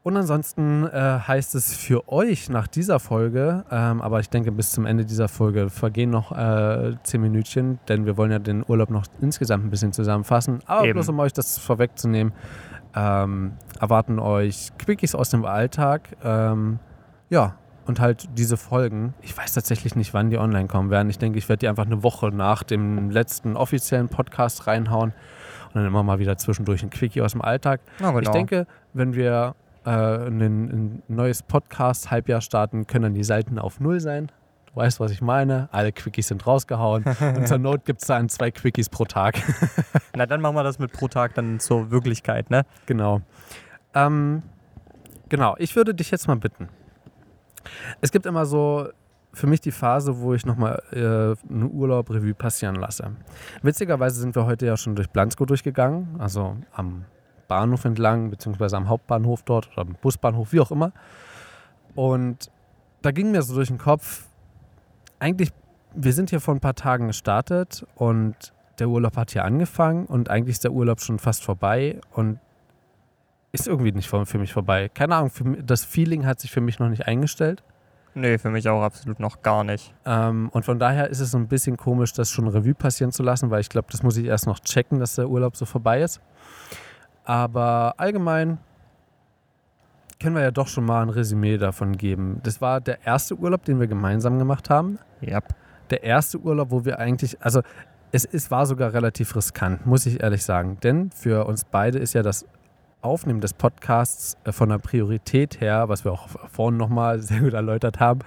Und 0.04 0.18
ansonsten 0.18 0.88
äh, 0.88 1.20
heißt 1.28 1.54
es 1.54 1.76
für 1.76 2.10
euch 2.12 2.50
nach 2.50 2.66
dieser 2.68 3.00
Folge, 3.00 3.66
ähm, 3.70 4.02
aber 4.02 4.20
ich 4.20 4.32
denke, 4.32 4.52
bis 4.52 4.72
zum 4.72 4.88
Ende 4.88 5.06
dieser 5.06 5.28
Folge 5.28 5.70
vergehen 5.70 6.10
noch 6.10 6.32
äh, 6.32 6.96
zehn 7.04 7.22
Minütchen, 7.22 7.80
denn 7.88 8.08
wir 8.08 8.18
wollen 8.18 8.32
ja 8.32 8.40
den 8.40 8.64
Urlaub 8.68 8.90
noch 8.90 9.06
insgesamt 9.22 9.64
ein 9.64 9.70
bisschen 9.70 9.94
zusammenfassen. 9.94 10.60
Aber 10.66 10.86
Eben. 10.86 10.94
bloß 10.94 11.10
um 11.10 11.20
euch 11.20 11.34
das 11.34 11.60
vorwegzunehmen, 11.60 12.34
ähm, 12.96 13.54
erwarten 13.80 14.18
euch 14.18 14.72
Quickies 14.80 15.14
aus 15.14 15.30
dem 15.30 15.46
Alltag. 15.46 16.10
Ähm, 16.24 16.80
ja, 17.30 17.54
und 17.92 18.00
halt 18.00 18.30
diese 18.38 18.56
Folgen. 18.56 19.14
Ich 19.22 19.38
weiß 19.38 19.54
tatsächlich 19.54 19.98
nicht, 19.98 20.14
wann 20.14 20.30
die 20.30 20.38
online 20.38 20.68
kommen 20.68 20.90
werden. 20.90 21.10
Ich 21.10 21.18
denke, 21.18 21.38
ich 21.38 21.50
werde 21.50 21.60
die 21.60 21.68
einfach 21.68 21.86
eine 21.86 22.04
Woche 22.04 22.30
nach 22.30 22.64
dem 22.64 23.10
letzten 23.10 23.58
offiziellen 23.58 24.08
Podcast 24.08 24.66
reinhauen 24.66 25.12
und 25.68 25.76
dann 25.76 25.86
immer 25.86 26.02
mal 26.02 26.18
wieder 26.18 26.38
zwischendurch 26.38 26.84
ein 26.84 26.90
Quickie 26.90 27.22
aus 27.22 27.34
dem 27.34 27.42
Alltag. 27.42 27.82
Na, 28.00 28.12
genau. 28.12 28.22
Ich 28.22 28.30
denke, 28.30 28.66
wenn 28.94 29.14
wir 29.14 29.56
äh, 29.84 29.90
ein, 29.90 30.40
ein 30.40 31.04
neues 31.10 31.44
Podcast-Halbjahr 31.44 32.40
starten, 32.40 32.88
können 32.88 33.04
dann 33.04 33.14
die 33.14 33.26
Seiten 33.26 33.60
auf 33.60 33.82
Null 33.82 34.00
sein. 34.00 34.32
Du 34.68 34.78
weißt, 34.78 35.02
was 35.02 35.12
ich 35.12 35.22
meine. 35.22 35.68
Alle 35.74 35.92
Quickies 35.92 36.30
sind 36.30 36.48
rausgehauen. 36.48 37.04
und 37.36 37.46
zur 37.46 37.58
Not 37.58 37.84
gibt 37.84 38.00
es 38.00 38.08
dann 38.08 38.30
zwei 38.30 38.52
Quickies 38.52 38.88
pro 38.88 39.04
Tag. 39.04 39.36
Na, 40.16 40.26
dann 40.26 40.40
machen 40.40 40.56
wir 40.56 40.64
das 40.64 40.80
mit 40.80 40.94
pro 40.94 41.10
Tag 41.10 41.34
dann 41.34 41.60
zur 41.60 41.92
Wirklichkeit, 41.92 42.50
ne? 42.52 42.64
genau. 42.86 43.20
Ähm, 43.94 44.44
genau, 45.28 45.56
ich 45.58 45.76
würde 45.76 45.94
dich 45.94 46.10
jetzt 46.10 46.30
mal 46.30 46.38
bitten. 46.38 46.70
Es 48.02 48.12
gibt 48.12 48.26
immer 48.26 48.46
so 48.46 48.90
für 49.34 49.48
mich 49.48 49.62
die 49.62 49.72
Phase, 49.72 50.20
wo 50.20 50.34
ich 50.34 50.46
nochmal 50.46 50.82
äh, 50.92 51.54
eine 51.54 51.68
Urlaub-Revue 51.68 52.34
passieren 52.34 52.76
lasse. 52.76 53.12
Witzigerweise 53.62 54.20
sind 54.20 54.36
wir 54.36 54.46
heute 54.46 54.66
ja 54.66 54.78
schon 54.78 54.96
durch 54.96 55.10
Blansko 55.10 55.46
durchgegangen, 55.46 56.20
also 56.20 56.58
am 56.74 57.06
Bahnhof 57.48 57.86
entlang, 57.86 58.30
beziehungsweise 58.30 58.78
am 58.78 58.90
Hauptbahnhof 58.90 59.44
dort 59.44 59.70
oder 59.72 59.82
am 59.82 59.96
Busbahnhof, 60.02 60.52
wie 60.54 60.60
auch 60.60 60.72
immer. 60.72 60.92
Und 61.96 62.52
da 63.02 63.12
ging 63.12 63.32
mir 63.32 63.42
so 63.42 63.56
durch 63.56 63.70
den 63.70 63.78
Kopf, 63.78 64.26
eigentlich, 65.20 65.52
wir 65.94 66.14
sind 66.14 66.30
hier 66.30 66.40
vor 66.40 66.54
ein 66.54 66.60
paar 66.60 66.76
Tagen 66.76 67.08
gestartet 67.08 67.86
und 67.96 68.54
der 68.80 68.90
Urlaub 68.90 69.18
hat 69.18 69.32
hier 69.32 69.46
angefangen 69.46 70.06
und 70.06 70.30
eigentlich 70.30 70.56
ist 70.56 70.64
der 70.64 70.72
Urlaub 70.72 71.02
schon 71.02 71.20
fast 71.20 71.44
vorbei 71.44 72.00
und 72.12 72.40
ist 73.52 73.68
irgendwie 73.68 73.92
nicht 73.92 74.10
für 74.10 74.38
mich 74.38 74.54
vorbei. 74.54 74.90
Keine 74.90 75.16
Ahnung, 75.16 75.30
für 75.30 75.44
mich, 75.44 75.66
das 75.66 75.84
Feeling 75.84 76.26
hat 76.26 76.40
sich 76.40 76.52
für 76.52 76.62
mich 76.62 76.80
noch 76.80 76.90
nicht 76.90 77.08
eingestellt. 77.08 77.64
Nee, 78.14 78.38
für 78.38 78.50
mich 78.50 78.68
auch 78.68 78.82
absolut 78.82 79.20
noch 79.20 79.42
gar 79.42 79.64
nicht. 79.64 79.94
Ähm, 80.06 80.50
und 80.52 80.66
von 80.66 80.80
daher 80.80 81.10
ist 81.10 81.20
es 81.20 81.32
so 81.32 81.38
ein 81.38 81.48
bisschen 81.48 81.78
komisch, 81.78 82.12
das 82.14 82.30
schon 82.30 82.48
Revue 82.48 82.74
passieren 82.74 83.12
zu 83.12 83.24
lassen, 83.24 83.50
weil 83.50 83.62
ich 83.62 83.70
glaube, 83.70 83.88
das 83.92 84.04
muss 84.04 84.18
ich 84.18 84.26
erst 84.26 84.48
noch 84.48 84.60
checken, 84.60 85.00
dass 85.00 85.16
der 85.16 85.30
Urlaub 85.30 85.56
so 85.56 85.66
vorbei 85.66 86.02
ist. 86.02 86.20
Aber 87.24 87.94
allgemein 87.98 88.58
können 90.20 90.36
wir 90.36 90.44
ja 90.44 90.52
doch 90.52 90.68
schon 90.68 90.86
mal 90.86 91.02
ein 91.02 91.10
Resümee 91.10 91.58
davon 91.58 91.98
geben. 91.98 92.42
Das 92.44 92.62
war 92.62 92.82
der 92.82 93.06
erste 93.06 93.36
Urlaub, 93.36 93.64
den 93.64 93.80
wir 93.80 93.88
gemeinsam 93.88 94.38
gemacht 94.40 94.70
haben. 94.70 95.00
Ja. 95.22 95.40
Der 95.90 96.04
erste 96.04 96.40
Urlaub, 96.40 96.72
wo 96.72 96.86
wir 96.86 97.00
eigentlich, 97.00 97.42
also 97.42 97.62
es, 98.12 98.26
es 98.26 98.52
war 98.52 98.66
sogar 98.66 98.94
relativ 98.94 99.36
riskant, 99.36 99.86
muss 99.86 100.06
ich 100.06 100.22
ehrlich 100.22 100.44
sagen. 100.44 100.78
Denn 100.84 101.12
für 101.12 101.46
uns 101.46 101.64
beide 101.66 101.98
ist 101.98 102.14
ja 102.14 102.24
das 102.24 102.46
Aufnehmen 103.02 103.42
des 103.42 103.54
Podcasts 103.54 104.38
äh, 104.44 104.52
von 104.52 104.70
der 104.70 104.78
Priorität 104.78 105.60
her, 105.62 105.90
was 105.90 106.06
wir 106.06 106.12
auch 106.12 106.28
vorhin 106.52 106.78
nochmal 106.78 107.20
sehr 107.22 107.40
gut 107.40 107.54
erläutert 107.54 108.00
haben, 108.00 108.20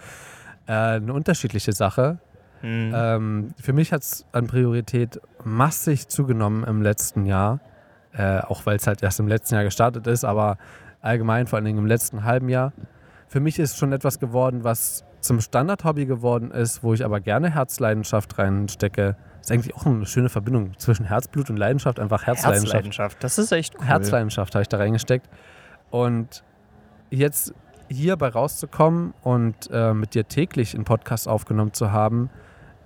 äh, 0.66 0.72
eine 0.72 1.12
unterschiedliche 1.12 1.72
Sache. 1.72 2.18
Hm. 2.60 2.92
Ähm, 2.94 3.54
für 3.60 3.72
mich 3.72 3.92
hat 3.92 4.02
es 4.02 4.26
an 4.32 4.46
Priorität 4.46 5.20
massig 5.44 6.08
zugenommen 6.08 6.64
im 6.64 6.82
letzten 6.82 7.26
Jahr. 7.26 7.60
Äh, 8.16 8.40
auch 8.40 8.64
weil 8.64 8.76
es 8.76 8.86
halt 8.86 9.02
erst 9.02 9.18
im 9.18 9.26
letzten 9.26 9.56
Jahr 9.56 9.64
gestartet 9.64 10.06
ist, 10.06 10.24
aber 10.24 10.56
allgemein, 11.00 11.46
vor 11.46 11.56
allen 11.56 11.64
Dingen 11.64 11.78
im 11.78 11.86
letzten 11.86 12.24
halben 12.24 12.48
Jahr. 12.48 12.72
Für 13.26 13.40
mich 13.40 13.58
ist 13.58 13.76
schon 13.76 13.92
etwas 13.92 14.20
geworden, 14.20 14.62
was 14.62 15.04
zum 15.20 15.40
Standardhobby 15.40 16.06
geworden 16.06 16.52
ist, 16.52 16.84
wo 16.84 16.94
ich 16.94 17.04
aber 17.04 17.20
gerne 17.20 17.50
Herzleidenschaft 17.52 18.38
reinstecke. 18.38 19.16
Ist 19.44 19.52
eigentlich 19.52 19.74
auch 19.76 19.84
eine 19.84 20.06
schöne 20.06 20.30
Verbindung 20.30 20.72
zwischen 20.78 21.04
Herzblut 21.04 21.50
und 21.50 21.58
Leidenschaft, 21.58 22.00
einfach 22.00 22.26
Herzleidenschaft. 22.26 22.64
Herzleidenschaft. 22.64 23.22
Das 23.22 23.36
ist 23.36 23.52
echt 23.52 23.74
cool. 23.78 23.84
Herzleidenschaft 23.84 24.54
habe 24.54 24.62
ich 24.62 24.68
da 24.68 24.78
reingesteckt. 24.78 25.28
Und 25.90 26.42
jetzt 27.10 27.52
hierbei 27.90 28.28
rauszukommen 28.28 29.12
und 29.22 29.68
äh, 29.70 29.92
mit 29.92 30.14
dir 30.14 30.26
täglich 30.26 30.74
einen 30.74 30.84
Podcast 30.84 31.28
aufgenommen 31.28 31.74
zu 31.74 31.92
haben, 31.92 32.30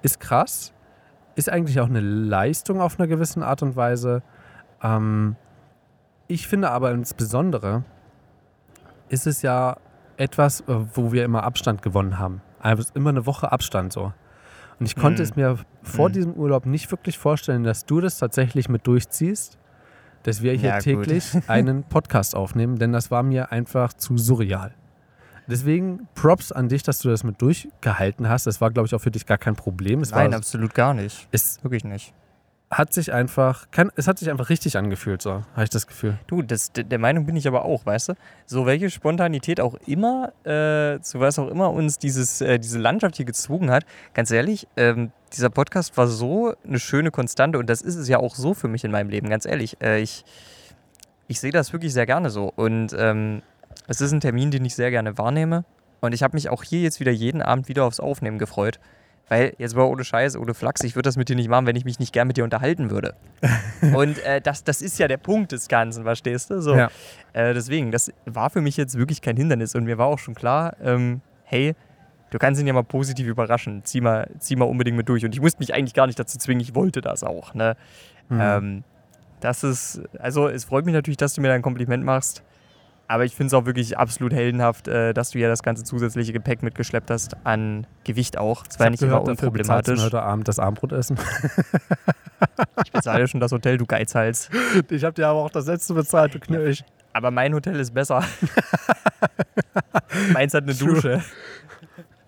ist 0.02 0.18
krass. 0.18 0.72
Ist 1.36 1.48
eigentlich 1.48 1.78
auch 1.78 1.86
eine 1.86 2.00
Leistung 2.00 2.80
auf 2.80 2.98
einer 2.98 3.06
gewissen 3.06 3.44
Art 3.44 3.62
und 3.62 3.76
Weise. 3.76 4.24
Ähm, 4.82 5.36
ich 6.26 6.48
finde 6.48 6.72
aber 6.72 6.90
insbesondere 6.90 7.84
ist 9.08 9.28
es 9.28 9.42
ja 9.42 9.76
etwas, 10.16 10.62
äh, 10.62 10.64
wo 10.94 11.12
wir 11.12 11.24
immer 11.24 11.44
Abstand 11.44 11.82
gewonnen 11.82 12.18
haben. 12.18 12.42
Also 12.58 12.82
immer 12.94 13.10
eine 13.10 13.26
Woche 13.26 13.52
Abstand 13.52 13.92
so. 13.92 14.12
Und 14.80 14.86
ich 14.86 14.96
konnte 14.96 15.22
Mhm. 15.22 15.28
es 15.28 15.36
mir 15.36 15.58
vor 15.82 16.08
Mhm. 16.08 16.12
diesem 16.12 16.32
Urlaub 16.34 16.66
nicht 16.66 16.90
wirklich 16.90 17.18
vorstellen, 17.18 17.64
dass 17.64 17.84
du 17.86 18.00
das 18.00 18.18
tatsächlich 18.18 18.68
mit 18.68 18.86
durchziehst, 18.86 19.58
dass 20.22 20.42
wir 20.42 20.52
hier 20.52 20.68
Ja, 20.70 20.74
gut. 20.76 20.82
täglich 20.84 21.24
einen 21.48 21.82
Podcast 21.84 22.34
aufnehmen, 22.36 22.76
denn 22.78 22.92
das 22.92 23.10
war 23.10 23.22
mir 23.22 23.50
einfach 23.52 23.92
zu 23.92 24.16
surreal. 24.18 24.74
Deswegen 25.48 26.06
Props 26.14 26.52
an 26.52 26.68
dich, 26.68 26.82
dass 26.82 26.98
du 26.98 27.08
das 27.08 27.24
mit 27.24 27.40
durchgehalten 27.40 28.28
hast. 28.28 28.46
Das 28.46 28.60
war, 28.60 28.70
glaube 28.70 28.86
ich, 28.86 28.94
auch 28.94 29.00
für 29.00 29.10
dich 29.10 29.24
gar 29.24 29.38
kein 29.38 29.56
Problem. 29.56 30.00
Es, 30.00 30.10
Nein, 30.10 30.30
war, 30.32 30.38
absolut 30.38 30.74
gar 30.74 30.92
nicht. 30.92 31.26
es 31.32 31.62
Wirklich 31.64 31.84
nicht. 31.84 32.12
Hat 32.70 32.92
sich 32.92 33.12
einfach, 33.12 33.70
kein, 33.70 33.90
es 33.96 34.06
hat 34.06 34.18
sich 34.18 34.30
einfach 34.30 34.50
richtig 34.50 34.76
angefühlt, 34.76 35.22
so 35.22 35.42
habe 35.52 35.64
ich 35.64 35.70
das 35.70 35.86
Gefühl. 35.86 36.18
Du, 36.26 36.42
das, 36.42 36.70
der 36.72 36.98
Meinung 36.98 37.24
bin 37.24 37.34
ich 37.34 37.48
aber 37.48 37.64
auch, 37.64 37.86
weißt 37.86 38.10
du? 38.10 38.12
So 38.44 38.66
welche 38.66 38.90
Spontanität 38.90 39.60
auch 39.60 39.74
immer, 39.86 40.32
äh, 40.44 41.00
zu 41.00 41.20
was 41.20 41.38
auch 41.38 41.48
immer 41.48 41.70
uns 41.70 41.98
dieses, 41.98 42.40
äh, 42.42 42.58
diese 42.58 42.78
Landschaft 42.78 43.16
hier 43.16 43.24
gezwungen 43.24 43.70
hat, 43.70 43.84
ganz 44.12 44.30
ehrlich, 44.30 44.68
ähm, 44.76 45.12
dieser 45.32 45.50
Podcast 45.50 45.96
war 45.96 46.06
so 46.06 46.54
eine 46.66 46.78
schöne 46.78 47.10
Konstante 47.10 47.58
und 47.58 47.70
das 47.70 47.80
ist 47.80 47.96
es 47.96 48.08
ja 48.08 48.18
auch 48.18 48.34
so 48.34 48.52
für 48.52 48.68
mich 48.68 48.84
in 48.84 48.90
meinem 48.90 49.08
Leben, 49.08 49.30
ganz 49.30 49.46
ehrlich. 49.46 49.76
Äh, 49.80 50.00
ich 50.00 50.24
ich 51.30 51.40
sehe 51.40 51.52
das 51.52 51.72
wirklich 51.72 51.92
sehr 51.92 52.06
gerne 52.06 52.30
so 52.30 52.52
und 52.56 52.94
ähm, 52.98 53.42
es 53.86 54.00
ist 54.00 54.12
ein 54.12 54.20
Termin, 54.20 54.50
den 54.50 54.64
ich 54.64 54.74
sehr 54.74 54.90
gerne 54.90 55.18
wahrnehme 55.18 55.64
und 56.00 56.12
ich 56.14 56.22
habe 56.22 56.36
mich 56.36 56.48
auch 56.48 56.62
hier 56.62 56.80
jetzt 56.80 57.00
wieder 57.00 57.12
jeden 57.12 57.42
Abend 57.42 57.68
wieder 57.68 57.84
aufs 57.84 58.00
Aufnehmen 58.00 58.38
gefreut. 58.38 58.80
Weil, 59.28 59.54
jetzt 59.58 59.76
war 59.76 59.88
ohne 59.88 60.04
Scheiß, 60.04 60.36
ohne 60.36 60.54
Flachs, 60.54 60.82
ich 60.84 60.96
würde 60.96 61.06
das 61.06 61.16
mit 61.16 61.28
dir 61.28 61.36
nicht 61.36 61.48
machen, 61.48 61.66
wenn 61.66 61.76
ich 61.76 61.84
mich 61.84 61.98
nicht 61.98 62.12
gern 62.12 62.26
mit 62.26 62.36
dir 62.36 62.44
unterhalten 62.44 62.90
würde. 62.90 63.14
Und 63.94 64.18
äh, 64.24 64.40
das, 64.40 64.64
das 64.64 64.80
ist 64.80 64.98
ja 64.98 65.06
der 65.06 65.18
Punkt 65.18 65.52
des 65.52 65.68
Ganzen, 65.68 66.04
verstehst 66.04 66.50
du? 66.50 66.60
So. 66.62 66.74
Ja. 66.74 66.90
Äh, 67.34 67.52
deswegen, 67.52 67.92
das 67.92 68.12
war 68.24 68.50
für 68.50 68.60
mich 68.60 68.76
jetzt 68.76 68.96
wirklich 68.96 69.20
kein 69.20 69.36
Hindernis 69.36 69.74
und 69.74 69.84
mir 69.84 69.98
war 69.98 70.06
auch 70.06 70.18
schon 70.18 70.34
klar, 70.34 70.76
ähm, 70.82 71.20
hey, 71.44 71.74
du 72.30 72.38
kannst 72.38 72.60
ihn 72.60 72.66
ja 72.66 72.72
mal 72.72 72.84
positiv 72.84 73.26
überraschen, 73.26 73.84
zieh 73.84 74.00
mal, 74.00 74.30
zieh 74.38 74.56
mal 74.56 74.64
unbedingt 74.64 74.96
mit 74.96 75.08
durch. 75.08 75.24
Und 75.24 75.34
ich 75.34 75.40
musste 75.40 75.60
mich 75.60 75.74
eigentlich 75.74 75.94
gar 75.94 76.06
nicht 76.06 76.18
dazu 76.18 76.38
zwingen, 76.38 76.60
ich 76.60 76.74
wollte 76.74 77.00
das 77.00 77.22
auch. 77.22 77.54
Ne? 77.54 77.76
Mhm. 78.28 78.40
Ähm, 78.40 78.84
das 79.40 79.62
ist, 79.62 80.02
also 80.18 80.48
es 80.48 80.64
freut 80.64 80.84
mich 80.84 80.94
natürlich, 80.94 81.16
dass 81.16 81.34
du 81.34 81.40
mir 81.40 81.48
da 81.48 81.54
ein 81.54 81.62
Kompliment 81.62 82.04
machst. 82.04 82.42
Aber 83.10 83.24
ich 83.24 83.34
finde 83.34 83.46
es 83.48 83.54
auch 83.54 83.64
wirklich 83.64 83.96
absolut 83.96 84.34
heldenhaft, 84.34 84.86
äh, 84.86 85.14
dass 85.14 85.30
du 85.30 85.38
ja 85.38 85.48
das 85.48 85.62
ganze 85.62 85.82
zusätzliche 85.82 86.32
Gepäck 86.34 86.62
mitgeschleppt 86.62 87.10
hast, 87.10 87.36
an 87.44 87.86
Gewicht 88.04 88.36
auch. 88.36 88.64
Es 88.68 88.74
Ich 88.74 88.80
war 88.80 88.90
nicht 88.90 89.00
gehört, 89.00 89.22
immer 89.22 89.30
unproblematisch. 89.30 90.00
heute 90.02 90.20
Abend 90.22 90.46
das 90.46 90.58
Abendbrot 90.58 90.92
essen. 90.92 91.18
Ich 92.84 92.92
bezahle 92.92 93.26
schon 93.26 93.40
das 93.40 93.50
Hotel, 93.50 93.78
du 93.78 93.84
Geizhals. 93.86 94.48
Ich 94.90 95.02
habe 95.02 95.12
dir 95.14 95.26
aber 95.26 95.40
auch 95.40 95.50
das 95.50 95.66
letzte 95.66 95.92
bezahlt, 95.94 96.34
du 96.34 96.38
Knirsch. 96.38 96.84
Aber 97.12 97.32
mein 97.32 97.52
Hotel 97.52 97.80
ist 97.80 97.92
besser. 97.92 98.22
Meins 100.32 100.54
hat 100.54 100.62
eine 100.64 100.76
True. 100.76 100.94
Dusche. 100.94 101.22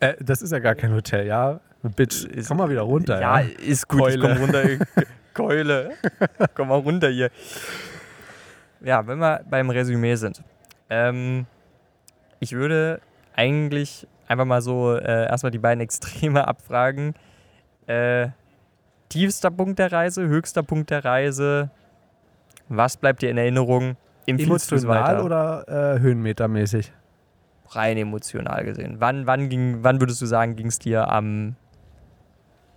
Äh, 0.00 0.14
das 0.20 0.42
ist 0.42 0.50
ja 0.52 0.58
gar 0.58 0.74
kein 0.74 0.92
Hotel, 0.92 1.26
ja? 1.26 1.60
Bitch, 1.96 2.24
Ist- 2.24 2.48
komm 2.48 2.56
mal 2.58 2.68
wieder 2.68 2.82
runter, 2.82 3.20
Ja, 3.20 3.40
ja? 3.40 3.46
ist 3.64 3.86
gut, 3.88 4.00
ich 4.08 4.20
Keule. 4.20 4.34
komm 4.34 4.44
runter. 4.44 4.64
Keule. 5.34 5.90
komm 6.54 6.68
mal 6.68 6.78
runter 6.78 7.08
hier. 7.08 7.30
Ja, 8.82 9.06
wenn 9.06 9.18
wir 9.18 9.40
beim 9.48 9.70
Resümee 9.70 10.14
sind. 10.16 10.42
Ähm, 10.90 11.46
ich 12.40 12.52
würde 12.52 13.00
eigentlich 13.34 14.06
einfach 14.28 14.44
mal 14.44 14.60
so 14.60 14.94
äh, 14.94 15.26
erstmal 15.28 15.50
die 15.50 15.58
beiden 15.58 15.80
Extreme 15.80 16.46
abfragen. 16.46 17.14
Äh, 17.86 18.28
tiefster 19.08 19.50
Punkt 19.50 19.78
der 19.78 19.90
Reise, 19.92 20.26
höchster 20.26 20.62
Punkt 20.62 20.90
der 20.90 21.04
Reise. 21.04 21.70
Was 22.68 22.96
bleibt 22.96 23.22
dir 23.22 23.30
in 23.30 23.38
Erinnerung? 23.38 23.96
Empfiehlst 24.26 24.70
Emotional 24.70 25.22
oder 25.22 25.96
äh, 25.96 26.00
höhenmetermäßig? 26.00 26.92
rein 27.74 27.96
emotional 27.96 28.64
gesehen. 28.64 28.96
Wann, 28.98 29.26
wann, 29.26 29.48
ging, 29.48 29.82
wann 29.82 30.00
würdest 30.00 30.20
du 30.20 30.26
sagen, 30.26 30.56
ging 30.56 30.66
es 30.66 30.78
dir 30.78 31.08
am, 31.08 31.56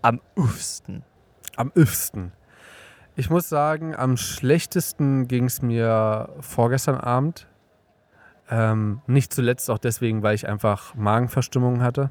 am 0.01 0.21
uffsten? 0.35 1.03
Am 1.55 1.71
öfsten. 1.75 2.31
Ich 3.15 3.29
muss 3.29 3.49
sagen, 3.49 3.95
am 3.95 4.17
schlechtesten 4.17 5.27
ging 5.27 5.45
es 5.45 5.61
mir 5.61 6.29
vorgestern 6.39 6.95
Abend. 6.95 7.47
Ähm, 8.49 9.01
nicht 9.07 9.33
zuletzt 9.33 9.69
auch 9.69 9.77
deswegen, 9.77 10.21
weil 10.21 10.35
ich 10.35 10.47
einfach 10.47 10.95
Magenverstimmung 10.95 11.81
hatte, 11.81 12.09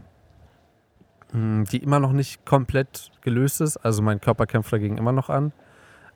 mh, 1.33 1.65
die 1.71 1.79
immer 1.79 2.01
noch 2.01 2.13
nicht 2.13 2.45
komplett 2.47 3.11
gelöst 3.21 3.61
ist. 3.61 3.77
Also 3.77 4.03
mein 4.03 4.21
Körper 4.21 4.47
kämpft 4.47 4.73
dagegen 4.73 4.99
immer 4.99 5.13
noch 5.13 5.29
an. 5.29 5.53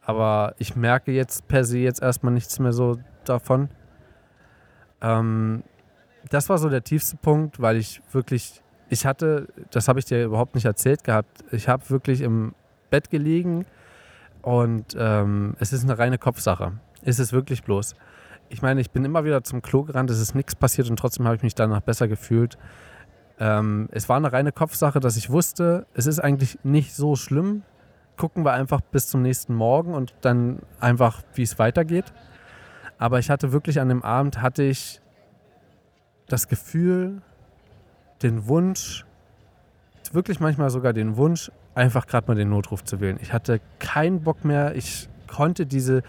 Aber 0.02 0.55
ich 0.59 0.76
merke 0.76 1.12
jetzt 1.12 1.48
per 1.48 1.64
se 1.64 1.79
jetzt 1.79 2.00
erstmal 2.00 2.33
nichts 2.33 2.59
mehr 2.59 2.72
so 2.72 2.98
davon. 3.24 3.68
Ähm, 5.00 5.62
das 6.31 6.48
war 6.48 6.59
so 6.59 6.68
der 6.68 6.83
tiefste 6.85 7.16
Punkt, 7.16 7.61
weil 7.61 7.76
ich 7.76 8.00
wirklich, 8.12 8.62
ich 8.88 9.05
hatte, 9.05 9.48
das 9.70 9.88
habe 9.88 9.98
ich 9.98 10.05
dir 10.05 10.24
überhaupt 10.24 10.55
nicht 10.55 10.64
erzählt 10.64 11.05
gehabt, 11.05 11.44
ich 11.50 11.68
habe 11.68 11.88
wirklich 11.90 12.20
im 12.20 12.55
Bett 12.90 13.11
gelegen 13.11 13.66
und 14.42 14.96
ähm, 14.98 15.57
es 15.59 15.72
ist 15.72 15.85
eine 15.85 15.98
reine 15.98 16.18
Kopfsache. 16.18 16.72
Es 17.02 17.18
ist 17.18 17.33
wirklich 17.33 17.62
bloß. 17.62 17.94
Ich 18.49 18.63
meine, 18.63 18.81
ich 18.81 18.91
bin 18.91 19.05
immer 19.05 19.25
wieder 19.25 19.43
zum 19.43 19.63
Klo 19.63 19.83
gerannt, 19.83 20.11
es 20.11 20.21
ist 20.21 20.35
nichts 20.35 20.55
passiert 20.55 20.89
und 20.89 20.99
trotzdem 20.99 21.27
habe 21.27 21.37
ich 21.37 21.43
mich 21.43 21.55
danach 21.55 21.81
besser 21.81 22.09
gefühlt. 22.09 22.57
Ähm, 23.39 23.89
es 23.93 24.09
war 24.09 24.17
eine 24.17 24.33
reine 24.33 24.53
Kopfsache, 24.53 25.01
dass 25.01 25.17
ich 25.17 25.31
wusste, 25.31 25.87
es 25.95 26.07
ist 26.07 26.21
eigentlich 26.21 26.59
nicht 26.63 26.95
so 26.95 27.17
schlimm. 27.17 27.63
Gucken 28.17 28.45
wir 28.45 28.53
einfach 28.53 28.81
bis 28.81 29.09
zum 29.09 29.23
nächsten 29.23 29.55
Morgen 29.55 29.95
und 29.95 30.15
dann 30.23 30.61
einfach, 30.81 31.23
wie 31.35 31.43
es 31.43 31.59
weitergeht. 31.59 32.13
Aber 32.99 33.19
ich 33.19 33.29
hatte 33.29 33.53
wirklich 33.53 33.81
an 33.81 33.89
dem 33.89 34.03
Abend, 34.03 34.41
hatte 34.41 34.63
ich 34.63 35.03
das 36.29 36.49
Gefühl, 36.49 37.21
den 38.23 38.47
Wunsch, 38.47 39.05
wirklich 40.13 40.41
manchmal 40.41 40.71
sogar 40.71 40.93
den 40.93 41.17
Wunsch, 41.17 41.51
einfach 41.75 42.07
gerade 42.07 42.27
mal 42.29 42.35
den 42.35 42.49
Notruf 42.49 42.85
zu 42.85 43.01
wählen. 43.01 43.19
Ich 43.21 43.33
hatte 43.33 43.61
keinen 43.79 44.23
Bock 44.23 44.45
mehr. 44.45 44.75
Ich 44.75 45.09
konnte 45.27 45.67
diese. 45.67 46.03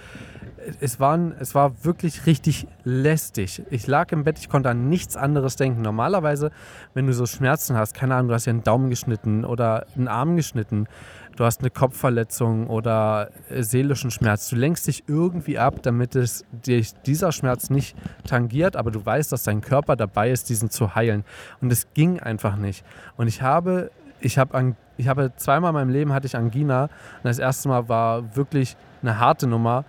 Es, 0.79 0.99
waren, 0.99 1.33
es 1.39 1.55
war 1.55 1.83
wirklich 1.85 2.25
richtig 2.25 2.67
lästig. 2.83 3.63
Ich 3.69 3.87
lag 3.87 4.11
im 4.11 4.23
Bett, 4.23 4.37
ich 4.39 4.49
konnte 4.49 4.69
an 4.69 4.89
nichts 4.89 5.15
anderes 5.15 5.55
denken. 5.55 5.81
Normalerweise, 5.81 6.51
wenn 6.93 7.07
du 7.07 7.13
so 7.13 7.25
Schmerzen 7.25 7.77
hast, 7.77 7.93
keine 7.93 8.15
Ahnung, 8.15 8.29
du 8.29 8.33
hast 8.33 8.45
ja 8.45 8.51
einen 8.51 8.63
Daumen 8.63 8.89
geschnitten 8.89 9.45
oder 9.45 9.85
einen 9.95 10.07
Arm 10.07 10.35
geschnitten, 10.35 10.87
du 11.37 11.45
hast 11.45 11.61
eine 11.61 11.69
Kopfverletzung 11.69 12.67
oder 12.67 13.29
äh, 13.49 13.63
seelischen 13.63 14.11
Schmerz. 14.11 14.49
Du 14.49 14.55
lenkst 14.55 14.87
dich 14.87 15.03
irgendwie 15.07 15.57
ab, 15.57 15.81
damit 15.83 16.15
es 16.15 16.43
dich 16.51 16.93
dieser 17.05 17.31
Schmerz 17.31 17.69
nicht 17.69 17.95
tangiert, 18.25 18.75
aber 18.75 18.91
du 18.91 19.05
weißt, 19.05 19.31
dass 19.31 19.43
dein 19.43 19.61
Körper 19.61 19.95
dabei 19.95 20.31
ist, 20.31 20.49
diesen 20.49 20.69
zu 20.69 20.95
heilen. 20.95 21.23
Und 21.61 21.71
es 21.71 21.87
ging 21.93 22.19
einfach 22.19 22.57
nicht. 22.57 22.83
Und 23.15 23.27
ich 23.27 23.41
habe, 23.41 23.91
ich 24.19 24.37
habe, 24.37 24.53
an, 24.55 24.75
ich 24.97 25.07
habe 25.07 25.31
zweimal 25.37 25.69
in 25.69 25.75
meinem 25.75 25.89
Leben 25.89 26.13
hatte 26.13 26.27
ich 26.27 26.35
Angina. 26.35 26.83
Und 26.83 27.23
das 27.23 27.39
erste 27.39 27.69
Mal 27.69 27.87
war 27.87 28.35
wirklich 28.35 28.75
eine 29.01 29.19
harte 29.19 29.47
Nummer. 29.47 29.85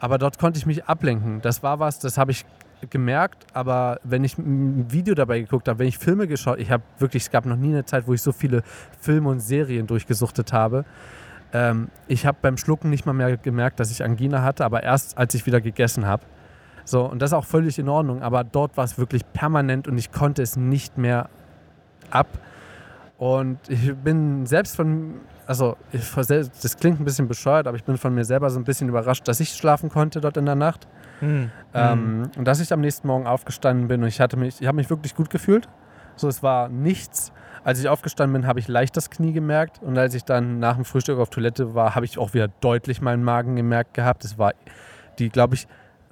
Aber 0.00 0.18
dort 0.18 0.38
konnte 0.38 0.58
ich 0.58 0.66
mich 0.66 0.84
ablenken. 0.84 1.40
Das 1.40 1.62
war 1.62 1.80
was, 1.80 1.98
das 1.98 2.18
habe 2.18 2.30
ich 2.30 2.44
gemerkt, 2.90 3.46
aber 3.52 3.98
wenn 4.04 4.22
ich 4.22 4.38
ein 4.38 4.90
Video 4.92 5.14
dabei 5.14 5.40
geguckt 5.40 5.68
habe, 5.68 5.80
wenn 5.80 5.88
ich 5.88 5.98
Filme 5.98 6.28
geschaut, 6.28 6.58
ich 6.58 6.70
habe 6.70 6.82
wirklich, 6.98 7.24
es 7.24 7.30
gab 7.30 7.44
noch 7.44 7.56
nie 7.56 7.70
eine 7.70 7.84
Zeit, 7.84 8.06
wo 8.06 8.14
ich 8.14 8.22
so 8.22 8.30
viele 8.30 8.62
Filme 9.00 9.28
und 9.30 9.40
Serien 9.40 9.86
durchgesuchtet 9.86 10.52
habe. 10.52 10.84
Ähm, 11.52 11.88
ich 12.06 12.26
habe 12.26 12.38
beim 12.40 12.56
Schlucken 12.56 12.90
nicht 12.90 13.06
mal 13.06 13.14
mehr 13.14 13.36
gemerkt, 13.36 13.80
dass 13.80 13.90
ich 13.90 14.04
Angina 14.04 14.42
hatte, 14.42 14.64
aber 14.64 14.82
erst 14.82 15.18
als 15.18 15.34
ich 15.34 15.46
wieder 15.46 15.60
gegessen 15.60 16.06
habe. 16.06 16.22
So, 16.84 17.04
und 17.04 17.20
das 17.20 17.30
ist 17.30 17.34
auch 17.34 17.44
völlig 17.44 17.78
in 17.78 17.88
Ordnung, 17.88 18.22
aber 18.22 18.44
dort 18.44 18.76
war 18.76 18.84
es 18.84 18.96
wirklich 18.96 19.22
permanent 19.32 19.88
und 19.88 19.98
ich 19.98 20.12
konnte 20.12 20.42
es 20.42 20.56
nicht 20.56 20.96
mehr 20.98 21.28
ab. 22.10 22.28
Und 23.18 23.58
ich 23.68 23.94
bin 23.96 24.46
selbst 24.46 24.76
von, 24.76 25.16
also 25.48 25.78
ich, 25.92 26.02
das 26.12 26.76
klingt 26.76 27.00
ein 27.00 27.06
bisschen 27.06 27.26
bescheuert, 27.26 27.66
aber 27.66 27.76
ich 27.78 27.84
bin 27.84 27.96
von 27.96 28.14
mir 28.14 28.26
selber 28.26 28.50
so 28.50 28.60
ein 28.60 28.64
bisschen 28.64 28.90
überrascht, 28.90 29.26
dass 29.26 29.40
ich 29.40 29.48
schlafen 29.48 29.88
konnte 29.88 30.20
dort 30.20 30.36
in 30.36 30.44
der 30.44 30.54
Nacht. 30.54 30.86
Hm. 31.20 31.50
Ähm, 31.72 32.30
und 32.36 32.44
dass 32.44 32.60
ich 32.60 32.70
am 32.70 32.82
nächsten 32.82 33.08
Morgen 33.08 33.26
aufgestanden 33.26 33.88
bin 33.88 34.02
und 34.02 34.08
ich 34.08 34.20
hatte 34.20 34.36
mich, 34.36 34.60
ich 34.60 34.66
habe 34.66 34.76
mich 34.76 34.90
wirklich 34.90 35.14
gut 35.14 35.30
gefühlt. 35.30 35.66
So, 36.16 36.28
es 36.28 36.42
war 36.42 36.68
nichts. 36.68 37.32
Als 37.64 37.80
ich 37.80 37.88
aufgestanden 37.88 38.42
bin, 38.42 38.46
habe 38.46 38.60
ich 38.60 38.68
leicht 38.68 38.94
das 38.94 39.08
Knie 39.08 39.32
gemerkt 39.32 39.80
und 39.82 39.96
als 39.96 40.12
ich 40.12 40.24
dann 40.24 40.58
nach 40.58 40.74
dem 40.74 40.84
Frühstück 40.84 41.18
auf 41.18 41.30
Toilette 41.30 41.74
war, 41.74 41.94
habe 41.94 42.04
ich 42.04 42.18
auch 42.18 42.34
wieder 42.34 42.48
deutlich 42.60 43.00
meinen 43.00 43.24
Magen 43.24 43.56
gemerkt 43.56 43.94
gehabt. 43.94 44.26
Es 44.26 44.36
war 44.36 44.52
die, 45.18 45.30
glaube 45.30 45.54
ich, 45.54 45.66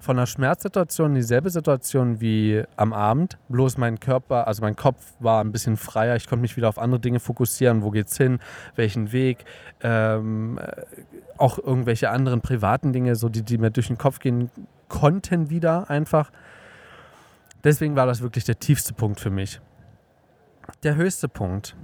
von 0.07 0.16
der 0.16 0.27
Schmerzsituation 0.27 1.14
dieselbe 1.14 1.51
Situation 1.51 2.21
wie 2.21 2.62
am 2.77 2.92
Abend, 2.92 3.38
bloß 3.49 3.77
mein 3.77 3.99
Körper, 3.99 4.47
also 4.47 4.62
mein 4.62 4.77
Kopf 4.77 5.14
war 5.19 5.42
ein 5.42 5.51
bisschen 5.51 5.77
freier. 5.77 6.14
Ich 6.14 6.29
konnte 6.29 6.42
mich 6.42 6.57
wieder 6.57 6.69
auf 6.69 6.79
andere 6.79 7.01
Dinge 7.01 7.19
fokussieren. 7.19 7.83
Wo 7.83 7.90
geht's 7.90 8.16
hin? 8.16 8.39
Welchen 8.76 9.11
Weg? 9.11 9.45
Ähm, 9.83 10.59
äh, 10.59 10.83
auch 11.39 11.59
irgendwelche 11.59 12.11
anderen 12.11 12.41
privaten 12.41 12.93
Dinge, 12.93 13.16
so 13.16 13.28
die, 13.28 13.43
die 13.43 13.59
mir 13.59 13.72
durch 13.72 13.89
den 13.89 13.99
Kopf 13.99 14.20
gehen 14.20 14.49
konnten 14.89 15.51
wieder 15.51 15.91
einfach. 15.91 16.30
Deswegen 17.64 17.97
war 17.97 18.07
das 18.07 18.22
wirklich 18.22 18.45
der 18.45 18.61
tiefste 18.61 18.95
Punkt 18.95 19.18
für 19.18 19.30
mich. 19.30 19.61
Der 20.85 20.95
höchste 20.95 21.28
Punkt. 21.28 21.74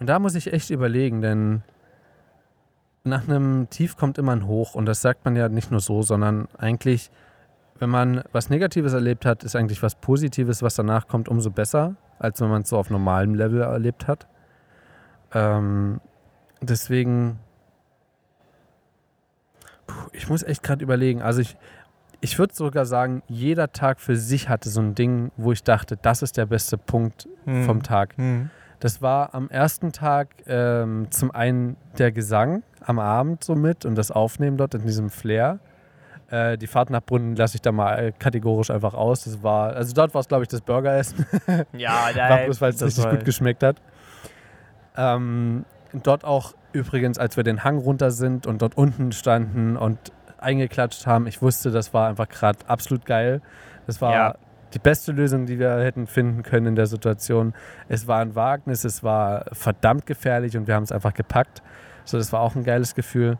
Und 0.00 0.06
da 0.06 0.18
muss 0.18 0.34
ich 0.34 0.50
echt 0.50 0.70
überlegen, 0.70 1.20
denn 1.20 1.62
nach 3.04 3.28
einem 3.28 3.68
Tief 3.68 3.98
kommt 3.98 4.16
immer 4.16 4.32
ein 4.32 4.46
Hoch. 4.46 4.74
Und 4.74 4.86
das 4.86 5.02
sagt 5.02 5.26
man 5.26 5.36
ja 5.36 5.50
nicht 5.50 5.70
nur 5.70 5.80
so, 5.80 6.02
sondern 6.02 6.48
eigentlich, 6.56 7.10
wenn 7.78 7.90
man 7.90 8.22
was 8.32 8.50
Negatives 8.50 8.92
erlebt 8.92 9.24
hat, 9.24 9.44
ist 9.44 9.56
eigentlich 9.56 9.82
was 9.82 9.94
Positives, 9.94 10.62
was 10.62 10.74
danach 10.74 11.08
kommt, 11.08 11.28
umso 11.28 11.50
besser, 11.50 11.96
als 12.18 12.40
wenn 12.40 12.48
man 12.48 12.62
es 12.62 12.68
so 12.70 12.76
auf 12.78 12.90
normalem 12.90 13.34
Level 13.34 13.60
erlebt 13.62 14.06
hat. 14.06 14.26
Ähm, 15.32 16.00
deswegen, 16.60 17.38
puh, 19.86 20.08
ich 20.12 20.28
muss 20.28 20.42
echt 20.42 20.62
gerade 20.62 20.82
überlegen. 20.82 21.22
Also 21.22 21.40
ich, 21.40 21.56
ich 22.20 22.38
würde 22.38 22.54
sogar 22.54 22.86
sagen, 22.86 23.22
jeder 23.28 23.72
Tag 23.72 24.00
für 24.00 24.16
sich 24.16 24.48
hatte 24.48 24.68
so 24.70 24.80
ein 24.80 24.94
Ding, 24.94 25.30
wo 25.36 25.52
ich 25.52 25.62
dachte, 25.62 25.96
das 25.96 26.22
ist 26.22 26.36
der 26.36 26.46
beste 26.46 26.78
Punkt 26.78 27.28
Hm. 27.44 27.64
vom 27.64 27.82
Tag. 27.82 28.16
Hm. 28.16 28.50
Das 28.80 29.02
war 29.02 29.34
am 29.34 29.50
ersten 29.50 29.92
Tag 29.92 30.28
ähm, 30.46 31.10
zum 31.10 31.32
einen 31.32 31.76
der 31.98 32.12
Gesang 32.12 32.62
am 32.80 32.98
Abend 33.00 33.42
so 33.42 33.54
mit 33.56 33.84
und 33.84 33.96
das 33.96 34.10
Aufnehmen 34.10 34.56
dort 34.56 34.74
in 34.74 34.82
diesem 34.82 35.10
Flair. 35.10 35.58
Äh, 36.30 36.58
die 36.58 36.66
Fahrt 36.66 36.90
nach 36.90 37.02
Brunnen 37.02 37.36
lasse 37.36 37.56
ich 37.56 37.62
da 37.62 37.72
mal 37.72 38.12
kategorisch 38.18 38.70
einfach 38.70 38.94
aus. 38.94 39.24
Das 39.24 39.42
war, 39.42 39.74
also 39.74 39.94
dort 39.94 40.12
war 40.14 40.20
es, 40.20 40.28
glaube 40.28 40.42
ich, 40.44 40.48
das 40.48 40.60
Burgeressen. 40.60 41.24
Ja, 41.72 42.10
War 42.14 42.38
bloß, 42.44 42.60
weil 42.60 42.70
es 42.70 42.82
richtig 42.82 43.08
gut 43.08 43.24
geschmeckt 43.24 43.62
hat. 43.62 43.76
Ähm, 44.96 45.64
dort 45.92 46.24
auch 46.24 46.54
übrigens, 46.72 47.18
als 47.18 47.36
wir 47.36 47.44
den 47.44 47.64
Hang 47.64 47.78
runter 47.78 48.10
sind 48.10 48.46
und 48.46 48.60
dort 48.62 48.76
unten 48.76 49.12
standen 49.12 49.76
und 49.76 49.98
eingeklatscht 50.38 51.06
haben, 51.06 51.26
ich 51.26 51.40
wusste, 51.42 51.70
das 51.70 51.94
war 51.94 52.08
einfach 52.08 52.28
gerade 52.28 52.58
absolut 52.66 53.06
geil. 53.06 53.40
Das 53.86 54.00
war 54.00 54.12
Ja. 54.12 54.34
die 54.74 54.78
beste 54.78 55.12
Lösung, 55.12 55.46
die 55.46 55.58
wir 55.58 55.78
hätten 55.78 56.06
finden 56.06 56.42
können 56.42 56.66
in 56.66 56.74
der 56.76 56.86
Situation. 56.86 57.54
Es 57.88 58.06
war 58.06 58.20
ein 58.20 58.34
Wagnis, 58.34 58.84
es 58.84 59.02
war 59.02 59.46
verdammt 59.52 60.04
gefährlich 60.06 60.56
und 60.56 60.66
wir 60.66 60.74
haben 60.74 60.82
es 60.84 60.92
einfach 60.92 61.14
gepackt. 61.14 61.62
So, 62.04 62.18
das 62.18 62.32
war 62.32 62.40
auch 62.40 62.54
ein 62.54 62.64
geiles 62.64 62.94
Gefühl. 62.94 63.38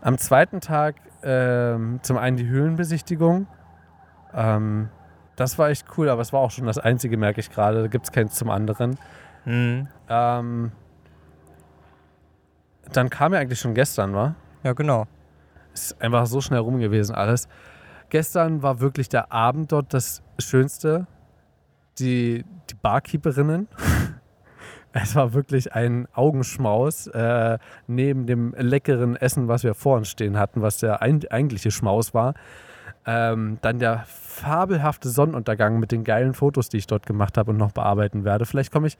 Am 0.00 0.18
zweiten 0.18 0.60
Tag 0.60 0.96
ähm, 1.26 1.98
zum 2.02 2.16
einen 2.16 2.36
die 2.36 2.46
Höhlenbesichtigung. 2.46 3.48
Ähm, 4.32 4.88
das 5.34 5.58
war 5.58 5.68
echt 5.70 5.86
cool, 5.98 6.08
aber 6.08 6.22
es 6.22 6.32
war 6.32 6.40
auch 6.40 6.52
schon 6.52 6.66
das 6.66 6.78
Einzige, 6.78 7.16
merke 7.16 7.40
ich 7.40 7.50
gerade. 7.50 7.82
Da 7.82 7.88
gibt 7.88 8.06
es 8.06 8.12
keins 8.12 8.36
zum 8.36 8.48
anderen. 8.48 8.96
Hm. 9.44 9.88
Ähm, 10.08 10.72
dann 12.92 13.10
kam 13.10 13.34
ja 13.34 13.40
eigentlich 13.40 13.58
schon 13.60 13.74
gestern, 13.74 14.14
war? 14.14 14.36
Ja, 14.62 14.72
genau. 14.72 15.06
Ist 15.74 16.00
einfach 16.00 16.26
so 16.26 16.40
schnell 16.40 16.60
rum 16.60 16.78
gewesen 16.78 17.14
alles. 17.14 17.48
Gestern 18.08 18.62
war 18.62 18.80
wirklich 18.80 19.08
der 19.08 19.32
Abend 19.32 19.72
dort 19.72 19.92
das 19.92 20.22
Schönste. 20.38 21.06
Die, 21.98 22.44
die 22.70 22.74
Barkeeperinnen. 22.74 23.68
Es 25.02 25.14
war 25.14 25.34
wirklich 25.34 25.74
ein 25.74 26.08
Augenschmaus 26.14 27.06
äh, 27.08 27.58
neben 27.86 28.26
dem 28.26 28.54
leckeren 28.56 29.14
Essen, 29.14 29.46
was 29.46 29.62
wir 29.62 29.74
vor 29.74 29.98
uns 29.98 30.08
stehen 30.08 30.38
hatten, 30.38 30.62
was 30.62 30.78
der 30.78 31.02
eigentliche 31.02 31.70
Schmaus 31.70 32.14
war. 32.14 32.32
Ähm, 33.04 33.58
dann 33.60 33.78
der 33.78 34.04
fabelhafte 34.06 35.10
Sonnenuntergang 35.10 35.78
mit 35.78 35.92
den 35.92 36.02
geilen 36.02 36.32
Fotos, 36.32 36.70
die 36.70 36.78
ich 36.78 36.86
dort 36.86 37.04
gemacht 37.04 37.36
habe 37.36 37.50
und 37.50 37.58
noch 37.58 37.72
bearbeiten 37.72 38.24
werde. 38.24 38.46
Vielleicht 38.46 38.72
komme 38.72 38.86
ich 38.86 38.96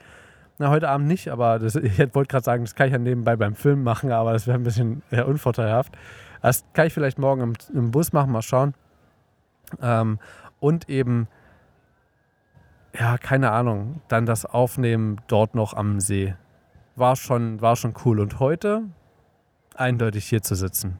na, 0.58 0.68
heute 0.68 0.90
Abend 0.90 1.08
nicht, 1.08 1.28
aber 1.28 1.58
das, 1.58 1.74
ich 1.76 1.98
wollte 2.14 2.30
gerade 2.30 2.44
sagen, 2.44 2.64
das 2.64 2.74
kann 2.74 2.88
ich 2.88 2.92
ja 2.92 2.98
nebenbei 2.98 3.36
beim 3.36 3.54
Film 3.54 3.82
machen, 3.82 4.12
aber 4.12 4.34
das 4.34 4.46
wäre 4.46 4.58
ein 4.58 4.64
bisschen 4.64 5.02
äh, 5.10 5.22
unvorteilhaft. 5.22 5.96
Das 6.42 6.64
kann 6.74 6.86
ich 6.86 6.92
vielleicht 6.92 7.18
morgen 7.18 7.40
im, 7.40 7.52
im 7.72 7.90
Bus 7.90 8.12
machen, 8.12 8.32
mal 8.32 8.42
schauen. 8.42 8.74
Ähm, 9.80 10.18
und 10.60 10.90
eben, 10.90 11.28
ja, 12.98 13.18
keine 13.18 13.50
Ahnung, 13.52 14.00
dann 14.08 14.26
das 14.26 14.44
Aufnehmen 14.44 15.20
dort 15.28 15.54
noch 15.54 15.74
am 15.74 16.00
See. 16.00 16.34
War 16.94 17.16
schon, 17.16 17.60
war 17.60 17.76
schon 17.76 17.94
cool. 18.04 18.20
Und 18.20 18.40
heute 18.40 18.82
eindeutig 19.74 20.24
hier 20.24 20.42
zu 20.42 20.54
sitzen. 20.54 20.98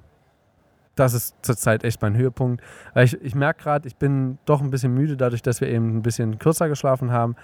Das 0.95 1.13
ist 1.13 1.35
zurzeit 1.43 1.85
echt 1.85 2.01
mein 2.01 2.17
Höhepunkt. 2.17 2.63
Ich, 2.95 3.21
ich 3.23 3.35
merke 3.35 3.63
gerade, 3.63 3.87
ich 3.87 3.97
bin 3.97 4.39
doch 4.47 4.63
ein 4.63 4.71
bisschen 4.71 4.95
müde, 4.95 5.17
dadurch, 5.17 5.43
dass 5.43 5.61
wir 5.61 5.69
eben 5.69 5.99
ein 5.99 6.03
bisschen 6.03 6.39
kürzer 6.39 6.69
geschlafen 6.69 7.13
haben. 7.13 7.37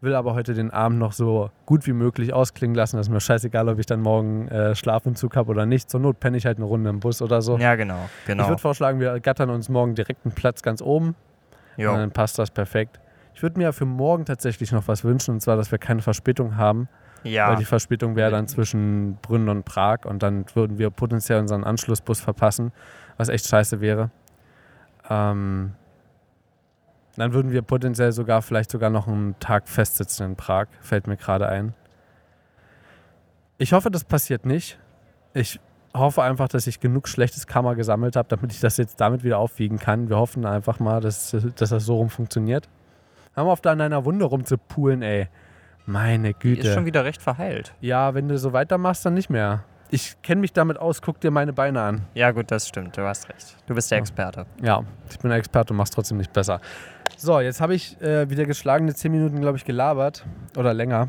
Will 0.00 0.14
aber 0.14 0.34
heute 0.34 0.54
den 0.54 0.70
Abend 0.70 0.98
noch 0.98 1.12
so 1.12 1.50
gut 1.64 1.86
wie 1.86 1.92
möglich 1.92 2.32
ausklingen 2.32 2.74
lassen. 2.74 2.96
Das 2.96 3.06
ist 3.06 3.12
mir 3.12 3.20
scheißegal, 3.20 3.68
ob 3.68 3.78
ich 3.78 3.86
dann 3.86 4.00
morgen 4.00 4.48
äh, 4.48 4.74
Schlafentzug 4.74 5.36
habe 5.36 5.50
oder 5.50 5.66
nicht. 5.66 5.88
Zur 5.88 6.00
Not 6.00 6.20
penne 6.20 6.36
ich 6.36 6.46
halt 6.46 6.58
eine 6.58 6.66
Runde 6.66 6.90
im 6.90 7.00
Bus 7.00 7.22
oder 7.22 7.40
so. 7.40 7.56
Ja, 7.58 7.76
genau. 7.76 8.08
Ich 8.20 8.26
genau. 8.26 8.48
würde 8.48 8.60
vorschlagen, 8.60 9.00
wir 9.00 9.18
gattern 9.20 9.50
uns 9.50 9.68
morgen 9.68 9.94
direkt 9.94 10.26
einen 10.26 10.34
Platz 10.34 10.62
ganz 10.62 10.82
oben. 10.82 11.14
Und 11.76 11.82
Jo. 11.82 11.92
dann 11.94 12.10
passt 12.10 12.38
das 12.38 12.50
perfekt. 12.50 13.00
Ich 13.36 13.42
würde 13.42 13.58
mir 13.58 13.64
ja 13.64 13.72
für 13.72 13.84
morgen 13.84 14.24
tatsächlich 14.24 14.72
noch 14.72 14.88
was 14.88 15.04
wünschen, 15.04 15.32
und 15.32 15.40
zwar, 15.40 15.58
dass 15.58 15.70
wir 15.70 15.76
keine 15.76 16.00
Verspätung 16.00 16.56
haben. 16.56 16.88
Ja. 17.22 17.50
Weil 17.50 17.56
die 17.56 17.66
Verspätung 17.66 18.16
wäre 18.16 18.30
dann 18.30 18.48
zwischen 18.48 19.18
Brünn 19.20 19.50
und 19.50 19.64
Prag 19.64 20.06
und 20.06 20.22
dann 20.22 20.46
würden 20.54 20.78
wir 20.78 20.88
potenziell 20.88 21.40
unseren 21.40 21.62
Anschlussbus 21.62 22.18
verpassen, 22.18 22.72
was 23.18 23.28
echt 23.28 23.46
scheiße 23.46 23.82
wäre. 23.82 24.10
Ähm, 25.10 25.74
dann 27.16 27.34
würden 27.34 27.52
wir 27.52 27.60
potenziell 27.60 28.10
sogar 28.12 28.40
vielleicht 28.40 28.70
sogar 28.70 28.88
noch 28.88 29.06
einen 29.06 29.38
Tag 29.38 29.68
festsitzen 29.68 30.30
in 30.30 30.36
Prag, 30.36 30.68
fällt 30.80 31.06
mir 31.06 31.18
gerade 31.18 31.46
ein. 31.46 31.74
Ich 33.58 33.74
hoffe, 33.74 33.90
das 33.90 34.04
passiert 34.04 34.46
nicht. 34.46 34.78
Ich 35.34 35.60
hoffe 35.92 36.22
einfach, 36.22 36.48
dass 36.48 36.66
ich 36.66 36.80
genug 36.80 37.06
schlechtes 37.06 37.46
Karma 37.46 37.74
gesammelt 37.74 38.16
habe, 38.16 38.28
damit 38.30 38.54
ich 38.54 38.60
das 38.60 38.78
jetzt 38.78 38.98
damit 38.98 39.24
wieder 39.24 39.36
aufwiegen 39.36 39.78
kann. 39.78 40.08
Wir 40.08 40.16
hoffen 40.16 40.46
einfach 40.46 40.80
mal, 40.80 41.02
dass, 41.02 41.36
dass 41.56 41.68
das 41.68 41.84
so 41.84 41.96
rum 41.96 42.08
funktioniert. 42.08 42.66
Haben 43.36 43.48
wir 43.48 43.52
auf 43.52 43.60
da 43.60 43.72
an 43.72 43.80
einer 43.82 44.04
Wunde 44.04 44.24
rumzupulen, 44.24 45.02
ey. 45.02 45.28
Meine 45.84 46.28
Die 46.32 46.38
Güte. 46.38 46.66
ist 46.68 46.74
schon 46.74 46.86
wieder 46.86 47.04
recht 47.04 47.22
verheilt. 47.22 47.74
Ja, 47.80 48.14
wenn 48.14 48.28
du 48.28 48.38
so 48.38 48.52
weitermachst, 48.52 49.04
dann 49.04 49.14
nicht 49.14 49.30
mehr. 49.30 49.62
Ich 49.90 50.20
kenne 50.22 50.40
mich 50.40 50.52
damit 50.52 50.78
aus, 50.78 51.00
guck 51.00 51.20
dir 51.20 51.30
meine 51.30 51.52
Beine 51.52 51.80
an. 51.80 52.02
Ja, 52.14 52.32
gut, 52.32 52.50
das 52.50 52.66
stimmt. 52.66 52.96
Du 52.96 53.02
hast 53.02 53.28
recht. 53.28 53.56
Du 53.66 53.74
bist 53.74 53.90
der. 53.90 53.98
Experte. 53.98 54.46
Ja, 54.62 54.82
ich 55.10 55.18
bin 55.18 55.30
ein 55.30 55.38
Experte 55.38 55.72
und 55.72 55.76
mach's 55.76 55.90
trotzdem 55.90 56.16
nicht 56.16 56.32
besser. 56.32 56.60
So, 57.16 57.38
jetzt 57.40 57.60
habe 57.60 57.74
ich 57.74 58.00
äh, 58.00 58.28
wieder 58.28 58.46
geschlagene 58.46 58.94
10 58.94 59.12
Minuten, 59.12 59.40
glaube 59.40 59.58
ich, 59.58 59.64
gelabert. 59.64 60.26
Oder 60.56 60.74
länger. 60.74 61.08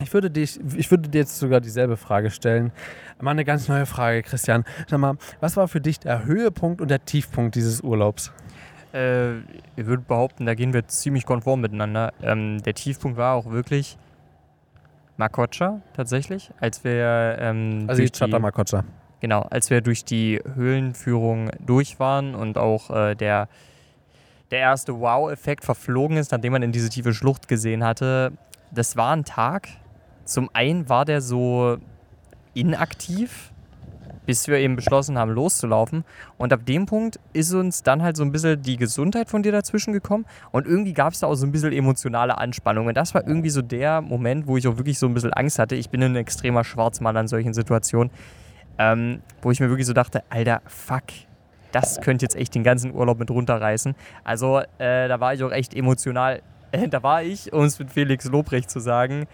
Ich 0.00 0.12
würde, 0.12 0.30
dich, 0.30 0.58
ich 0.76 0.90
würde 0.90 1.08
dir 1.08 1.20
jetzt 1.20 1.38
sogar 1.38 1.60
dieselbe 1.60 1.96
Frage 1.96 2.30
stellen. 2.30 2.72
Mal 3.20 3.30
eine 3.30 3.44
ganz 3.44 3.68
neue 3.68 3.86
Frage, 3.86 4.22
Christian. 4.22 4.64
Sag 4.88 4.98
mal, 4.98 5.16
was 5.40 5.56
war 5.56 5.68
für 5.68 5.80
dich 5.80 6.00
der 6.00 6.24
Höhepunkt 6.24 6.80
und 6.80 6.90
der 6.90 7.04
Tiefpunkt 7.04 7.54
dieses 7.54 7.80
Urlaubs? 7.82 8.32
Äh, 8.96 9.38
ich 9.76 9.86
würde 9.86 10.02
behaupten, 10.02 10.46
da 10.46 10.54
gehen 10.54 10.72
wir 10.72 10.88
ziemlich 10.88 11.26
konform 11.26 11.60
miteinander. 11.60 12.12
Ähm, 12.22 12.62
der 12.62 12.74
Tiefpunkt 12.74 13.18
war 13.18 13.34
auch 13.34 13.50
wirklich 13.50 13.98
Makocha 15.16 15.80
tatsächlich, 15.94 16.50
als 16.60 16.82
wir 16.84 17.36
ähm, 17.38 17.84
Also 17.88 18.02
durch 18.02 18.12
die 18.12 18.26
Makocha. 18.26 18.84
Genau, 19.20 19.42
als 19.42 19.70
wir 19.70 19.80
durch 19.80 20.04
die 20.04 20.40
Höhlenführung 20.54 21.50
durch 21.64 21.98
waren 21.98 22.34
und 22.34 22.58
auch 22.58 22.90
äh, 22.90 23.14
der, 23.14 23.48
der 24.50 24.58
erste 24.58 25.00
Wow-Effekt 25.00 25.64
verflogen 25.64 26.16
ist, 26.16 26.32
nachdem 26.32 26.52
man 26.52 26.62
in 26.62 26.72
diese 26.72 26.90
tiefe 26.90 27.14
Schlucht 27.14 27.48
gesehen 27.48 27.82
hatte. 27.82 28.32
Das 28.72 28.96
war 28.96 29.14
ein 29.14 29.24
Tag. 29.24 29.68
Zum 30.24 30.50
einen 30.52 30.88
war 30.88 31.04
der 31.04 31.22
so 31.22 31.78
inaktiv, 32.52 33.52
bis 34.26 34.48
wir 34.48 34.58
eben 34.58 34.76
beschlossen 34.76 35.16
haben, 35.18 35.30
loszulaufen. 35.30 36.04
Und 36.36 36.52
ab 36.52 36.66
dem 36.66 36.86
Punkt 36.86 37.18
ist 37.32 37.54
uns 37.54 37.82
dann 37.82 38.02
halt 38.02 38.16
so 38.16 38.24
ein 38.24 38.32
bisschen 38.32 38.60
die 38.60 38.76
Gesundheit 38.76 39.30
von 39.30 39.42
dir 39.42 39.52
dazwischen 39.52 39.92
gekommen. 39.92 40.26
Und 40.50 40.66
irgendwie 40.66 40.92
gab 40.92 41.12
es 41.12 41.20
da 41.20 41.28
auch 41.28 41.34
so 41.34 41.46
ein 41.46 41.52
bisschen 41.52 41.72
emotionale 41.72 42.36
Anspannung. 42.36 42.86
Und 42.86 42.96
das 42.96 43.14
war 43.14 43.26
irgendwie 43.26 43.50
so 43.50 43.62
der 43.62 44.00
Moment, 44.00 44.46
wo 44.46 44.56
ich 44.56 44.68
auch 44.68 44.76
wirklich 44.76 44.98
so 44.98 45.06
ein 45.06 45.14
bisschen 45.14 45.32
Angst 45.32 45.58
hatte. 45.58 45.76
Ich 45.76 45.90
bin 45.90 46.02
ein 46.02 46.16
extremer 46.16 46.64
Schwarzmann 46.64 47.16
an 47.16 47.28
solchen 47.28 47.54
Situationen 47.54 48.10
ähm, 48.78 49.22
wo 49.42 49.50
ich 49.50 49.60
mir 49.60 49.68
wirklich 49.68 49.86
so 49.86 49.92
dachte, 49.92 50.22
Alter, 50.28 50.60
fuck, 50.66 51.04
das 51.72 52.00
könnte 52.00 52.24
jetzt 52.24 52.36
echt 52.36 52.54
den 52.54 52.64
ganzen 52.64 52.94
Urlaub 52.94 53.18
mit 53.18 53.30
runterreißen. 53.30 53.94
Also 54.24 54.60
äh, 54.78 55.08
da 55.08 55.20
war 55.20 55.34
ich 55.34 55.42
auch 55.42 55.52
echt 55.52 55.74
emotional. 55.74 56.42
Äh, 56.72 56.88
da 56.88 57.02
war 57.02 57.22
ich, 57.22 57.52
um 57.52 57.64
es 57.64 57.78
mit 57.78 57.90
Felix 57.90 58.24
Lobrecht 58.26 58.70
zu 58.70 58.80
sagen, 58.80 59.26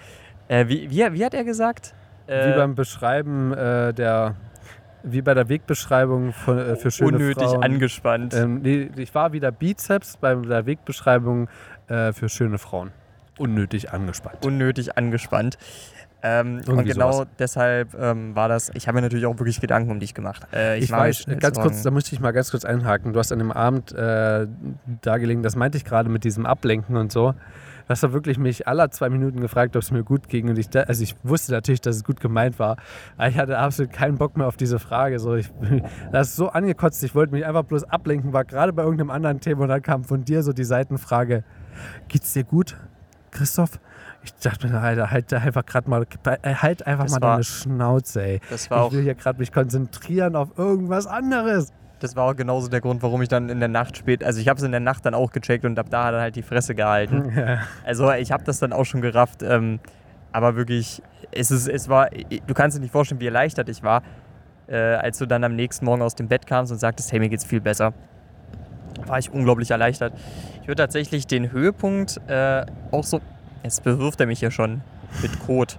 äh, 0.49 0.67
wie, 0.69 0.91
wie, 0.91 1.13
wie 1.13 1.25
hat 1.25 1.35
er 1.35 1.45
gesagt? 1.45 1.95
Äh, 2.27 2.53
wie 2.53 2.57
beim 2.57 2.75
Beschreiben 2.75 3.53
äh, 3.53 3.93
der, 3.93 4.37
wie 5.03 5.23
bei 5.23 5.35
der 5.35 5.49
Wegbeschreibung 5.49 6.33
von, 6.33 6.59
äh, 6.59 6.77
für 6.77 6.91
schöne 6.91 7.17
unnötig 7.17 7.45
Frauen. 7.49 7.63
angespannt. 7.63 8.35
Ähm, 8.35 8.61
nee, 8.63 8.91
ich 8.97 9.15
war 9.15 9.33
wieder 9.33 9.51
Bizeps 9.51 10.17
bei 10.17 10.35
der 10.35 10.67
Wegbeschreibung 10.67 11.49
äh, 11.89 12.13
für 12.13 12.29
schöne 12.29 12.59
Frauen. 12.59 12.91
Unnötig 13.39 13.93
angespannt. 13.93 14.45
unnötig 14.45 14.97
angespannt. 14.97 15.59
Ähm, 16.25 16.61
und 16.69 16.85
genau 16.85 17.11
sowas. 17.13 17.27
deshalb 17.39 17.95
ähm, 17.99 18.37
war 18.37 18.49
das, 18.49 18.71
ich 18.75 18.87
habe 18.87 18.97
mir 18.97 19.03
natürlich 19.03 19.27
auch 19.27 19.37
wirklich 19.39 19.61
Gedanken 19.61 19.91
um 19.91 19.99
dich 19.99 20.15
gemacht. 20.15 20.47
Äh, 20.53 20.79
Ich, 20.79 20.93
war 20.93 21.01
weiß, 21.01 21.27
ganz 21.41 21.59
kurz, 21.59 21.83
da 21.83 21.91
möchte 21.91 22.15
ich 22.15 22.21
mal 22.21 22.31
ganz 22.31 22.53
kurz 22.53 22.65
einhaken. 22.65 23.13
Du 23.13 23.19
hast 23.19 23.33
an 23.33 23.41
dem 23.41 23.51
Abend 23.51 23.91
äh, 23.93 24.47
dargelegen, 25.01 25.43
das 25.43 25.57
meinte 25.57 25.79
ich 25.79 25.85
gerade 25.85 26.09
mit 26.09 26.23
diesem 26.23 26.47
Ablenken 26.47 26.97
und 26.97 27.11
so. 27.11 27.35
Du 27.85 27.89
hast 27.89 28.03
da 28.03 28.13
wirklich 28.13 28.39
mich 28.39 28.67
aller 28.69 28.91
zwei 28.91 29.09
Minuten 29.11 29.41
gefragt, 29.41 29.77
ob 29.77 29.83
es 29.83 29.91
mir 29.91 30.03
gut 30.05 30.29
ging. 30.29 30.49
Und 30.49 30.59
ich, 30.59 30.69
also 30.77 31.03
ich 31.03 31.15
wusste 31.23 31.53
natürlich, 31.53 31.81
dass 31.81 31.97
es 31.97 32.05
gut 32.05 32.21
gemeint 32.21 32.59
war. 32.59 32.77
Aber 33.17 33.29
ich 33.29 33.37
hatte 33.39 33.59
absolut 33.59 33.93
keinen 33.93 34.17
Bock 34.19 34.37
mehr 34.37 34.47
auf 34.47 34.57
diese 34.57 34.79
Frage. 34.79 35.19
So, 35.19 35.35
ich, 35.35 35.51
das 36.13 36.29
ist 36.29 36.37
so 36.37 36.49
angekotzt. 36.49 37.03
Ich 37.05 37.15
wollte 37.15 37.33
mich 37.33 37.45
einfach 37.45 37.65
bloß 37.65 37.85
ablenken, 37.85 38.33
war 38.33 38.45
gerade 38.45 38.73
bei 38.73 38.83
irgendeinem 38.83 39.11
anderen 39.11 39.41
Thema 39.41 39.63
und 39.63 39.69
dann 39.69 39.83
kam 39.83 40.05
von 40.05 40.25
dir 40.25 40.43
so 40.43 40.53
die 40.53 40.65
Seitenfrage: 40.65 41.45
Geht's 42.09 42.33
dir 42.33 42.45
gut, 42.45 42.77
Christoph? 43.31 43.81
Ich 44.25 44.33
dachte 44.35 44.69
mir, 44.69 44.79
Alter, 44.81 45.11
halt 45.11 45.35
einfach 45.35 45.67
gerade 45.67 45.91
mal, 45.91 46.07
halt 46.45 46.87
einfach 46.87 47.05
Das 47.07 47.13
mal 47.15 47.21
war- 47.23 47.31
deine 47.33 47.45
Schnauze, 47.45 48.23
ey. 48.23 48.41
Das 48.51 48.71
war, 48.71 48.87
Ich 48.87 48.93
will 48.93 49.03
hier 49.03 49.17
gerade 49.17 49.41
mich 49.41 49.51
konzentrieren 49.53 50.37
auf 50.37 50.57
irgendwas 50.57 51.09
anderes. 51.09 51.73
Das 52.03 52.17
war 52.17 52.25
auch 52.25 52.37
genauso 52.37 52.69
der 52.69 52.81
Grund, 52.81 53.03
warum 53.03 53.23
ich 53.23 53.29
dann 53.29 53.49
in 53.49 53.61
der 53.61 53.69
Nacht 53.69 53.97
spät, 53.97 54.25
also 54.25 54.41
ich 54.41 54.49
habe 54.49 54.59
es 54.59 54.65
in 54.65 54.73
der 54.73 54.81
Nacht 54.81 55.07
dann 55.07 55.15
auch 55.15 55.31
gecheckt 55.31 55.65
und 55.65 55.79
ab 55.79 55.87
da 55.91 56.11
er 56.11 56.21
halt 56.21 56.37
die 56.37 56.43
Fresse 56.43 56.75
gehalten. 56.75 57.33
Ja. 57.43 57.61
Also 57.85 58.13
ich 58.13 58.31
habe 58.31 58.45
das 58.45 58.59
dann 58.59 58.73
auch 58.73 58.85
schon 58.85 59.01
gerafft, 59.01 59.43
ähm, 59.43 59.81
aber 60.33 60.55
wirklich, 60.55 61.03
es, 61.31 61.51
ist, 61.51 61.67
es 61.67 61.89
war, 61.89 62.09
du 62.11 62.55
kannst 62.55 62.77
dir 62.77 62.81
nicht 62.81 62.93
vorstellen, 62.93 63.21
wie 63.21 63.27
erleichtert 63.27 63.69
ich 63.69 63.83
war, 63.83 64.03
äh, 64.67 64.77
als 64.77 65.19
du 65.19 65.27
dann 65.27 65.43
am 65.45 65.57
nächsten 65.57 65.85
Morgen 65.85 66.03
aus 66.03 66.15
dem 66.15 66.29
Bett 66.29 66.47
kamst 66.47 66.73
und 66.73 66.79
sagtest, 66.79 67.11
hey, 67.11 67.21
mir 67.21 67.29
geht's 67.29 67.45
viel 67.45 67.61
besser. 67.61 67.95
War 69.07 69.19
ich 69.19 69.33
unglaublich 69.33 69.71
erleichtert. 69.71 70.13
Ich 70.61 70.69
würde 70.69 70.83
tatsächlich 70.83 71.27
den 71.27 71.53
Höhepunkt 71.53 72.21
äh, 72.29 72.67
auch 72.91 73.05
so, 73.05 73.21
jetzt 73.63 73.83
bewirft 73.83 74.21
er 74.21 74.27
mich 74.27 74.41
hier 74.41 74.51
schon 74.51 74.83
mit 75.21 75.39
Kot. 75.41 75.79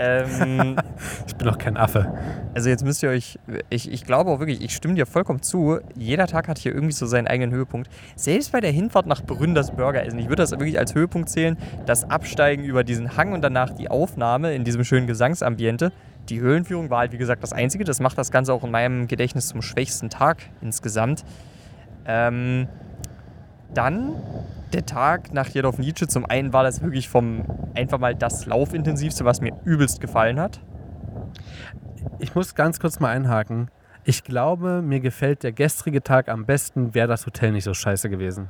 Ähm, 0.00 0.76
Ich 1.26 1.36
bin 1.36 1.46
doch 1.46 1.58
kein 1.58 1.76
Affe. 1.76 2.12
also 2.54 2.68
jetzt 2.68 2.84
müsst 2.84 3.02
ihr 3.02 3.10
euch, 3.10 3.38
ich, 3.68 3.90
ich 3.90 4.04
glaube 4.04 4.30
auch 4.30 4.38
wirklich, 4.38 4.62
ich 4.62 4.74
stimme 4.74 4.94
dir 4.94 5.06
vollkommen 5.06 5.42
zu, 5.42 5.78
jeder 5.94 6.26
Tag 6.26 6.48
hat 6.48 6.58
hier 6.58 6.74
irgendwie 6.74 6.92
so 6.92 7.06
seinen 7.06 7.26
eigenen 7.26 7.52
Höhepunkt. 7.52 7.90
Selbst 8.16 8.52
bei 8.52 8.60
der 8.60 8.70
Hinfahrt 8.70 9.06
nach 9.06 9.22
Brünn 9.22 9.54
das 9.54 9.70
Burgeressen, 9.70 10.18
ich 10.18 10.26
würde 10.26 10.42
das 10.42 10.52
wirklich 10.52 10.78
als 10.78 10.94
Höhepunkt 10.94 11.28
zählen, 11.28 11.56
das 11.86 12.08
Absteigen 12.10 12.64
über 12.64 12.84
diesen 12.84 13.16
Hang 13.16 13.32
und 13.32 13.42
danach 13.42 13.70
die 13.70 13.90
Aufnahme 13.90 14.54
in 14.54 14.64
diesem 14.64 14.84
schönen 14.84 15.06
Gesangsambiente. 15.06 15.92
Die 16.28 16.40
Höhlenführung 16.40 16.90
war 16.90 17.00
halt 17.00 17.12
wie 17.12 17.18
gesagt 17.18 17.42
das 17.42 17.52
Einzige, 17.52 17.84
das 17.84 18.00
macht 18.00 18.16
das 18.18 18.30
Ganze 18.30 18.52
auch 18.52 18.64
in 18.64 18.70
meinem 18.70 19.08
Gedächtnis 19.08 19.48
zum 19.48 19.62
schwächsten 19.62 20.10
Tag 20.10 20.38
insgesamt. 20.60 21.24
Ähm, 22.06 22.68
dann 23.74 24.14
der 24.72 24.86
Tag 24.86 25.32
nach 25.32 25.48
Jedorf 25.48 25.78
Nietzsche. 25.78 26.06
Zum 26.06 26.26
einen 26.26 26.52
war 26.52 26.62
das 26.62 26.82
wirklich 26.82 27.08
vom 27.08 27.44
einfach 27.74 27.98
mal 27.98 28.14
das 28.14 28.46
Laufintensivste, 28.46 29.24
was 29.24 29.40
mir 29.40 29.52
übelst 29.64 30.00
gefallen 30.00 30.38
hat. 30.38 30.60
Ich 32.18 32.34
muss 32.34 32.54
ganz 32.54 32.80
kurz 32.80 33.00
mal 33.00 33.10
einhaken. 33.10 33.70
Ich 34.04 34.24
glaube, 34.24 34.82
mir 34.82 35.00
gefällt 35.00 35.42
der 35.42 35.52
gestrige 35.52 36.02
Tag 36.02 36.28
am 36.28 36.46
besten, 36.46 36.94
wäre 36.94 37.08
das 37.08 37.26
Hotel 37.26 37.52
nicht 37.52 37.64
so 37.64 37.74
scheiße 37.74 38.08
gewesen. 38.08 38.48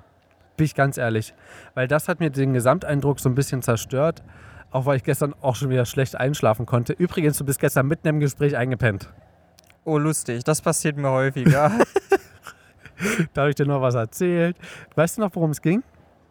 Bin 0.57 0.65
ich 0.65 0.75
ganz 0.75 0.97
ehrlich. 0.97 1.35
Weil 1.75 1.89
das 1.89 2.09
hat 2.09 2.21
mir 2.21 2.31
den 2.31 2.53
Gesamteindruck 2.53 3.19
so 3.19 3.29
ein 3.29 3.35
bisschen 3.35 3.63
zerstört. 3.63 4.23
Auch 4.71 4.87
weil 4.87 4.97
ich 4.97 5.05
gestern 5.05 5.35
auch 5.41 5.57
schon 5.57 5.71
wieder 5.71 5.85
schlecht 5.85 6.15
einschlafen 6.17 6.65
konnte. 6.67 6.93
Übrigens, 6.93 7.39
du 7.39 7.45
bist 7.45 7.59
gestern 7.59 7.89
mitten 7.89 8.07
im 8.07 8.21
Gespräch 8.21 8.57
eingepennt. 8.57 9.09
Oh, 9.85 9.99
lustig, 9.99 10.45
das 10.45 10.61
passiert 10.61 10.97
mir 10.97 11.11
häufiger. 11.11 11.73
Da 13.35 13.43
habe 13.43 13.51
ich 13.51 13.57
dir 13.57 13.67
noch 13.67 13.83
was 13.83 13.95
erzählt. 13.95 14.57
Weißt 14.95 15.19
du 15.19 15.23
noch, 15.23 15.31
worum 15.35 15.51
es 15.51 15.63
ging? 15.63 15.83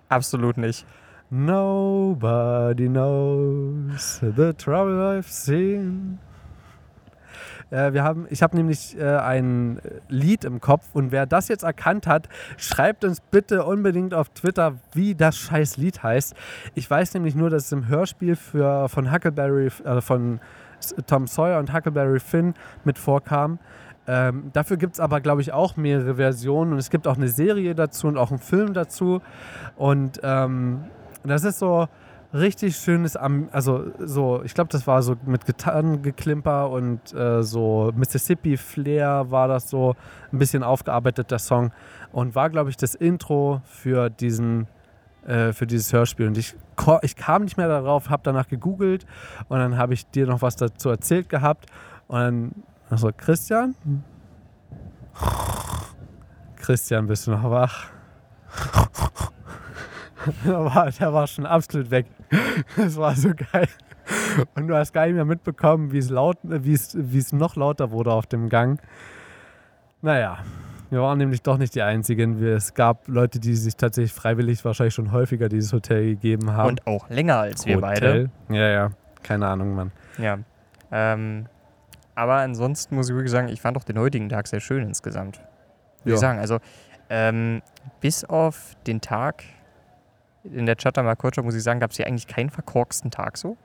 Absolut 0.09 0.57
nicht. 0.57 0.85
Nobody 1.29 2.87
knows 2.87 4.19
the 4.21 4.53
trouble 4.53 4.99
I've 4.99 5.27
seen. 5.27 6.19
Äh, 7.71 7.93
wir 7.93 8.03
haben, 8.03 8.25
ich 8.29 8.41
habe 8.41 8.57
nämlich 8.57 8.97
äh, 8.97 9.17
ein 9.17 9.79
Lied 10.07 10.43
im 10.43 10.59
Kopf 10.59 10.87
und 10.93 11.11
wer 11.11 11.25
das 11.25 11.47
jetzt 11.47 11.63
erkannt 11.63 12.07
hat, 12.07 12.27
schreibt 12.57 13.03
uns 13.05 13.21
bitte 13.21 13.63
unbedingt 13.63 14.13
auf 14.13 14.29
Twitter, 14.29 14.75
wie 14.93 15.15
das 15.15 15.37
scheiß 15.37 15.77
Lied 15.77 16.01
heißt. 16.01 16.35
Ich 16.75 16.89
weiß 16.89 17.13
nämlich 17.13 17.35
nur, 17.35 17.49
dass 17.49 17.65
es 17.65 17.71
im 17.71 17.87
Hörspiel 17.87 18.35
für, 18.35 18.89
von 18.89 19.11
Huckleberry, 19.11 19.69
äh, 19.85 20.01
von 20.01 20.39
Tom 21.07 21.27
Sawyer 21.27 21.59
und 21.59 21.73
Huckleberry 21.73 22.19
Finn 22.19 22.53
mit 22.85 22.97
vorkam. 22.97 23.59
Ähm, 24.11 24.49
dafür 24.53 24.77
gibt 24.77 24.93
es 24.93 24.99
aber, 24.99 25.21
glaube 25.21 25.41
ich, 25.41 25.53
auch 25.53 25.77
mehrere 25.77 26.15
Versionen 26.15 26.73
und 26.73 26.79
es 26.79 26.89
gibt 26.89 27.07
auch 27.07 27.15
eine 27.15 27.27
Serie 27.27 27.75
dazu 27.75 28.07
und 28.07 28.17
auch 28.17 28.31
einen 28.31 28.39
Film 28.39 28.73
dazu. 28.73 29.21
Und 29.77 30.19
ähm, 30.23 30.85
das 31.23 31.43
ist 31.43 31.59
so 31.59 31.87
richtig 32.33 32.75
schönes, 32.75 33.15
Am- 33.15 33.49
also 33.51 33.91
so, 33.99 34.41
ich 34.43 34.55
glaube, 34.55 34.69
das 34.71 34.87
war 34.87 35.03
so 35.03 35.15
mit 35.27 35.45
Gitarrengeklimper 35.45 36.71
und 36.71 37.13
äh, 37.13 37.43
so 37.43 37.91
Mississippi-Flair 37.95 39.29
war 39.29 39.47
das 39.47 39.69
so 39.69 39.95
ein 40.33 40.39
bisschen 40.39 40.63
aufgearbeitet, 40.63 41.29
der 41.29 41.39
Song. 41.39 41.71
Und 42.11 42.33
war, 42.33 42.49
glaube 42.49 42.71
ich, 42.71 42.77
das 42.77 42.95
Intro 42.95 43.61
für 43.65 44.09
diesen 44.09 44.67
äh, 45.27 45.53
für 45.53 45.67
dieses 45.67 45.93
Hörspiel. 45.93 46.25
Und 46.25 46.37
ich, 46.37 46.55
ich 47.03 47.15
kam 47.15 47.43
nicht 47.43 47.57
mehr 47.57 47.67
darauf, 47.67 48.09
habe 48.09 48.23
danach 48.23 48.47
gegoogelt 48.47 49.05
und 49.49 49.59
dann 49.59 49.77
habe 49.77 49.93
ich 49.93 50.09
dir 50.09 50.25
noch 50.25 50.41
was 50.41 50.55
dazu 50.55 50.89
erzählt 50.89 51.29
gehabt. 51.29 51.67
Und 52.07 52.19
dann, 52.19 52.51
also 52.89 53.11
Christian? 53.15 53.75
Christian, 56.55 57.07
bist 57.07 57.27
du 57.27 57.31
noch 57.31 57.49
wach? 57.49 57.87
der, 60.45 60.65
war, 60.65 60.91
der 60.91 61.13
war 61.13 61.27
schon 61.27 61.45
absolut 61.45 61.91
weg. 61.91 62.07
Das 62.75 62.97
war 62.97 63.15
so 63.15 63.29
geil. 63.29 63.67
Und 64.55 64.67
du 64.67 64.75
hast 64.75 64.93
gar 64.93 65.05
nicht 65.05 65.15
mehr 65.15 65.25
mitbekommen, 65.25 65.91
wie 65.91 65.97
es 65.97 66.09
laut, 66.09 66.37
wie 66.43 66.73
es, 66.73 66.95
wie 66.99 67.17
es 67.17 67.31
noch 67.33 67.55
lauter 67.55 67.91
wurde 67.91 68.11
auf 68.11 68.27
dem 68.27 68.49
Gang. 68.49 68.79
Naja, 70.01 70.39
wir 70.89 71.01
waren 71.01 71.17
nämlich 71.17 71.41
doch 71.41 71.57
nicht 71.57 71.75
die 71.75 71.81
Einzigen. 71.81 72.41
Es 72.43 72.73
gab 72.73 73.07
Leute, 73.07 73.39
die 73.39 73.55
sich 73.55 73.75
tatsächlich 73.75 74.13
freiwillig 74.13 74.63
wahrscheinlich 74.65 74.93
schon 74.93 75.11
häufiger 75.11 75.49
dieses 75.49 75.73
Hotel 75.73 76.05
gegeben 76.05 76.51
haben. 76.51 76.69
Und 76.69 76.87
auch 76.87 77.09
länger 77.09 77.37
als 77.37 77.65
wir 77.65 77.79
beide. 77.79 78.07
Hotel? 78.07 78.29
Ja, 78.49 78.67
ja. 78.69 78.89
Keine 79.21 79.47
Ahnung, 79.47 79.75
Mann. 79.75 79.91
Ja. 80.17 80.39
Ähm, 80.91 81.45
aber 82.19 82.35
ansonsten 82.35 82.95
muss 82.95 83.07
ich 83.09 83.15
wirklich 83.15 83.31
sagen, 83.31 83.47
ich 83.47 83.61
fand 83.61 83.77
auch 83.77 83.85
den 83.85 83.97
heutigen 83.97 84.27
Tag 84.27 84.45
sehr 84.47 84.59
schön 84.59 84.83
insgesamt. 84.83 85.37
Würde 86.03 86.09
Ja. 86.09 86.13
ich 86.15 86.19
sagen. 86.19 86.37
Also, 86.39 86.59
ähm, 87.09 87.61
bis 88.01 88.25
auf 88.25 88.73
den 88.87 88.99
Tag 88.99 89.43
in 90.43 90.65
der 90.65 90.75
Chatamakocha, 90.75 91.41
muss 91.41 91.55
ich 91.55 91.63
sagen, 91.63 91.79
gab 91.79 91.91
es 91.91 91.97
hier 91.97 92.07
eigentlich 92.07 92.27
keinen 92.27 92.49
verkorksten 92.49 93.09
Tag 93.09 93.37
so. 93.37 93.55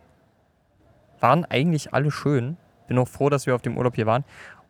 Waren 1.19 1.45
eigentlich 1.45 1.93
alle 1.93 2.13
schön. 2.13 2.57
Bin 2.87 2.97
auch 2.99 3.09
froh, 3.09 3.29
dass 3.29 3.47
wir 3.47 3.57
auf 3.57 3.63
dem 3.63 3.77
Urlaub 3.77 3.97
hier 3.97 4.07
waren. 4.07 4.25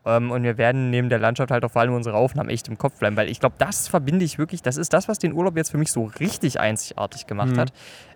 Ähm, 0.06 0.30
und 0.30 0.42
wir 0.42 0.58
werden 0.58 0.90
neben 0.90 1.08
der 1.08 1.18
Landschaft 1.18 1.50
halt 1.50 1.64
auch 1.64 1.70
vor 1.70 1.80
allem 1.82 1.94
unsere 1.94 2.16
Aufnahmen 2.16 2.50
echt 2.50 2.68
im 2.68 2.76
Kopf 2.78 2.98
bleiben, 2.98 3.16
weil 3.16 3.28
ich 3.30 3.40
glaube, 3.40 3.54
das 3.58 3.88
verbinde 3.88 4.24
ich 4.24 4.38
wirklich, 4.38 4.60
das 4.62 4.76
ist 4.76 4.92
das, 4.92 5.08
was 5.08 5.18
den 5.18 5.32
Urlaub 5.32 5.56
jetzt 5.56 5.70
für 5.70 5.78
mich 5.78 5.90
so 5.92 6.04
richtig 6.20 6.60
einzigartig 6.60 7.26
gemacht 7.26 7.52
Mhm. 7.56 7.60
hat. 7.60 7.72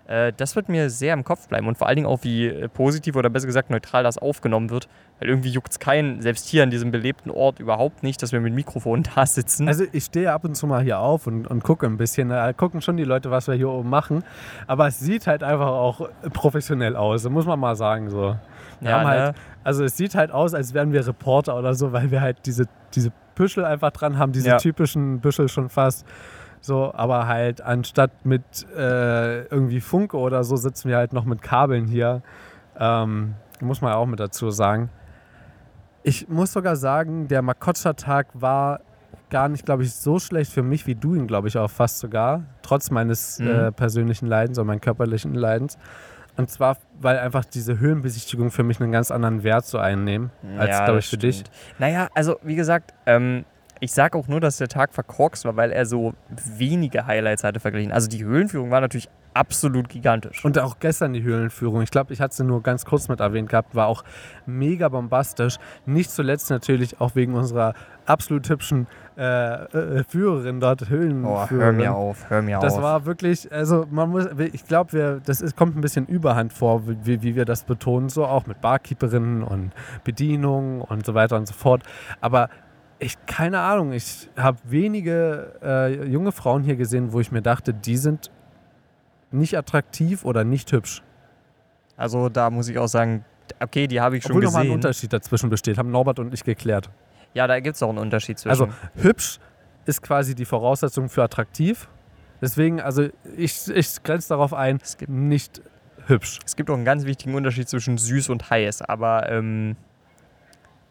Äh, 0.06 0.32
das 0.36 0.54
wird 0.56 0.68
mir 0.68 0.90
sehr 0.90 1.14
im 1.14 1.24
Kopf 1.24 1.48
bleiben 1.48 1.66
und 1.66 1.76
vor 1.78 1.86
allen 1.86 1.96
Dingen 1.96 2.06
auch, 2.06 2.24
wie 2.24 2.46
äh, 2.46 2.68
positiv 2.68 3.16
oder 3.16 3.30
besser 3.30 3.46
gesagt 3.46 3.70
neutral 3.70 4.02
das 4.04 4.18
aufgenommen 4.18 4.68
wird, 4.70 4.88
weil 5.18 5.28
irgendwie 5.30 5.50
juckt 5.50 5.72
es 5.72 5.78
keinen, 5.78 6.20
selbst 6.22 6.46
hier 6.48 6.62
an 6.62 6.70
diesem 6.70 6.90
belebten 6.90 7.30
Ort 7.30 7.58
überhaupt 7.58 8.02
nicht, 8.02 8.22
dass 8.22 8.32
wir 8.32 8.40
mit 8.40 8.52
Mikrofon 8.54 9.02
da 9.14 9.24
sitzen. 9.26 9.66
Also 9.68 9.84
ich 9.92 10.04
stehe 10.04 10.32
ab 10.32 10.44
und 10.44 10.54
zu 10.56 10.66
mal 10.66 10.82
hier 10.82 10.98
auf 10.98 11.26
und, 11.26 11.46
und 11.46 11.62
gucke 11.62 11.86
ein 11.86 11.96
bisschen. 11.96 12.28
Da 12.30 12.52
gucken 12.52 12.80
schon 12.82 12.96
die 12.98 13.04
Leute, 13.04 13.30
was 13.30 13.48
wir 13.48 13.54
hier 13.54 13.68
oben 13.70 13.88
machen. 13.90 14.24
Aber 14.66 14.86
es 14.88 14.98
sieht 15.00 15.26
halt 15.26 15.42
einfach 15.42 15.68
auch 15.68 16.08
professionell 16.32 16.96
aus, 16.96 17.28
muss 17.28 17.46
man 17.46 17.58
mal 17.60 17.76
sagen. 17.76 18.08
So. 18.10 18.36
Wir 18.80 18.90
ja, 18.90 19.04
halt, 19.04 19.34
ne? 19.34 19.40
also 19.64 19.84
es 19.84 19.96
sieht 19.96 20.14
halt 20.14 20.30
aus, 20.30 20.54
als 20.54 20.74
wären 20.74 20.92
wir 20.92 21.06
Reporter 21.06 21.56
oder 21.58 21.74
so, 21.74 21.92
weil 21.92 22.10
wir 22.10 22.20
halt 22.20 22.38
diese, 22.46 22.64
diese 22.94 23.10
Büschel 23.34 23.64
einfach 23.64 23.90
dran 23.90 24.18
haben, 24.18 24.32
diese 24.32 24.48
Ja. 24.48 24.56
typischen 24.58 25.20
Büschel 25.20 25.48
schon 25.48 25.68
fast. 25.68 26.06
So, 26.60 26.92
aber 26.92 27.28
halt 27.28 27.60
anstatt 27.60 28.10
mit 28.24 28.42
äh, 28.76 29.42
irgendwie 29.44 29.80
Funke 29.80 30.16
oder 30.16 30.42
so 30.42 30.56
sitzen 30.56 30.88
wir 30.88 30.96
halt 30.96 31.12
noch 31.12 31.24
mit 31.24 31.40
Kabeln 31.40 31.86
hier. 31.86 32.22
Ähm, 32.78 33.34
muss 33.60 33.80
man 33.80 33.92
auch 33.92 34.06
mit 34.06 34.18
dazu 34.20 34.50
sagen. 34.50 34.90
Ich 36.02 36.28
muss 36.28 36.52
sogar 36.52 36.76
sagen, 36.76 37.28
der 37.28 37.42
Makotscha-Tag 37.42 38.28
war 38.34 38.80
gar 39.30 39.48
nicht, 39.48 39.66
glaube 39.66 39.82
ich, 39.82 39.94
so 39.94 40.18
schlecht 40.18 40.52
für 40.52 40.62
mich 40.62 40.86
wie 40.86 40.94
du 40.94 41.14
ihn, 41.14 41.26
glaube 41.26 41.48
ich, 41.48 41.58
auch 41.58 41.70
fast 41.70 41.98
sogar. 41.98 42.44
Trotz 42.62 42.90
meines 42.90 43.38
Mhm. 43.38 43.48
äh, 43.48 43.72
persönlichen 43.72 44.26
Leidens 44.26 44.58
oder 44.58 44.66
meinen 44.66 44.80
körperlichen 44.80 45.34
Leidens. 45.34 45.76
Und 46.38 46.48
zwar, 46.48 46.76
weil 47.00 47.18
einfach 47.18 47.44
diese 47.44 47.78
Höhenbesichtigung 47.80 48.50
für 48.50 48.62
mich 48.62 48.80
einen 48.80 48.92
ganz 48.92 49.10
anderen 49.10 49.42
Wert 49.42 49.66
so 49.66 49.78
einnehmen, 49.78 50.30
als, 50.56 50.70
Ja, 50.70 50.84
glaube 50.84 51.00
ich, 51.00 51.08
für 51.08 51.18
dich. 51.18 51.40
stimmt. 51.40 51.50
Naja, 51.78 52.08
also 52.14 52.36
wie 52.42 52.54
gesagt, 52.54 52.94
ähm, 53.06 53.44
ich 53.80 53.92
sage 53.92 54.16
auch 54.16 54.28
nur, 54.28 54.40
dass 54.40 54.56
der 54.56 54.68
Tag 54.68 54.94
verkorkst 54.94 55.44
war, 55.44 55.56
weil 55.56 55.72
er 55.72 55.84
so 55.84 56.14
wenige 56.56 57.06
Highlights 57.06 57.44
hatte 57.44 57.60
verglichen. 57.60 57.92
Also 57.92 58.08
die 58.08 58.24
Höhlenführung 58.24 58.70
war 58.70 58.80
natürlich 58.80 59.08
absolut 59.38 59.88
gigantisch. 59.88 60.44
Und 60.44 60.58
auch 60.58 60.78
gestern 60.80 61.12
die 61.12 61.22
Höhlenführung, 61.22 61.80
ich 61.82 61.90
glaube, 61.90 62.12
ich 62.12 62.20
hatte 62.20 62.34
sie 62.34 62.44
nur 62.44 62.60
ganz 62.62 62.84
kurz 62.84 63.08
mit 63.08 63.20
erwähnt 63.20 63.48
gehabt, 63.48 63.74
war 63.74 63.86
auch 63.86 64.02
mega 64.46 64.88
bombastisch. 64.88 65.58
Nicht 65.86 66.10
zuletzt 66.10 66.50
natürlich 66.50 67.00
auch 67.00 67.14
wegen 67.14 67.34
unserer 67.34 67.74
absolut 68.04 68.48
hübschen 68.48 68.88
äh, 69.16 69.64
äh, 69.64 70.04
Führerin 70.04 70.58
dort, 70.60 70.88
Höhlenführerin. 70.88 71.24
oh, 71.24 71.50
hör 71.50 71.72
mir 71.72 71.94
auf, 71.94 72.30
hör 72.30 72.42
mir 72.42 72.58
Das 72.58 72.74
auf. 72.74 72.82
war 72.82 73.06
wirklich, 73.06 73.52
also 73.52 73.86
man 73.90 74.10
muss, 74.10 74.26
ich 74.52 74.64
glaube, 74.66 74.92
wir, 74.92 75.20
das 75.24 75.40
ist, 75.40 75.56
kommt 75.56 75.76
ein 75.76 75.80
bisschen 75.80 76.06
Überhand 76.06 76.52
vor, 76.52 76.82
wie, 76.86 77.22
wie 77.22 77.36
wir 77.36 77.44
das 77.44 77.64
betonen, 77.64 78.08
so 78.08 78.24
auch 78.26 78.46
mit 78.46 78.60
Barkeeperinnen 78.60 79.42
und 79.42 79.72
Bedienung 80.04 80.80
und 80.80 81.06
so 81.06 81.14
weiter 81.14 81.36
und 81.36 81.46
so 81.46 81.54
fort. 81.54 81.82
Aber 82.20 82.48
ich, 82.98 83.14
keine 83.26 83.60
Ahnung, 83.60 83.92
ich 83.92 84.28
habe 84.36 84.58
wenige 84.64 85.52
äh, 85.62 86.04
junge 86.08 86.32
Frauen 86.32 86.64
hier 86.64 86.76
gesehen, 86.76 87.12
wo 87.12 87.20
ich 87.20 87.30
mir 87.30 87.42
dachte, 87.42 87.72
die 87.72 87.96
sind 87.96 88.30
nicht 89.30 89.56
attraktiv 89.56 90.24
oder 90.24 90.44
nicht 90.44 90.72
hübsch. 90.72 91.02
also 91.96 92.28
da 92.28 92.50
muss 92.50 92.68
ich 92.68 92.78
auch 92.78 92.86
sagen, 92.86 93.24
okay, 93.60 93.86
die 93.86 94.00
habe 94.00 94.16
ich 94.16 94.22
schon 94.22 94.32
Obwohl 94.32 94.44
nochmal 94.44 94.62
ein 94.62 94.66
gesehen. 94.66 94.74
Unterschied 94.76 95.12
dazwischen 95.12 95.50
besteht, 95.50 95.78
haben 95.78 95.90
Norbert 95.90 96.18
und 96.18 96.32
ich 96.32 96.44
geklärt. 96.44 96.90
Ja, 97.34 97.46
da 97.46 97.60
gibt 97.60 97.76
es 97.76 97.82
auch 97.82 97.90
einen 97.90 97.98
Unterschied 97.98 98.38
zwischen. 98.38 98.50
Also 98.50 98.68
hübsch 98.96 99.38
ist 99.84 100.02
quasi 100.02 100.34
die 100.34 100.44
Voraussetzung 100.44 101.08
für 101.08 101.22
attraktiv. 101.22 101.88
Deswegen, 102.40 102.80
also 102.80 103.08
ich, 103.36 103.68
ich 103.68 104.02
grenze 104.02 104.28
darauf 104.30 104.54
ein, 104.54 104.78
es, 104.82 104.96
gibt, 104.96 105.10
nicht 105.10 105.60
hübsch. 106.06 106.38
es 106.44 106.56
gibt 106.56 106.70
auch 106.70 106.74
einen 106.74 106.84
ganz 106.84 107.04
wichtigen 107.04 107.34
Unterschied 107.34 107.68
zwischen 107.68 107.98
süß 107.98 108.28
und 108.28 108.48
heiß, 108.48 108.82
aber 108.82 109.28
ähm, 109.30 109.76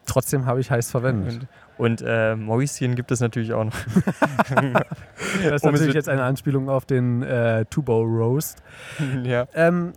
Trotzdem 0.08 0.46
habe 0.46 0.60
ich 0.60 0.70
heiß 0.70 0.90
verwendet. 0.90 1.46
Und, 1.78 2.02
äh, 2.04 2.34
Mäuschen 2.36 2.94
gibt 2.96 3.10
es 3.10 3.20
natürlich 3.20 3.52
auch 3.52 3.64
noch. 3.64 3.74
Das 5.42 5.62
ist 5.62 5.64
Um 5.64 5.72
natürlich 5.72 5.94
jetzt 5.94 6.08
eine 6.08 6.22
Anspielung 6.24 6.68
auf 6.68 6.84
den 6.84 7.22
äh, 7.22 7.64
Tubo 7.66 8.02
Roast. 8.02 8.62
ja. 9.24 9.46
Ähm, 9.54 9.92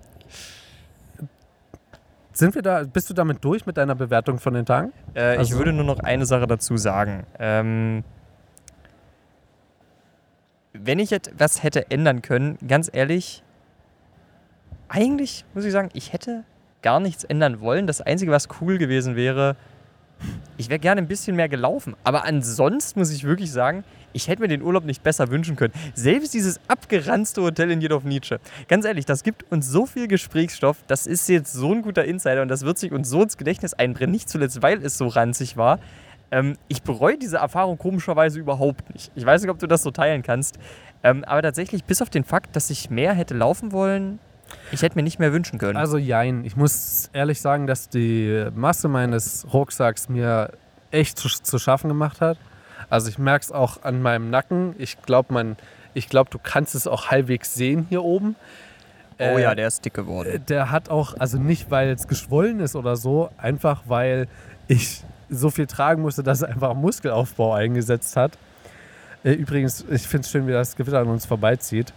sind 2.33 2.55
wir 2.55 2.61
da, 2.61 2.83
bist 2.83 3.09
du 3.09 3.13
damit 3.13 3.43
durch 3.43 3.65
mit 3.65 3.77
deiner 3.77 3.95
Bewertung 3.95 4.39
von 4.39 4.53
den 4.53 4.65
Tagen? 4.65 4.93
Äh, 5.15 5.33
ich 5.33 5.39
Also- 5.39 5.57
würde 5.57 5.73
nur 5.73 5.83
noch 5.85 5.99
eine 5.99 6.25
Sache 6.25 6.47
dazu 6.47 6.77
sagen. 6.77 7.23
Ähm, 7.39 8.03
wenn 10.73 10.99
ich 10.99 11.11
etwas 11.11 11.63
hätte 11.63 11.91
ändern 11.91 12.21
können, 12.21 12.57
ganz 12.67 12.89
ehrlich, 12.91 13.43
eigentlich 14.87 15.45
muss 15.53 15.65
ich 15.65 15.71
sagen, 15.71 15.89
ich 15.93 16.13
hätte 16.13 16.43
gar 16.81 16.99
nichts 16.99 17.23
ändern 17.23 17.59
wollen. 17.61 17.87
Das 17.87 18.01
Einzige, 18.01 18.31
was 18.31 18.47
cool 18.61 18.77
gewesen 18.77 19.15
wäre, 19.15 19.55
ich 20.61 20.69
wäre 20.69 20.79
gerne 20.79 21.01
ein 21.01 21.07
bisschen 21.07 21.35
mehr 21.35 21.49
gelaufen. 21.49 21.95
Aber 22.03 22.23
ansonsten 22.25 22.99
muss 22.99 23.11
ich 23.11 23.23
wirklich 23.23 23.51
sagen, 23.51 23.83
ich 24.13 24.27
hätte 24.27 24.41
mir 24.41 24.47
den 24.47 24.61
Urlaub 24.61 24.85
nicht 24.85 25.01
besser 25.01 25.29
wünschen 25.31 25.55
können. 25.55 25.73
Selbst 25.95 26.35
dieses 26.35 26.59
abgeranzte 26.67 27.41
Hotel 27.41 27.71
in 27.71 27.81
Jedorf 27.81 28.03
Nietzsche. 28.03 28.39
Ganz 28.67 28.85
ehrlich, 28.85 29.05
das 29.05 29.23
gibt 29.23 29.51
uns 29.51 29.67
so 29.67 29.87
viel 29.87 30.07
Gesprächsstoff. 30.07 30.77
Das 30.85 31.07
ist 31.07 31.27
jetzt 31.29 31.51
so 31.51 31.73
ein 31.73 31.81
guter 31.81 32.05
Insider 32.05 32.43
und 32.43 32.47
das 32.47 32.63
wird 32.63 32.77
sich 32.77 32.91
uns 32.91 33.09
so 33.09 33.23
ins 33.23 33.37
Gedächtnis 33.37 33.73
einbrennen. 33.73 34.11
Nicht 34.11 34.29
zuletzt, 34.29 34.61
weil 34.61 34.85
es 34.85 34.99
so 34.99 35.07
ranzig 35.07 35.57
war. 35.57 35.79
Ähm, 36.29 36.57
ich 36.67 36.83
bereue 36.83 37.17
diese 37.17 37.37
Erfahrung 37.37 37.79
komischerweise 37.79 38.39
überhaupt 38.39 38.93
nicht. 38.93 39.11
Ich 39.15 39.25
weiß 39.25 39.41
nicht, 39.41 39.49
ob 39.49 39.57
du 39.57 39.65
das 39.65 39.81
so 39.81 39.89
teilen 39.89 40.21
kannst. 40.21 40.59
Ähm, 41.03 41.23
aber 41.23 41.41
tatsächlich, 41.41 41.85
bis 41.85 42.03
auf 42.03 42.11
den 42.11 42.23
Fakt, 42.23 42.55
dass 42.55 42.69
ich 42.69 42.91
mehr 42.91 43.13
hätte 43.13 43.33
laufen 43.33 43.71
wollen, 43.71 44.19
ich 44.71 44.81
hätte 44.81 44.95
mir 44.95 45.03
nicht 45.03 45.19
mehr 45.19 45.33
wünschen 45.33 45.59
können. 45.59 45.77
Also 45.77 45.97
jein, 45.97 46.45
ich 46.45 46.55
muss 46.55 47.09
ehrlich 47.13 47.41
sagen, 47.41 47.67
dass 47.67 47.89
die 47.89 48.47
Masse 48.55 48.87
meines 48.87 49.45
Rucksacks 49.53 50.09
mir 50.09 50.51
echt 50.91 51.17
zu, 51.17 51.29
zu 51.29 51.59
schaffen 51.59 51.87
gemacht 51.87 52.21
hat. 52.21 52.37
Also 52.89 53.09
ich 53.09 53.17
merke 53.17 53.43
es 53.43 53.51
auch 53.51 53.83
an 53.83 54.01
meinem 54.01 54.29
Nacken. 54.29 54.75
Ich 54.77 55.01
glaube, 55.01 55.33
man, 55.33 55.57
ich 55.93 56.09
glaube, 56.09 56.29
du 56.29 56.39
kannst 56.41 56.75
es 56.75 56.87
auch 56.87 57.07
halbwegs 57.09 57.53
sehen 57.53 57.85
hier 57.89 58.03
oben. 58.03 58.35
oh 59.19 59.23
Äh, 59.23 59.41
ja, 59.41 59.55
der 59.55 59.67
ist 59.67 59.85
dick 59.85 59.93
geworden. 59.93 60.43
Der 60.49 60.71
hat 60.71 60.89
auch, 60.89 61.15
also 61.17 61.37
nicht, 61.37 61.71
weil 61.71 61.89
es 61.89 62.07
geschwollen 62.07 62.59
ist 62.59 62.75
oder 62.75 62.95
so, 62.95 63.29
einfach 63.37 63.83
weil 63.87 64.27
ich 64.67 65.03
so 65.29 65.49
viel 65.49 65.67
tragen 65.67 66.01
musste, 66.01 66.23
dass 66.23 66.39
es 66.39 66.43
einfach 66.43 66.73
Muskelaufbau 66.73 67.53
eingesetzt 67.53 68.17
hat. 68.17 68.37
Äh, 69.23 69.31
Übrigens, 69.33 69.85
ich 69.89 70.07
finde 70.07 70.25
es 70.25 70.31
schön, 70.31 70.47
wie 70.47 70.51
das 70.51 70.75
Gewitter 70.75 70.99
an 70.99 71.07
uns 71.07 71.25
vorbeizieht. 71.25 71.93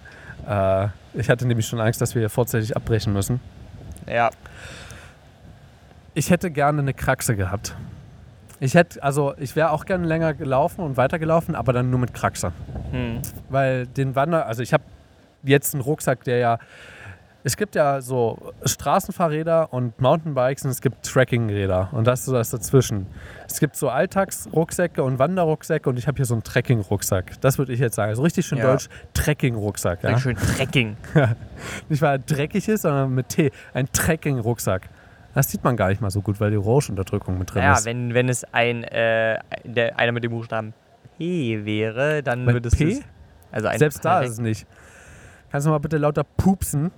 Äh, 0.49 0.89
ich 1.15 1.31
hatte 1.31 1.47
nämlich 1.47 1.67
schon 1.67 1.81
Angst, 1.81 2.01
dass 2.01 2.15
wir 2.15 2.21
hier 2.21 2.31
vorzeitig 2.31 2.77
abbrechen 2.77 3.13
müssen. 3.13 3.41
Ja, 4.07 4.31
Ich 6.15 6.31
hätte 6.31 6.51
gerne 6.51 6.81
eine 6.81 6.95
Kraxe 6.95 7.35
gehabt. 7.37 7.75
Ich 8.61 8.75
hätte, 8.75 9.03
also 9.03 9.35
ich 9.39 9.57
wäre 9.57 9.71
auch 9.71 9.85
gerne 9.85 10.07
länger 10.07 10.33
gelaufen 10.35 10.83
und 10.83 10.97
weitergelaufen, 10.97 11.55
aber 11.55 11.73
dann 11.73 11.91
nur 11.91 11.99
mit 11.99 12.15
Kraxe. 12.15 12.53
hm. 12.93 13.21
Weil 13.49 13.87
den 13.87 14.15
Wander, 14.15 14.47
also 14.47 14.63
ich 14.63 14.73
habe 14.73 14.85
jetzt 15.43 15.75
einen 15.75 15.83
Rucksack, 15.83 16.25
der 16.25 16.39
ja, 16.39 16.59
es 17.47 17.57
gibt 17.57 17.75
ja 17.75 18.01
so 18.01 18.53
Straßenfahrräder 18.65 19.73
und 19.73 20.01
Mountainbikes 20.01 20.65
und 20.65 20.71
es 20.71 20.81
gibt 20.81 21.05
Trekkingräder 21.05 21.91
und 21.93 22.07
das 22.07 22.21
ist 22.21 22.27
so 22.27 22.33
das 22.33 22.51
dazwischen. 22.51 23.07
Es 23.47 23.61
gibt 23.61 23.77
so 23.77 23.91
Alltagsrucksäcke 23.91 25.03
und 25.03 25.19
Wanderrucksäcke 25.19 25.89
und 25.89 25.99
ich 25.99 26.07
habe 26.09 26.17
hier 26.17 26.25
so 26.25 26.35
einen 26.35 26.43
Trekking-Rucksack. 26.43 27.41
Das 27.43 27.59
würde 27.59 27.73
ich 27.73 27.81
jetzt 27.81 27.97
sagen. 27.97 28.09
Also 28.11 28.23
richtig 28.23 28.47
schön 28.47 28.59
Ja. 28.59 28.73
deutsch, 28.73 28.89
Trekking-Rucksack. 29.13 30.03
Ja? 30.03 30.11
ja. 30.11 30.19
schön 30.19 30.37
Trekking. 30.37 30.97
Nicht 31.89 32.03
weil 32.03 32.17
er 32.17 32.19
dreckig 32.19 32.69
ist, 32.69 32.83
sondern 32.83 33.15
mit 33.15 33.29
T. 33.29 33.51
Ein 33.75 33.89
Trekking-Rucksack. 33.93 34.89
Das 35.35 35.51
sieht 35.51 35.65
man 35.65 35.77
gar 35.77 35.89
nicht 35.89 36.01
mal 36.01 36.11
so 36.11 36.23
gut, 36.23 36.41
weil 36.41 36.51
die 36.53 36.57
Orangenunterdrückung 36.57 37.39
mit 37.39 37.53
drin 37.53 37.63
Ja, 37.63 37.75
ist. 37.75 37.85
wenn, 37.85 38.15
wenn 38.15 38.29
es 38.29 38.45
ein, 38.55 38.85
äh, 38.85 39.39
der, 39.65 39.99
einer 39.99 40.13
mit 40.13 40.23
dem 40.25 40.31
Buchstaben 40.31 40.73
P 41.19 41.65
wäre, 41.65 42.23
dann 42.23 42.45
Mit 42.45 42.55
würdest 42.55 42.81
du 42.81 42.85
P? 42.85 42.93
es. 42.93 43.01
Also 43.53 43.69
ein 43.69 43.79
Selbst 43.79 44.05
da 44.05 44.21
ist 44.21 44.31
es 44.33 44.39
nicht. 44.39 44.67
Kannst 45.51 45.67
du 45.67 45.71
mal 45.71 45.79
bitte 45.79 45.99
lauter 45.99 46.25
pupsen? 46.25 46.91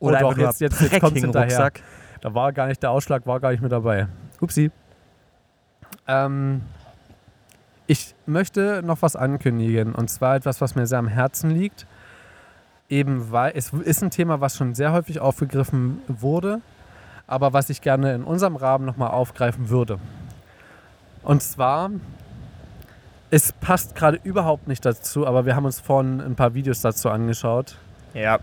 Oder 0.00 0.20
doch, 0.20 0.30
einfach 0.30 0.42
jetzt- 0.42 0.60
jetzt- 0.60 0.80
jetzt 0.80 1.00
kommt's 1.00 1.20
hinterher. 1.20 1.48
Trekking-Rucksack. 1.48 1.82
Da 2.20 2.34
war 2.34 2.52
gar 2.52 2.66
nicht, 2.66 2.82
der 2.82 2.90
Ausschlag 2.90 3.26
war 3.26 3.40
gar 3.40 3.50
nicht 3.50 3.62
mit 3.62 3.72
dabei. 3.72 4.08
Upsi. 4.40 4.70
Ähm, 6.06 6.62
ich 7.86 8.14
möchte 8.26 8.82
noch 8.84 9.02
was 9.02 9.16
ankündigen. 9.16 9.94
Und 9.94 10.08
zwar 10.10 10.36
etwas, 10.36 10.60
was 10.60 10.74
mir 10.74 10.86
sehr 10.86 10.98
am 10.98 11.08
Herzen 11.08 11.50
liegt. 11.50 11.86
Eben 12.88 13.30
weil 13.32 13.52
es 13.54 13.72
ist 13.72 14.02
ein 14.02 14.10
Thema, 14.10 14.40
was 14.40 14.56
schon 14.56 14.74
sehr 14.74 14.92
häufig 14.92 15.20
aufgegriffen 15.20 16.00
wurde, 16.08 16.60
aber 17.26 17.52
was 17.52 17.68
ich 17.68 17.82
gerne 17.82 18.14
in 18.14 18.24
unserem 18.24 18.56
Rahmen 18.56 18.86
nochmal 18.86 19.10
aufgreifen 19.10 19.68
würde. 19.68 19.98
Und 21.22 21.42
zwar, 21.42 21.90
es 23.30 23.52
passt 23.52 23.94
gerade 23.94 24.18
überhaupt 24.24 24.68
nicht 24.68 24.86
dazu, 24.86 25.26
aber 25.26 25.44
wir 25.44 25.54
haben 25.54 25.66
uns 25.66 25.80
vorhin 25.80 26.20
ein 26.22 26.34
paar 26.34 26.54
Videos 26.54 26.80
dazu 26.80 27.10
angeschaut. 27.10 27.76
Ja. 28.14 28.38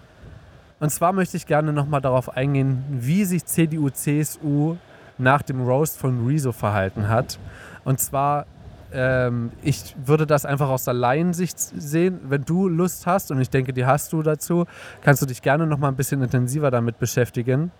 Und 0.79 0.89
zwar 0.89 1.13
möchte 1.13 1.37
ich 1.37 1.45
gerne 1.45 1.71
nochmal 1.71 2.01
darauf 2.01 2.35
eingehen, 2.35 2.83
wie 2.89 3.25
sich 3.25 3.45
CDU, 3.45 3.89
CSU 3.89 4.75
nach 5.17 5.41
dem 5.41 5.61
Roast 5.61 5.97
von 5.97 6.27
Rezo 6.27 6.51
verhalten 6.51 7.07
hat. 7.07 7.39
Und 7.85 7.99
zwar, 7.99 8.45
ähm, 8.91 9.51
ich 9.61 9.95
würde 10.05 10.27
das 10.27 10.45
einfach 10.45 10.69
aus 10.69 10.83
der 10.83 10.93
Laiensicht 10.93 11.57
sehen. 11.57 12.19
Wenn 12.23 12.43
du 12.43 12.67
Lust 12.67 13.07
hast, 13.07 13.31
und 13.31 13.39
ich 13.39 13.49
denke, 13.49 13.71
die 13.71 13.85
hast 13.85 14.11
du 14.11 14.21
dazu, 14.21 14.65
kannst 15.01 15.21
du 15.21 15.25
dich 15.25 15.41
gerne 15.41 15.65
nochmal 15.65 15.91
ein 15.91 15.95
bisschen 15.95 16.21
intensiver 16.21 16.71
damit 16.71 16.99
beschäftigen. 16.99 17.71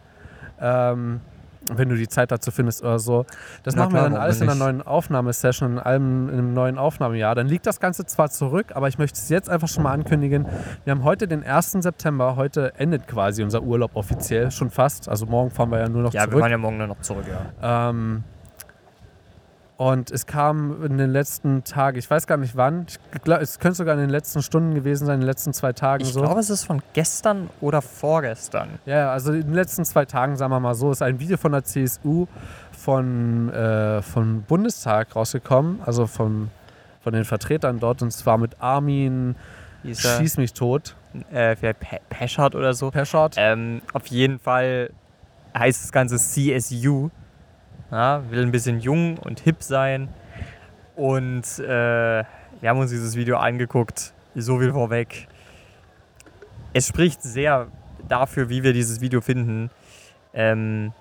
Ähm, 0.60 1.20
wenn 1.72 1.90
du 1.90 1.96
die 1.96 2.08
Zeit 2.08 2.32
dazu 2.32 2.52
findest 2.52 2.84
oder 2.84 3.00
so. 3.00 3.26
Das 3.64 3.76
Na 3.76 3.84
machen 3.84 3.94
wir 3.94 4.00
klar, 4.00 4.04
dann 4.04 4.14
warum 4.14 4.24
alles 4.24 4.42
in 4.42 4.50
einer 4.50 4.56
neuen 4.60 4.82
Aufnahmesession, 4.82 5.74
in 5.74 5.80
allem 5.80 6.30
in 6.30 6.34
einem 6.36 6.54
neuen 6.54 6.78
Aufnahmejahr. 6.78 7.36
Dann 7.36 7.48
liegt 7.48 7.66
das 7.66 7.80
Ganze 7.80 8.06
zwar 8.06 8.30
zurück, 8.30 8.68
aber 8.76 8.88
ich 8.88 8.98
möchte 8.98 9.18
es 9.20 9.30
jetzt 9.30 9.50
einfach 9.50 9.68
schon 9.68 9.84
mal 9.84 9.92
ankündigen. 9.92 10.46
Wir 10.84 10.92
haben 10.92 11.04
heute 11.04 11.28
den 11.28 11.44
1. 11.44 11.72
September. 11.80 12.36
Heute 12.36 12.74
endet 12.78 13.08
quasi 13.08 13.44
unser 13.44 13.64
Urlaub 13.64 13.96
offiziell 13.96 14.52
schon 14.52 14.70
fast. 14.70 15.10
Also 15.10 15.26
morgen 15.26 15.50
fahren 15.52 15.70
wir 15.72 15.80
ja 15.80 15.90
nur 15.90 16.04
noch 16.04 16.14
Ja, 16.14 16.22
wir 16.22 16.28
zurück. 16.30 16.40
fahren 16.42 16.52
ja 16.52 16.58
morgen 16.58 16.78
nur 16.78 16.88
noch 16.88 17.02
zurück, 17.02 17.26
ja. 17.28 17.90
Ähm, 17.90 18.24
und 19.78 20.10
es 20.12 20.26
kam 20.26 20.84
in 20.86 20.98
den 20.98 21.10
letzten 21.12 21.64
Tagen, 21.64 21.98
ich 21.98 22.10
weiß 22.10 22.28
gar 22.28 22.38
nicht 22.38 22.56
wann, 22.56 22.86
ich 22.88 23.22
glaub, 23.22 23.42
es 23.42 23.60
könnte 23.60 23.78
sogar 23.78 23.96
in 23.96 24.02
den 24.02 24.10
letzten 24.10 24.42
Stunden 24.42 24.74
gewesen 24.74 25.06
sein, 25.06 25.16
in 25.16 25.22
den 25.22 25.28
letzten 25.28 25.54
zwei 25.54 25.74
Tagen 25.74 26.04
Ich 26.04 26.14
so. 26.14 26.22
glaube, 26.22 26.40
es 26.40 26.50
ist 26.50 26.64
von 26.64 26.82
gestern 26.94 27.50
oder 27.60 27.82
vorgestern. 27.82 28.80
Ja, 28.86 29.12
also 29.12 29.34
in 29.34 29.42
den 29.42 29.54
letzten 29.54 29.84
zwei 29.84 30.06
Tagen, 30.06 30.38
sagen 30.38 30.52
wir 30.52 30.60
mal 30.60 30.76
so, 30.76 30.92
ist 30.92 31.02
ein 31.02 31.20
Video 31.20 31.38
von 31.38 31.52
der 31.52 31.64
CSU 31.64 32.28
von, 32.72 33.50
äh, 33.50 34.02
vom 34.02 34.44
Bundestag 34.44 35.16
rausgekommen, 35.16 35.82
also 35.86 36.08
von, 36.08 36.50
von 37.02 37.14
den 37.14 37.26
Vertretern 37.26 37.80
dort, 37.80 38.02
und 38.02 38.12
zwar 38.12 38.38
mit 38.38 38.62
Armin 38.62 39.36
Hieß 39.86 40.18
Schieß 40.18 40.38
mich 40.38 40.54
tot, 40.54 40.96
äh, 41.32 41.56
vielleicht 41.56 41.80
Pe 41.80 42.00
Peschert 42.10 42.56
oder 42.56 42.74
so. 42.74 42.90
Peschert. 42.90 43.36
Ähm, 43.38 43.82
auf 43.94 44.08
jeden 44.08 44.40
Fall 44.40 44.90
heißt 45.56 45.84
das 45.84 45.92
Ganze 45.92 46.18
CSU. 46.18 47.10
Ja, 47.92 48.24
will 48.30 48.42
ein 48.42 48.52
bisschen 48.52 48.80
jung 48.80 49.18
und 49.18 49.40
hip 49.40 49.64
sein. 49.64 50.10
Und 50.96 51.60
äh, 51.60 52.24
wir 52.62 52.70
haben 52.70 52.80
uns 52.80 52.92
dieses 52.92 53.16
Video 53.16 53.38
angeguckt. 53.38 54.14
So 54.36 54.60
viel 54.60 54.72
vorweg. 54.72 55.28
Es 56.74 56.88
spricht 56.88 57.22
sehr 57.22 57.68
dafür, 58.08 58.50
wie 58.50 58.64
wir 58.64 58.74
dieses 58.74 59.02
Video 59.02 59.22
finden, 59.22 59.70
ähm, 60.34 60.94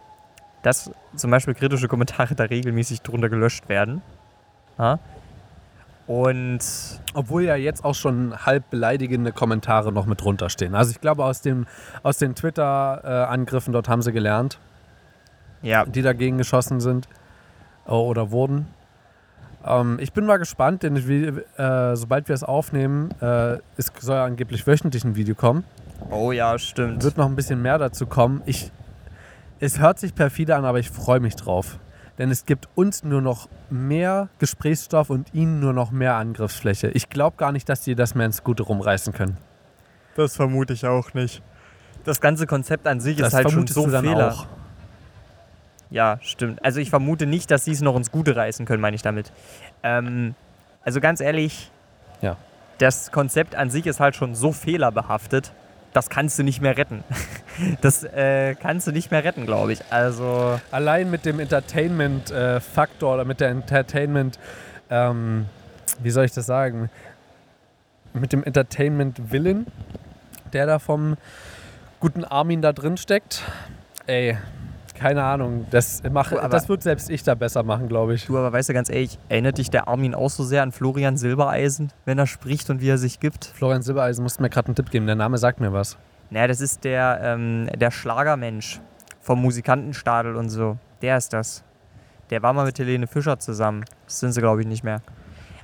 dass 0.62 0.90
zum 1.16 1.30
Beispiel 1.30 1.54
kritische 1.54 1.88
Kommentare 1.88 2.34
da 2.34 2.44
regelmäßig 2.44 3.02
drunter 3.02 3.28
gelöscht 3.28 3.68
werden. 3.68 4.02
Ja? 4.78 4.98
Und 6.06 6.60
Obwohl 7.14 7.44
ja 7.44 7.56
jetzt 7.56 7.84
auch 7.84 7.94
schon 7.94 8.44
halb 8.44 8.68
beleidigende 8.70 9.32
Kommentare 9.32 9.92
noch 9.92 10.04
mit 10.04 10.20
drunter 10.20 10.50
stehen. 10.50 10.74
Also 10.74 10.90
ich 10.90 11.00
glaube, 11.00 11.24
aus, 11.24 11.40
dem, 11.40 11.66
aus 12.02 12.18
den 12.18 12.34
Twitter-Angriffen 12.34 13.72
dort 13.72 13.88
haben 13.88 14.02
sie 14.02 14.12
gelernt, 14.12 14.58
ja, 15.64 15.84
die 15.84 16.02
dagegen 16.02 16.38
geschossen 16.38 16.80
sind 16.80 17.08
äh, 17.86 17.90
oder 17.90 18.30
wurden. 18.30 18.66
Ähm, 19.64 19.98
ich 20.00 20.12
bin 20.12 20.26
mal 20.26 20.36
gespannt, 20.36 20.82
denn 20.82 20.94
ich 20.96 21.08
will, 21.08 21.44
äh, 21.56 21.96
sobald 21.96 22.28
wir 22.28 22.34
es 22.34 22.44
aufnehmen, 22.44 23.10
äh, 23.20 23.58
es 23.76 23.90
soll 23.98 24.16
ja 24.16 24.24
angeblich 24.24 24.66
wöchentlich 24.66 25.04
ein 25.04 25.16
Video 25.16 25.34
kommen. 25.34 25.64
oh 26.10 26.32
ja, 26.32 26.58
stimmt. 26.58 27.02
Wird 27.02 27.16
noch 27.16 27.26
ein 27.26 27.34
bisschen 27.36 27.62
mehr 27.62 27.78
dazu 27.78 28.06
kommen. 28.06 28.42
Ich, 28.46 28.70
es 29.58 29.80
hört 29.80 29.98
sich 29.98 30.14
perfide 30.14 30.54
an, 30.56 30.64
aber 30.64 30.78
ich 30.78 30.90
freue 30.90 31.20
mich 31.20 31.34
drauf. 31.36 31.78
Denn 32.18 32.30
es 32.30 32.44
gibt 32.46 32.68
uns 32.76 33.02
nur 33.02 33.20
noch 33.20 33.48
mehr 33.70 34.28
Gesprächsstoff 34.38 35.10
und 35.10 35.34
ihnen 35.34 35.58
nur 35.58 35.72
noch 35.72 35.90
mehr 35.90 36.14
Angriffsfläche. 36.14 36.88
Ich 36.88 37.08
glaube 37.10 37.36
gar 37.38 37.50
nicht, 37.50 37.68
dass 37.68 37.80
die 37.80 37.96
das 37.96 38.14
mehr 38.14 38.26
ins 38.26 38.44
Gute 38.44 38.62
rumreißen 38.62 39.12
können. 39.12 39.36
Das 40.14 40.36
vermute 40.36 40.74
ich 40.74 40.86
auch 40.86 41.12
nicht. 41.14 41.42
Das 42.04 42.20
ganze 42.20 42.46
Konzept 42.46 42.86
an 42.86 43.00
sich 43.00 43.16
Das 43.16 43.28
ist 43.28 43.34
halt 43.34 43.50
schon 43.50 43.66
so 43.66 43.88
fehler. 43.88 44.32
auch. 44.32 44.46
Ja, 45.94 46.18
stimmt. 46.22 46.64
Also 46.64 46.80
ich 46.80 46.90
vermute 46.90 47.24
nicht, 47.24 47.52
dass 47.52 47.64
sie 47.64 47.70
es 47.70 47.80
noch 47.80 47.94
ins 47.94 48.10
Gute 48.10 48.34
reißen 48.34 48.66
können, 48.66 48.80
meine 48.80 48.96
ich 48.96 49.02
damit. 49.02 49.30
Ähm, 49.84 50.34
also 50.82 51.00
ganz 51.00 51.20
ehrlich, 51.20 51.70
Ja. 52.20 52.36
das 52.78 53.12
Konzept 53.12 53.54
an 53.54 53.70
sich 53.70 53.86
ist 53.86 54.00
halt 54.00 54.16
schon 54.16 54.34
so 54.34 54.50
fehlerbehaftet, 54.50 55.52
das 55.92 56.10
kannst 56.10 56.36
du 56.36 56.42
nicht 56.42 56.60
mehr 56.60 56.76
retten. 56.76 57.04
Das 57.80 58.02
äh, 58.02 58.56
kannst 58.56 58.88
du 58.88 58.90
nicht 58.90 59.12
mehr 59.12 59.22
retten, 59.22 59.46
glaube 59.46 59.72
ich. 59.72 59.80
Also 59.90 60.58
Allein 60.72 61.08
mit 61.12 61.24
dem 61.24 61.38
Entertainment-Faktor 61.38 63.14
oder 63.14 63.24
mit 63.24 63.38
der 63.38 63.50
Entertainment, 63.50 64.40
ähm, 64.90 65.46
wie 66.00 66.10
soll 66.10 66.24
ich 66.24 66.32
das 66.32 66.46
sagen, 66.46 66.90
mit 68.12 68.32
dem 68.32 68.42
Entertainment-Willen, 68.42 69.68
der 70.52 70.66
da 70.66 70.80
vom 70.80 71.16
guten 72.00 72.24
Armin 72.24 72.60
da 72.60 72.72
drin 72.72 72.96
steckt, 72.96 73.44
ey, 74.08 74.36
keine 74.94 75.22
Ahnung, 75.22 75.66
das, 75.70 76.02
mach, 76.10 76.30
Du, 76.30 76.36
das 76.48 76.68
wird 76.68 76.82
selbst 76.82 77.10
ich 77.10 77.22
da 77.22 77.34
besser 77.34 77.62
machen, 77.62 77.88
glaube 77.88 78.14
ich. 78.14 78.26
du 78.26 78.38
aber 78.38 78.52
weißt 78.52 78.68
du 78.68 78.72
ganz 78.74 78.88
ehrlich, 78.88 79.18
erinnert 79.28 79.58
dich 79.58 79.70
der 79.70 79.88
Armin 79.88 80.14
auch 80.14 80.30
so 80.30 80.44
sehr 80.44 80.62
an 80.62 80.72
Florian 80.72 81.16
Silbereisen, 81.16 81.92
wenn 82.04 82.18
er 82.18 82.26
spricht 82.26 82.70
und 82.70 82.80
wie 82.80 82.88
er 82.88 82.98
sich 82.98 83.20
gibt? 83.20 83.44
Florian 83.46 83.82
Silbereisen 83.82 84.22
musste 84.22 84.42
mir 84.42 84.50
gerade 84.50 84.68
einen 84.68 84.76
Tipp 84.76 84.90
geben, 84.90 85.06
der 85.06 85.16
Name 85.16 85.38
sagt 85.38 85.60
mir 85.60 85.72
was. 85.72 85.96
Naja, 86.30 86.46
das 86.46 86.60
ist 86.60 86.84
der, 86.84 87.20
ähm, 87.22 87.68
der 87.76 87.90
Schlagermensch 87.90 88.80
vom 89.20 89.40
Musikantenstadel 89.42 90.36
und 90.36 90.48
so. 90.48 90.78
Der 91.02 91.16
ist 91.18 91.32
das. 91.32 91.62
Der 92.30 92.42
war 92.42 92.52
mal 92.52 92.64
mit 92.66 92.78
Helene 92.78 93.06
Fischer 93.06 93.38
zusammen. 93.38 93.84
Das 94.06 94.20
sind 94.20 94.32
sie, 94.32 94.40
glaube 94.40 94.62
ich, 94.62 94.66
nicht 94.66 94.82
mehr. 94.84 95.02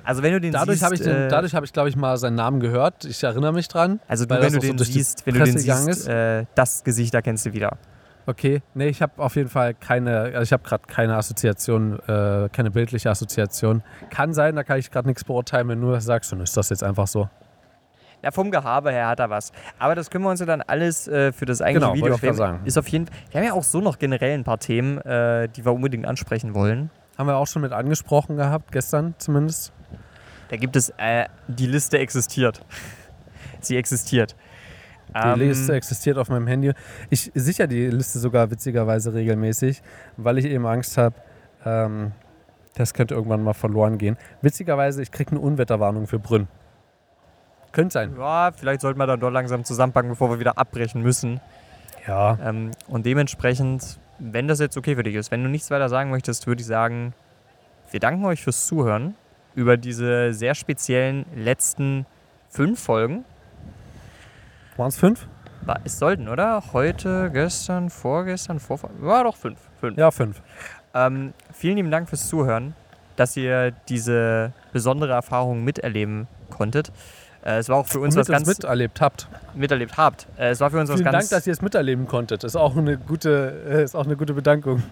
Also 0.04 0.22
wenn 0.22 0.32
du 0.32 0.40
den 0.40 0.52
Dadurch 0.52 0.78
siehst, 0.78 0.84
habe 0.84 0.94
ich, 0.94 1.00
den- 1.02 1.14
äh, 1.14 1.28
dadurch 1.28 1.54
hab 1.54 1.62
ich 1.64 1.72
glaube 1.72 1.88
ich, 1.88 1.96
mal 1.96 2.16
seinen 2.16 2.34
Namen 2.36 2.60
gehört. 2.60 3.04
Ich 3.04 3.22
erinnere 3.22 3.52
mich 3.52 3.68
dran. 3.68 4.00
also 4.08 4.24
du, 4.26 4.34
wenn 4.40 4.52
du 4.52 4.60
so 4.78 4.84
siehst, 4.84 5.26
wenn 5.26 5.34
du 5.34 5.44
den 5.44 5.58
siehst, 5.58 5.88
ist. 5.88 6.08
äh, 6.08 6.44
das 6.54 6.84
Gesicht 6.84 7.14
erkennst 7.14 7.46
du 7.46 7.52
wieder. 7.52 7.76
Okay, 8.26 8.62
nee, 8.74 8.88
ich 8.88 9.02
habe 9.02 9.12
auf 9.16 9.36
jeden 9.36 9.48
Fall 9.48 9.74
keine, 9.74 10.20
also 10.20 10.42
ich 10.42 10.52
habe 10.52 10.62
gerade 10.62 10.84
keine 10.86 11.16
Assoziation, 11.16 11.98
äh, 12.06 12.48
keine 12.52 12.70
bildliche 12.70 13.10
Assoziation. 13.10 13.82
Kann 14.10 14.34
sein, 14.34 14.56
da 14.56 14.62
kann 14.62 14.78
ich 14.78 14.90
gerade 14.90 15.08
nichts 15.08 15.24
beurteilen, 15.24 15.68
wenn 15.68 15.80
du 15.80 15.86
nur 15.86 16.00
sagst, 16.00 16.30
dann 16.32 16.40
ist 16.40 16.56
das 16.56 16.68
jetzt 16.70 16.84
einfach 16.84 17.06
so. 17.06 17.28
Ja, 18.22 18.30
vom 18.30 18.50
Gehabe 18.50 18.90
her 18.92 19.08
hat 19.08 19.20
er 19.20 19.30
was. 19.30 19.50
Aber 19.78 19.94
das 19.94 20.10
können 20.10 20.24
wir 20.24 20.30
uns 20.30 20.40
ja 20.40 20.46
dann 20.46 20.60
alles 20.60 21.08
äh, 21.08 21.32
für 21.32 21.46
das 21.46 21.62
eigentliche 21.62 21.92
Genau, 21.92 22.16
Video 22.18 22.30
ich 22.30 22.36
sagen. 22.36 22.60
Ist 22.66 22.76
auf 22.76 22.88
jeden 22.88 23.08
Wir 23.30 23.40
haben 23.40 23.46
ja 23.46 23.54
auch 23.54 23.64
so 23.64 23.80
noch 23.80 23.98
generell 23.98 24.34
ein 24.34 24.44
paar 24.44 24.58
Themen, 24.58 24.98
äh, 24.98 25.48
die 25.48 25.64
wir 25.64 25.72
unbedingt 25.72 26.06
ansprechen 26.06 26.54
wollen. 26.54 26.90
Haben 27.16 27.28
wir 27.28 27.36
auch 27.36 27.46
schon 27.46 27.62
mit 27.62 27.72
angesprochen 27.72 28.36
gehabt, 28.36 28.72
gestern 28.72 29.14
zumindest. 29.18 29.72
Da 30.48 30.56
gibt 30.56 30.76
es, 30.76 30.90
äh, 30.98 31.26
die 31.48 31.66
Liste 31.66 31.98
existiert. 31.98 32.60
Sie 33.60 33.76
existiert. 33.76 34.36
Die 35.14 35.28
Ähm, 35.28 35.38
Liste 35.38 35.74
existiert 35.74 36.18
auf 36.18 36.28
meinem 36.28 36.46
Handy. 36.46 36.72
Ich 37.08 37.30
sichere 37.34 37.68
die 37.68 37.86
Liste 37.88 38.18
sogar 38.18 38.50
witzigerweise 38.50 39.12
regelmäßig, 39.12 39.82
weil 40.16 40.38
ich 40.38 40.44
eben 40.44 40.66
Angst 40.66 40.96
habe, 40.96 41.16
ähm, 41.64 42.12
das 42.74 42.94
könnte 42.94 43.14
irgendwann 43.14 43.42
mal 43.42 43.54
verloren 43.54 43.98
gehen. 43.98 44.16
Witzigerweise, 44.42 45.02
ich 45.02 45.10
kriege 45.10 45.32
eine 45.32 45.40
Unwetterwarnung 45.40 46.06
für 46.06 46.18
Brünn. 46.18 46.46
Könnte 47.72 47.92
sein. 47.92 48.14
Ja, 48.18 48.50
vielleicht 48.56 48.80
sollten 48.80 48.98
wir 48.98 49.06
dann 49.06 49.20
doch 49.20 49.30
langsam 49.30 49.64
zusammenpacken, 49.64 50.10
bevor 50.10 50.30
wir 50.30 50.40
wieder 50.40 50.58
abbrechen 50.58 51.02
müssen. 51.02 51.40
Ja, 52.06 52.38
Ähm, 52.42 52.70
und 52.88 53.06
dementsprechend, 53.06 53.98
wenn 54.18 54.48
das 54.48 54.58
jetzt 54.60 54.76
okay 54.76 54.94
für 54.96 55.02
dich 55.02 55.14
ist, 55.14 55.30
wenn 55.30 55.42
du 55.42 55.50
nichts 55.50 55.70
weiter 55.70 55.88
sagen 55.88 56.10
möchtest, 56.10 56.46
würde 56.46 56.60
ich 56.60 56.66
sagen, 56.66 57.14
wir 57.90 58.00
danken 58.00 58.24
euch 58.24 58.42
fürs 58.42 58.66
Zuhören 58.66 59.14
über 59.54 59.76
diese 59.76 60.32
sehr 60.32 60.54
speziellen 60.54 61.26
letzten 61.34 62.06
fünf 62.48 62.80
Folgen. 62.80 63.24
Waren 64.76 64.88
es 64.88 64.96
fünf? 64.98 65.26
War- 65.62 65.80
Es 65.84 65.98
sollten, 65.98 66.28
oder? 66.28 66.62
Heute, 66.72 67.30
gestern, 67.32 67.90
vorgestern, 67.90 68.60
vorver... 68.60 68.90
War 69.00 69.24
doch 69.24 69.36
fünf. 69.36 69.58
fünf. 69.80 69.98
Ja, 69.98 70.10
fünf. 70.10 70.40
Ähm, 70.94 71.34
vielen 71.52 71.76
lieben 71.76 71.90
Dank 71.90 72.08
fürs 72.08 72.28
Zuhören, 72.28 72.74
dass 73.16 73.36
ihr 73.36 73.72
diese 73.88 74.52
besondere 74.72 75.12
Erfahrung 75.12 75.62
miterleben 75.64 76.26
konntet. 76.50 76.90
Äh, 77.44 77.58
es 77.58 77.68
war 77.68 77.76
auch 77.76 77.86
für 77.86 78.00
uns 78.00 78.16
was 78.16 78.26
ganz 78.26 78.46
miterlebt 78.46 79.00
habt. 79.00 79.28
miterlebt 79.54 79.96
habt. 79.96 80.26
Äh, 80.38 80.50
es 80.50 80.60
war 80.60 80.70
für 80.70 80.78
uns 80.78 80.88
was 80.88 80.96
Vielen 80.96 81.12
ganz 81.12 81.28
Dank, 81.28 81.38
dass 81.38 81.46
ihr 81.46 81.52
es 81.52 81.62
miterleben 81.62 82.06
konntet. 82.06 82.42
Ist 82.44 82.56
auch 82.56 82.76
eine 82.76 82.96
gute, 82.98 83.62
äh, 83.68 83.84
ist 83.84 83.94
auch 83.94 84.04
eine 84.06 84.16
gute 84.16 84.34
Bedankung. 84.34 84.82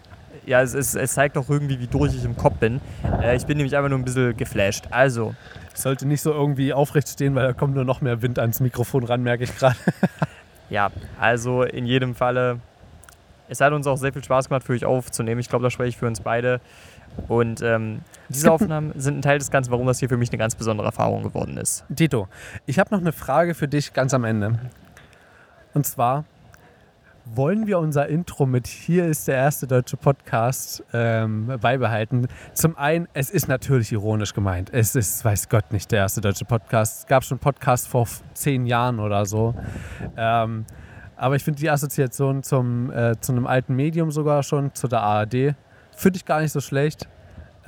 Ja, 0.47 0.62
es, 0.62 0.72
es, 0.72 0.95
es 0.95 1.12
zeigt 1.12 1.37
auch 1.37 1.49
irgendwie, 1.49 1.79
wie 1.79 1.87
durch 1.87 2.14
ich 2.14 2.24
im 2.24 2.37
Kopf 2.37 2.57
bin. 2.57 2.81
Äh, 3.22 3.37
ich 3.37 3.45
bin 3.45 3.57
nämlich 3.57 3.76
einfach 3.76 3.91
nur 3.91 3.99
ein 3.99 4.05
bisschen 4.05 4.37
geflasht. 4.37 4.87
Also, 4.91 5.35
sollte 5.83 6.07
nicht 6.07 6.22
so 6.22 6.33
irgendwie 6.33 6.72
aufrecht 6.72 7.09
stehen, 7.09 7.35
weil 7.35 7.47
da 7.47 7.53
kommt 7.53 7.74
nur 7.74 7.85
noch 7.85 8.01
mehr 8.01 8.22
Wind 8.22 8.39
ans 8.39 8.61
Mikrofon 8.61 9.05
ran, 9.05 9.22
merke 9.22 9.45
ich 9.45 9.57
gerade. 9.57 9.76
ja, 10.70 10.91
also 11.18 11.62
in 11.62 11.87
jedem 11.87 12.14
Falle, 12.14 12.61
es 13.49 13.61
hat 13.61 13.72
uns 13.72 13.87
auch 13.87 13.97
sehr 13.97 14.12
viel 14.12 14.24
Spaß 14.24 14.49
gemacht, 14.49 14.64
für 14.64 14.72
euch 14.72 14.85
aufzunehmen. 14.85 15.41
Ich 15.41 15.49
glaube, 15.49 15.62
da 15.62 15.70
spreche 15.70 15.91
ich 15.91 15.97
für 15.97 16.07
uns 16.07 16.20
beide. 16.20 16.61
Und 17.26 17.62
ähm, 17.62 18.01
diese 18.29 18.53
Aufnahmen 18.53 18.93
sind 18.95 19.18
ein 19.18 19.22
Teil 19.22 19.39
des 19.39 19.51
Ganzen, 19.51 19.70
warum 19.70 19.87
das 19.87 19.99
hier 19.99 20.09
für 20.09 20.16
mich 20.16 20.31
eine 20.31 20.39
ganz 20.39 20.55
besondere 20.55 20.87
Erfahrung 20.87 21.22
geworden 21.22 21.57
ist. 21.57 21.85
Tito, 21.95 22.29
ich 22.66 22.79
habe 22.79 22.95
noch 22.95 23.01
eine 23.01 23.12
Frage 23.12 23.55
für 23.55 23.66
dich 23.66 23.93
ganz 23.93 24.14
am 24.14 24.24
Ende. 24.24 24.59
Und 25.74 25.87
zwar, 25.87 26.24
wollen 27.35 27.66
wir 27.66 27.79
unser 27.79 28.09
Intro 28.09 28.47
mit 28.47 28.66
Hier 28.66 29.07
ist 29.07 29.29
der 29.29 29.37
erste 29.37 29.66
deutsche 29.66 29.97
Podcast 29.97 30.83
ähm, 30.93 31.53
beibehalten? 31.61 32.29
Zum 32.53 32.76
einen, 32.76 33.09
es 33.12 33.31
ist 33.31 33.49
natürlich 33.49 33.93
ironisch 33.93 34.35
gemeint. 34.35 34.70
Es 34.72 34.95
ist, 34.95 35.24
weiß 35.24 35.49
Gott, 35.49 35.72
nicht 35.72 35.91
der 35.93 36.01
erste 36.01 36.20
deutsche 36.20 36.45
Podcast. 36.45 37.01
Es 37.01 37.07
gab 37.07 37.24
schon 37.24 37.39
Podcasts 37.39 37.87
vor 37.87 38.07
zehn 38.35 38.66
Jahren 38.66 39.01
oder 39.01 39.26
so. 39.26 39.55
Ähm, 40.16 40.64
aber 41.16 41.37
ich 41.37 41.45
finde 41.45 41.61
die 41.61 41.70
Assoziation 41.70 42.43
zum, 42.43 42.91
äh, 42.91 43.18
zu 43.20 43.33
einem 43.33 43.47
alten 43.47 43.74
Medium 43.74 44.11
sogar 44.11 44.43
schon, 44.43 44.74
zu 44.74 44.89
der 44.89 45.03
ARD, 45.03 45.55
finde 45.97 46.16
ich 46.16 46.24
gar 46.24 46.41
nicht 46.41 46.53
so 46.53 46.61
schlecht. 46.61 47.09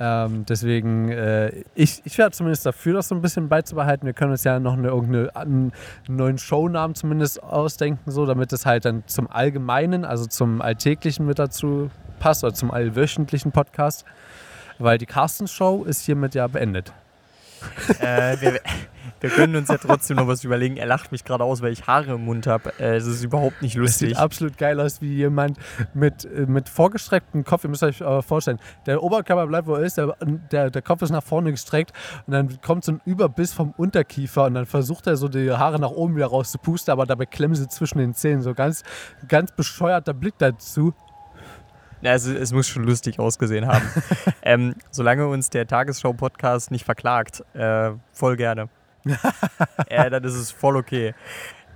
Ähm, 0.03 0.45
deswegen, 0.49 1.09
äh, 1.09 1.63
ich, 1.75 2.01
ich 2.05 2.17
wäre 2.17 2.31
zumindest 2.31 2.65
dafür, 2.65 2.93
das 2.93 3.07
so 3.07 3.13
ein 3.13 3.21
bisschen 3.21 3.49
beizubehalten. 3.49 4.07
Wir 4.07 4.13
können 4.13 4.31
uns 4.31 4.43
ja 4.43 4.59
noch 4.59 4.73
eine, 4.73 4.87
irgendeine, 4.87 5.35
einen 5.35 5.71
neuen 6.07 6.39
Shownamen 6.39 6.95
zumindest 6.95 7.43
ausdenken, 7.43 8.09
so, 8.09 8.25
damit 8.25 8.51
es 8.51 8.65
halt 8.65 8.85
dann 8.85 9.03
zum 9.05 9.29
Allgemeinen, 9.29 10.03
also 10.03 10.25
zum 10.25 10.59
Alltäglichen 10.59 11.27
mit 11.27 11.37
dazu 11.37 11.91
passt 12.17 12.43
oder 12.43 12.55
zum 12.55 12.71
allwöchentlichen 12.71 13.51
Podcast. 13.51 14.03
Weil 14.79 14.97
die 14.97 15.05
Carstens 15.05 15.51
Show 15.51 15.83
ist 15.83 16.03
hiermit 16.03 16.33
ja 16.33 16.47
beendet. 16.47 16.91
Äh, 17.99 18.35
wir, 18.39 18.59
wir 19.21 19.29
können 19.29 19.55
uns 19.55 19.69
ja 19.69 19.77
trotzdem 19.77 20.17
noch 20.17 20.27
was 20.27 20.43
überlegen. 20.43 20.77
Er 20.77 20.87
lacht 20.87 21.11
mich 21.11 21.23
gerade 21.23 21.43
aus, 21.43 21.61
weil 21.61 21.71
ich 21.71 21.85
Haare 21.85 22.13
im 22.13 22.25
Mund 22.25 22.47
habe. 22.47 22.73
Äh, 22.79 22.95
es 22.95 23.05
ist 23.05 23.23
überhaupt 23.23 23.61
nicht 23.61 23.75
Das 23.75 23.81
lustig. 23.81 24.09
sieht 24.09 24.17
absolut 24.17 24.57
geil 24.57 24.79
aus, 24.79 25.01
wie 25.01 25.13
jemand 25.13 25.57
mit, 25.93 26.25
äh, 26.25 26.45
mit 26.47 26.69
vorgestrecktem 26.69 27.43
Kopf, 27.43 27.63
ihr 27.63 27.69
müsst 27.69 27.83
euch 27.83 28.01
äh, 28.01 28.21
vorstellen, 28.21 28.59
der 28.87 29.03
Oberkörper 29.03 29.45
bleibt, 29.47 29.67
wo 29.67 29.75
er 29.75 29.83
ist, 29.83 29.97
der, 29.97 30.15
der, 30.51 30.71
der 30.71 30.81
Kopf 30.81 31.01
ist 31.03 31.11
nach 31.11 31.23
vorne 31.23 31.51
gestreckt 31.51 31.91
und 32.25 32.33
dann 32.33 32.61
kommt 32.61 32.83
so 32.83 32.93
ein 32.93 33.01
Überbiss 33.05 33.53
vom 33.53 33.73
Unterkiefer 33.77 34.45
und 34.45 34.55
dann 34.55 34.65
versucht 34.65 35.05
er 35.07 35.17
so 35.17 35.27
die 35.27 35.51
Haare 35.51 35.79
nach 35.79 35.91
oben 35.91 36.15
wieder 36.15 36.27
rauszupusten, 36.27 36.91
aber 36.91 37.05
dabei 37.05 37.25
klemmen 37.27 37.55
sie 37.55 37.67
zwischen 37.67 37.99
den 37.99 38.13
Zähnen. 38.13 38.41
So 38.41 38.53
ganz, 38.53 38.83
ganz 39.27 39.51
bescheuerter 39.51 40.13
Blick 40.13 40.35
dazu. 40.39 40.93
Ja, 42.01 42.13
es, 42.13 42.51
muss 42.51 42.67
schon 42.67 42.83
lustig 42.83 43.19
ausgesehen 43.19 43.67
haben. 43.67 43.87
ähm, 44.41 44.75
solange 44.89 45.27
uns 45.27 45.49
der 45.49 45.67
Tagesschau-Podcast 45.67 46.71
nicht 46.71 46.85
verklagt, 46.85 47.43
äh, 47.53 47.91
voll 48.11 48.35
gerne. 48.37 48.69
äh, 49.87 50.09
dann 50.09 50.23
ist 50.23 50.35
es 50.35 50.51
voll 50.51 50.75
okay. 50.75 51.13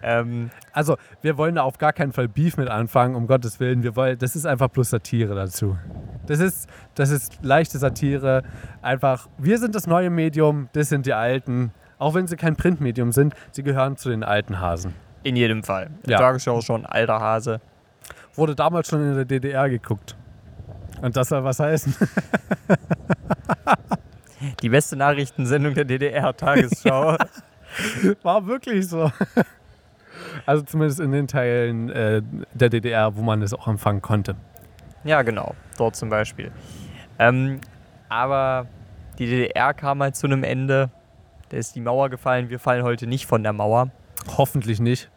Ähm, 0.02 0.52
Also, 0.74 0.98
wir 1.22 1.38
wollen 1.38 1.56
da 1.56 1.64
auf 1.64 1.78
gar 1.78 1.94
keinen 1.94 2.12
Fall 2.12 2.28
Beef 2.28 2.58
mit 2.58 2.70
anfangen, 2.70 3.16
um 3.16 3.28
Gottes 3.28 3.60
Willen. 3.60 3.82
Wir 3.84 3.96
wollen, 3.96 4.18
das 4.18 4.36
ist 4.36 4.46
einfach 4.46 4.72
plus 4.72 4.90
Satire 4.92 5.36
dazu. 5.36 5.78
Das 6.28 6.40
ist, 6.40 6.68
das 6.96 7.10
ist 7.10 7.40
leichte 7.44 7.78
Satire. 7.80 8.44
Einfach, 8.82 9.28
wir 9.38 9.58
sind 9.58 9.74
das 9.76 9.88
neue 9.88 10.10
Medium, 10.10 10.70
das 10.74 10.90
sind 10.90 11.06
die 11.06 11.14
Alten. 11.14 11.72
Auch 11.98 12.14
wenn 12.14 12.28
sie 12.28 12.36
kein 12.36 12.56
Printmedium 12.56 13.12
sind, 13.12 13.34
sie 13.52 13.64
gehören 13.64 13.96
zu 13.98 14.10
den 14.10 14.24
alten 14.24 14.60
Hasen. 14.60 14.94
in 15.24 15.36
jedem 15.36 15.64
Fall. 15.64 15.90
Ja. 16.06 16.20
Tagesschau 16.20 16.60
ist 16.60 16.66
schon 16.66 16.82
ein 16.82 16.92
alter 16.92 17.20
Hase. 17.20 17.62
Wurde 18.36 18.56
damals 18.56 18.88
schon 18.90 19.02
in 19.02 19.16
der 19.16 19.26
DDR 19.26 19.70
geguckt. 19.70 20.16
Und 21.02 21.16
das 21.16 21.30
soll 21.30 21.44
was 21.44 21.60
heißen. 21.60 21.96
Die 24.62 24.70
beste 24.70 24.96
Nachrichtensendung 24.96 25.74
der 25.74 25.86
DDR-Tagesschau. 25.86 27.18
War 28.24 28.46
wirklich 28.48 28.88
so. 28.88 29.12
Also 30.46 30.64
zumindest 30.64 31.00
in 31.00 31.12
den 31.12 31.28
Teilen 31.28 31.90
äh, 31.90 32.22
der 32.54 32.70
DDR, 32.70 33.16
wo 33.16 33.22
man 33.22 33.42
es 33.42 33.54
auch 33.54 33.68
empfangen 33.68 34.02
konnte. 34.02 34.36
ja, 35.04 35.22
genau. 35.22 35.56
Dort 35.78 35.96
zum 35.96 36.10
Beispiel. 36.10 36.52
Ähm, 37.20 37.60
aber 38.10 38.68
die 39.20 39.26
DDR 39.26 39.74
kam 39.74 40.02
halt 40.02 40.16
zu 40.16 40.28
einem 40.28 40.44
Ende. 40.44 40.90
Da 41.50 41.58
ist 41.58 41.76
die 41.76 41.82
Mauer 41.82 42.10
gefallen. 42.10 42.50
Wir 42.50 42.60
fallen 42.60 42.84
heute 42.84 43.08
nicht 43.08 43.26
von 43.26 43.44
der 43.44 43.54
Mauer. 43.54 43.90
Hoffentlich 44.38 44.80
nicht. 44.80 45.10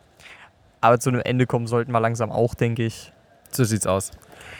Aber 0.81 0.99
zu 1.01 1.11
einem 1.11 1.21
Ende 1.21 1.47
kommen 1.47 1.67
sollten 1.67 1.93
wir 1.93 2.01
langsam 2.01 2.31
auch, 2.31 2.55
denke 2.55 2.85
ich. 2.85 3.13
So 3.51 3.65
sieht's 3.65 3.87
aus. 3.87 4.11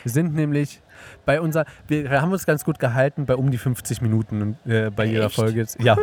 Wir 0.03 0.11
sind 0.11 0.33
nämlich 0.33 0.81
bei 1.25 1.39
unser, 1.39 1.65
wir 1.87 2.21
haben 2.21 2.31
uns 2.31 2.45
ganz 2.45 2.65
gut 2.65 2.79
gehalten 2.79 3.25
bei 3.25 3.35
um 3.35 3.51
die 3.51 3.57
50 3.57 4.01
Minuten 4.01 4.57
äh, 4.65 4.89
bei 4.89 5.05
jeder 5.05 5.25
Echt? 5.27 5.35
Folge. 5.35 5.59
Jetzt. 5.59 5.81
Ja, 5.81 5.95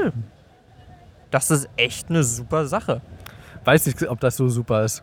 Das 1.30 1.50
ist 1.50 1.68
echt 1.76 2.08
eine 2.08 2.22
super 2.22 2.66
Sache. 2.66 3.02
weiß 3.64 3.86
nicht, 3.86 4.02
ob 4.08 4.20
das 4.20 4.36
so 4.36 4.48
super 4.48 4.84
ist. 4.84 5.02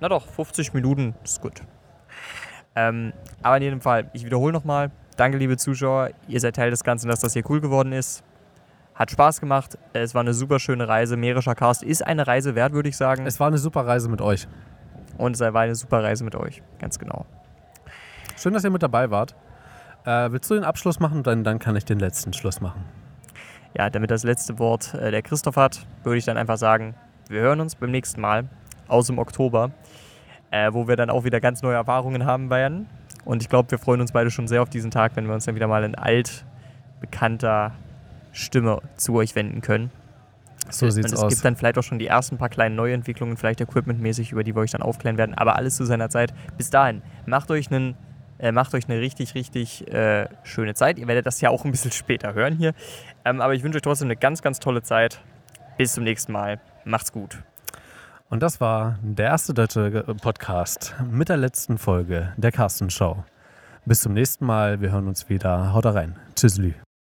Na 0.00 0.08
doch, 0.08 0.26
50 0.26 0.72
Minuten 0.72 1.14
ist 1.24 1.40
gut. 1.40 1.62
Ähm, 2.76 3.12
aber 3.42 3.56
in 3.58 3.62
jedem 3.64 3.80
Fall, 3.80 4.10
ich 4.12 4.24
wiederhole 4.24 4.52
nochmal. 4.52 4.90
Danke, 5.16 5.38
liebe 5.38 5.56
Zuschauer. 5.56 6.10
Ihr 6.28 6.40
seid 6.40 6.56
Teil 6.56 6.70
des 6.70 6.82
Ganzen, 6.82 7.08
dass 7.08 7.20
das 7.20 7.32
hier 7.34 7.48
cool 7.48 7.60
geworden 7.60 7.92
ist. 7.92 8.24
Hat 8.94 9.10
Spaß 9.10 9.40
gemacht. 9.40 9.76
Es 9.92 10.14
war 10.14 10.20
eine 10.20 10.34
super 10.34 10.60
schöne 10.60 10.86
Reise. 10.86 11.16
Mährischer 11.16 11.54
Cast 11.54 11.82
ist 11.82 12.06
eine 12.06 12.26
Reise 12.26 12.54
wert, 12.54 12.72
würde 12.72 12.88
ich 12.88 12.96
sagen. 12.96 13.26
Es 13.26 13.40
war 13.40 13.48
eine 13.48 13.58
super 13.58 13.86
Reise 13.86 14.08
mit 14.08 14.20
euch. 14.20 14.46
Und 15.18 15.34
es 15.34 15.40
war 15.40 15.62
eine 15.62 15.74
super 15.74 16.02
Reise 16.02 16.22
mit 16.24 16.36
euch. 16.36 16.62
Ganz 16.78 16.98
genau. 16.98 17.26
Schön, 18.36 18.52
dass 18.52 18.62
ihr 18.62 18.70
mit 18.70 18.82
dabei 18.82 19.10
wart. 19.10 19.34
Äh, 20.04 20.30
willst 20.30 20.50
du 20.50 20.54
den 20.54 20.64
Abschluss 20.64 21.00
machen? 21.00 21.22
Dann, 21.22 21.42
dann 21.42 21.58
kann 21.58 21.74
ich 21.74 21.84
den 21.84 21.98
letzten 21.98 22.32
Schluss 22.32 22.60
machen. 22.60 22.84
Ja, 23.76 23.90
damit 23.90 24.12
das 24.12 24.22
letzte 24.22 24.58
Wort 24.60 24.94
äh, 24.94 25.10
der 25.10 25.22
Christoph 25.22 25.56
hat, 25.56 25.86
würde 26.04 26.18
ich 26.18 26.24
dann 26.24 26.36
einfach 26.36 26.58
sagen, 26.58 26.94
wir 27.28 27.40
hören 27.40 27.60
uns 27.60 27.74
beim 27.74 27.90
nächsten 27.90 28.20
Mal 28.20 28.44
aus 28.86 29.08
dem 29.08 29.18
Oktober, 29.18 29.72
äh, 30.50 30.72
wo 30.72 30.86
wir 30.86 30.94
dann 30.94 31.10
auch 31.10 31.24
wieder 31.24 31.40
ganz 31.40 31.62
neue 31.62 31.74
Erfahrungen 31.74 32.26
haben 32.26 32.50
werden. 32.50 32.86
Und 33.24 33.42
ich 33.42 33.48
glaube, 33.48 33.70
wir 33.72 33.78
freuen 33.78 34.00
uns 34.00 34.12
beide 34.12 34.30
schon 34.30 34.46
sehr 34.46 34.62
auf 34.62 34.68
diesen 34.68 34.90
Tag, 34.92 35.16
wenn 35.16 35.26
wir 35.26 35.34
uns 35.34 35.46
dann 35.46 35.56
wieder 35.56 35.66
mal 35.66 35.82
in 35.82 35.94
altbekannter 35.96 37.72
Stimme 38.34 38.82
zu 38.96 39.14
euch 39.14 39.34
wenden 39.34 39.62
können. 39.62 39.90
So 40.70 40.86
Und 40.86 40.92
sieht's 40.92 41.12
es 41.12 41.18
aus. 41.18 41.30
gibt 41.32 41.44
dann 41.44 41.56
vielleicht 41.56 41.78
auch 41.78 41.82
schon 41.82 41.98
die 41.98 42.06
ersten 42.06 42.36
paar 42.36 42.48
kleinen 42.48 42.74
Neuentwicklungen, 42.74 43.36
vielleicht 43.36 43.60
equipmentmäßig, 43.60 44.32
über 44.32 44.44
die 44.44 44.54
wir 44.54 44.60
euch 44.60 44.70
dann 44.72 44.82
aufklären 44.82 45.16
werden. 45.16 45.34
Aber 45.34 45.56
alles 45.56 45.76
zu 45.76 45.84
seiner 45.84 46.10
Zeit. 46.10 46.34
Bis 46.56 46.70
dahin, 46.70 47.02
macht 47.26 47.50
euch 47.50 47.70
einen 47.70 47.96
äh, 48.38 48.50
macht 48.52 48.74
euch 48.74 48.88
eine 48.88 49.00
richtig, 49.00 49.34
richtig 49.34 49.86
äh, 49.92 50.28
schöne 50.42 50.74
Zeit. 50.74 50.98
Ihr 50.98 51.06
werdet 51.06 51.26
das 51.26 51.40
ja 51.40 51.50
auch 51.50 51.64
ein 51.64 51.70
bisschen 51.70 51.92
später 51.92 52.34
hören 52.34 52.56
hier. 52.56 52.74
Ähm, 53.24 53.40
aber 53.40 53.54
ich 53.54 53.62
wünsche 53.62 53.76
euch 53.76 53.82
trotzdem 53.82 54.06
eine 54.08 54.16
ganz, 54.16 54.42
ganz 54.42 54.58
tolle 54.58 54.82
Zeit. 54.82 55.20
Bis 55.78 55.94
zum 55.94 56.04
nächsten 56.04 56.32
Mal. 56.32 56.60
Macht's 56.84 57.12
gut. 57.12 57.38
Und 58.30 58.42
das 58.42 58.60
war 58.60 58.98
der 59.02 59.26
erste 59.26 59.54
deutsche 59.54 60.04
äh, 60.08 60.14
Podcast 60.14 60.94
mit 61.08 61.28
der 61.28 61.36
letzten 61.36 61.78
Folge 61.78 62.32
der 62.36 62.52
Carsten 62.52 62.90
Show. 62.90 63.24
Bis 63.86 64.00
zum 64.00 64.14
nächsten 64.14 64.46
Mal. 64.46 64.80
Wir 64.80 64.90
hören 64.90 65.06
uns 65.08 65.28
wieder. 65.28 65.72
Haut 65.72 65.86
rein. 65.86 66.16
Tschüssli. 66.34 66.74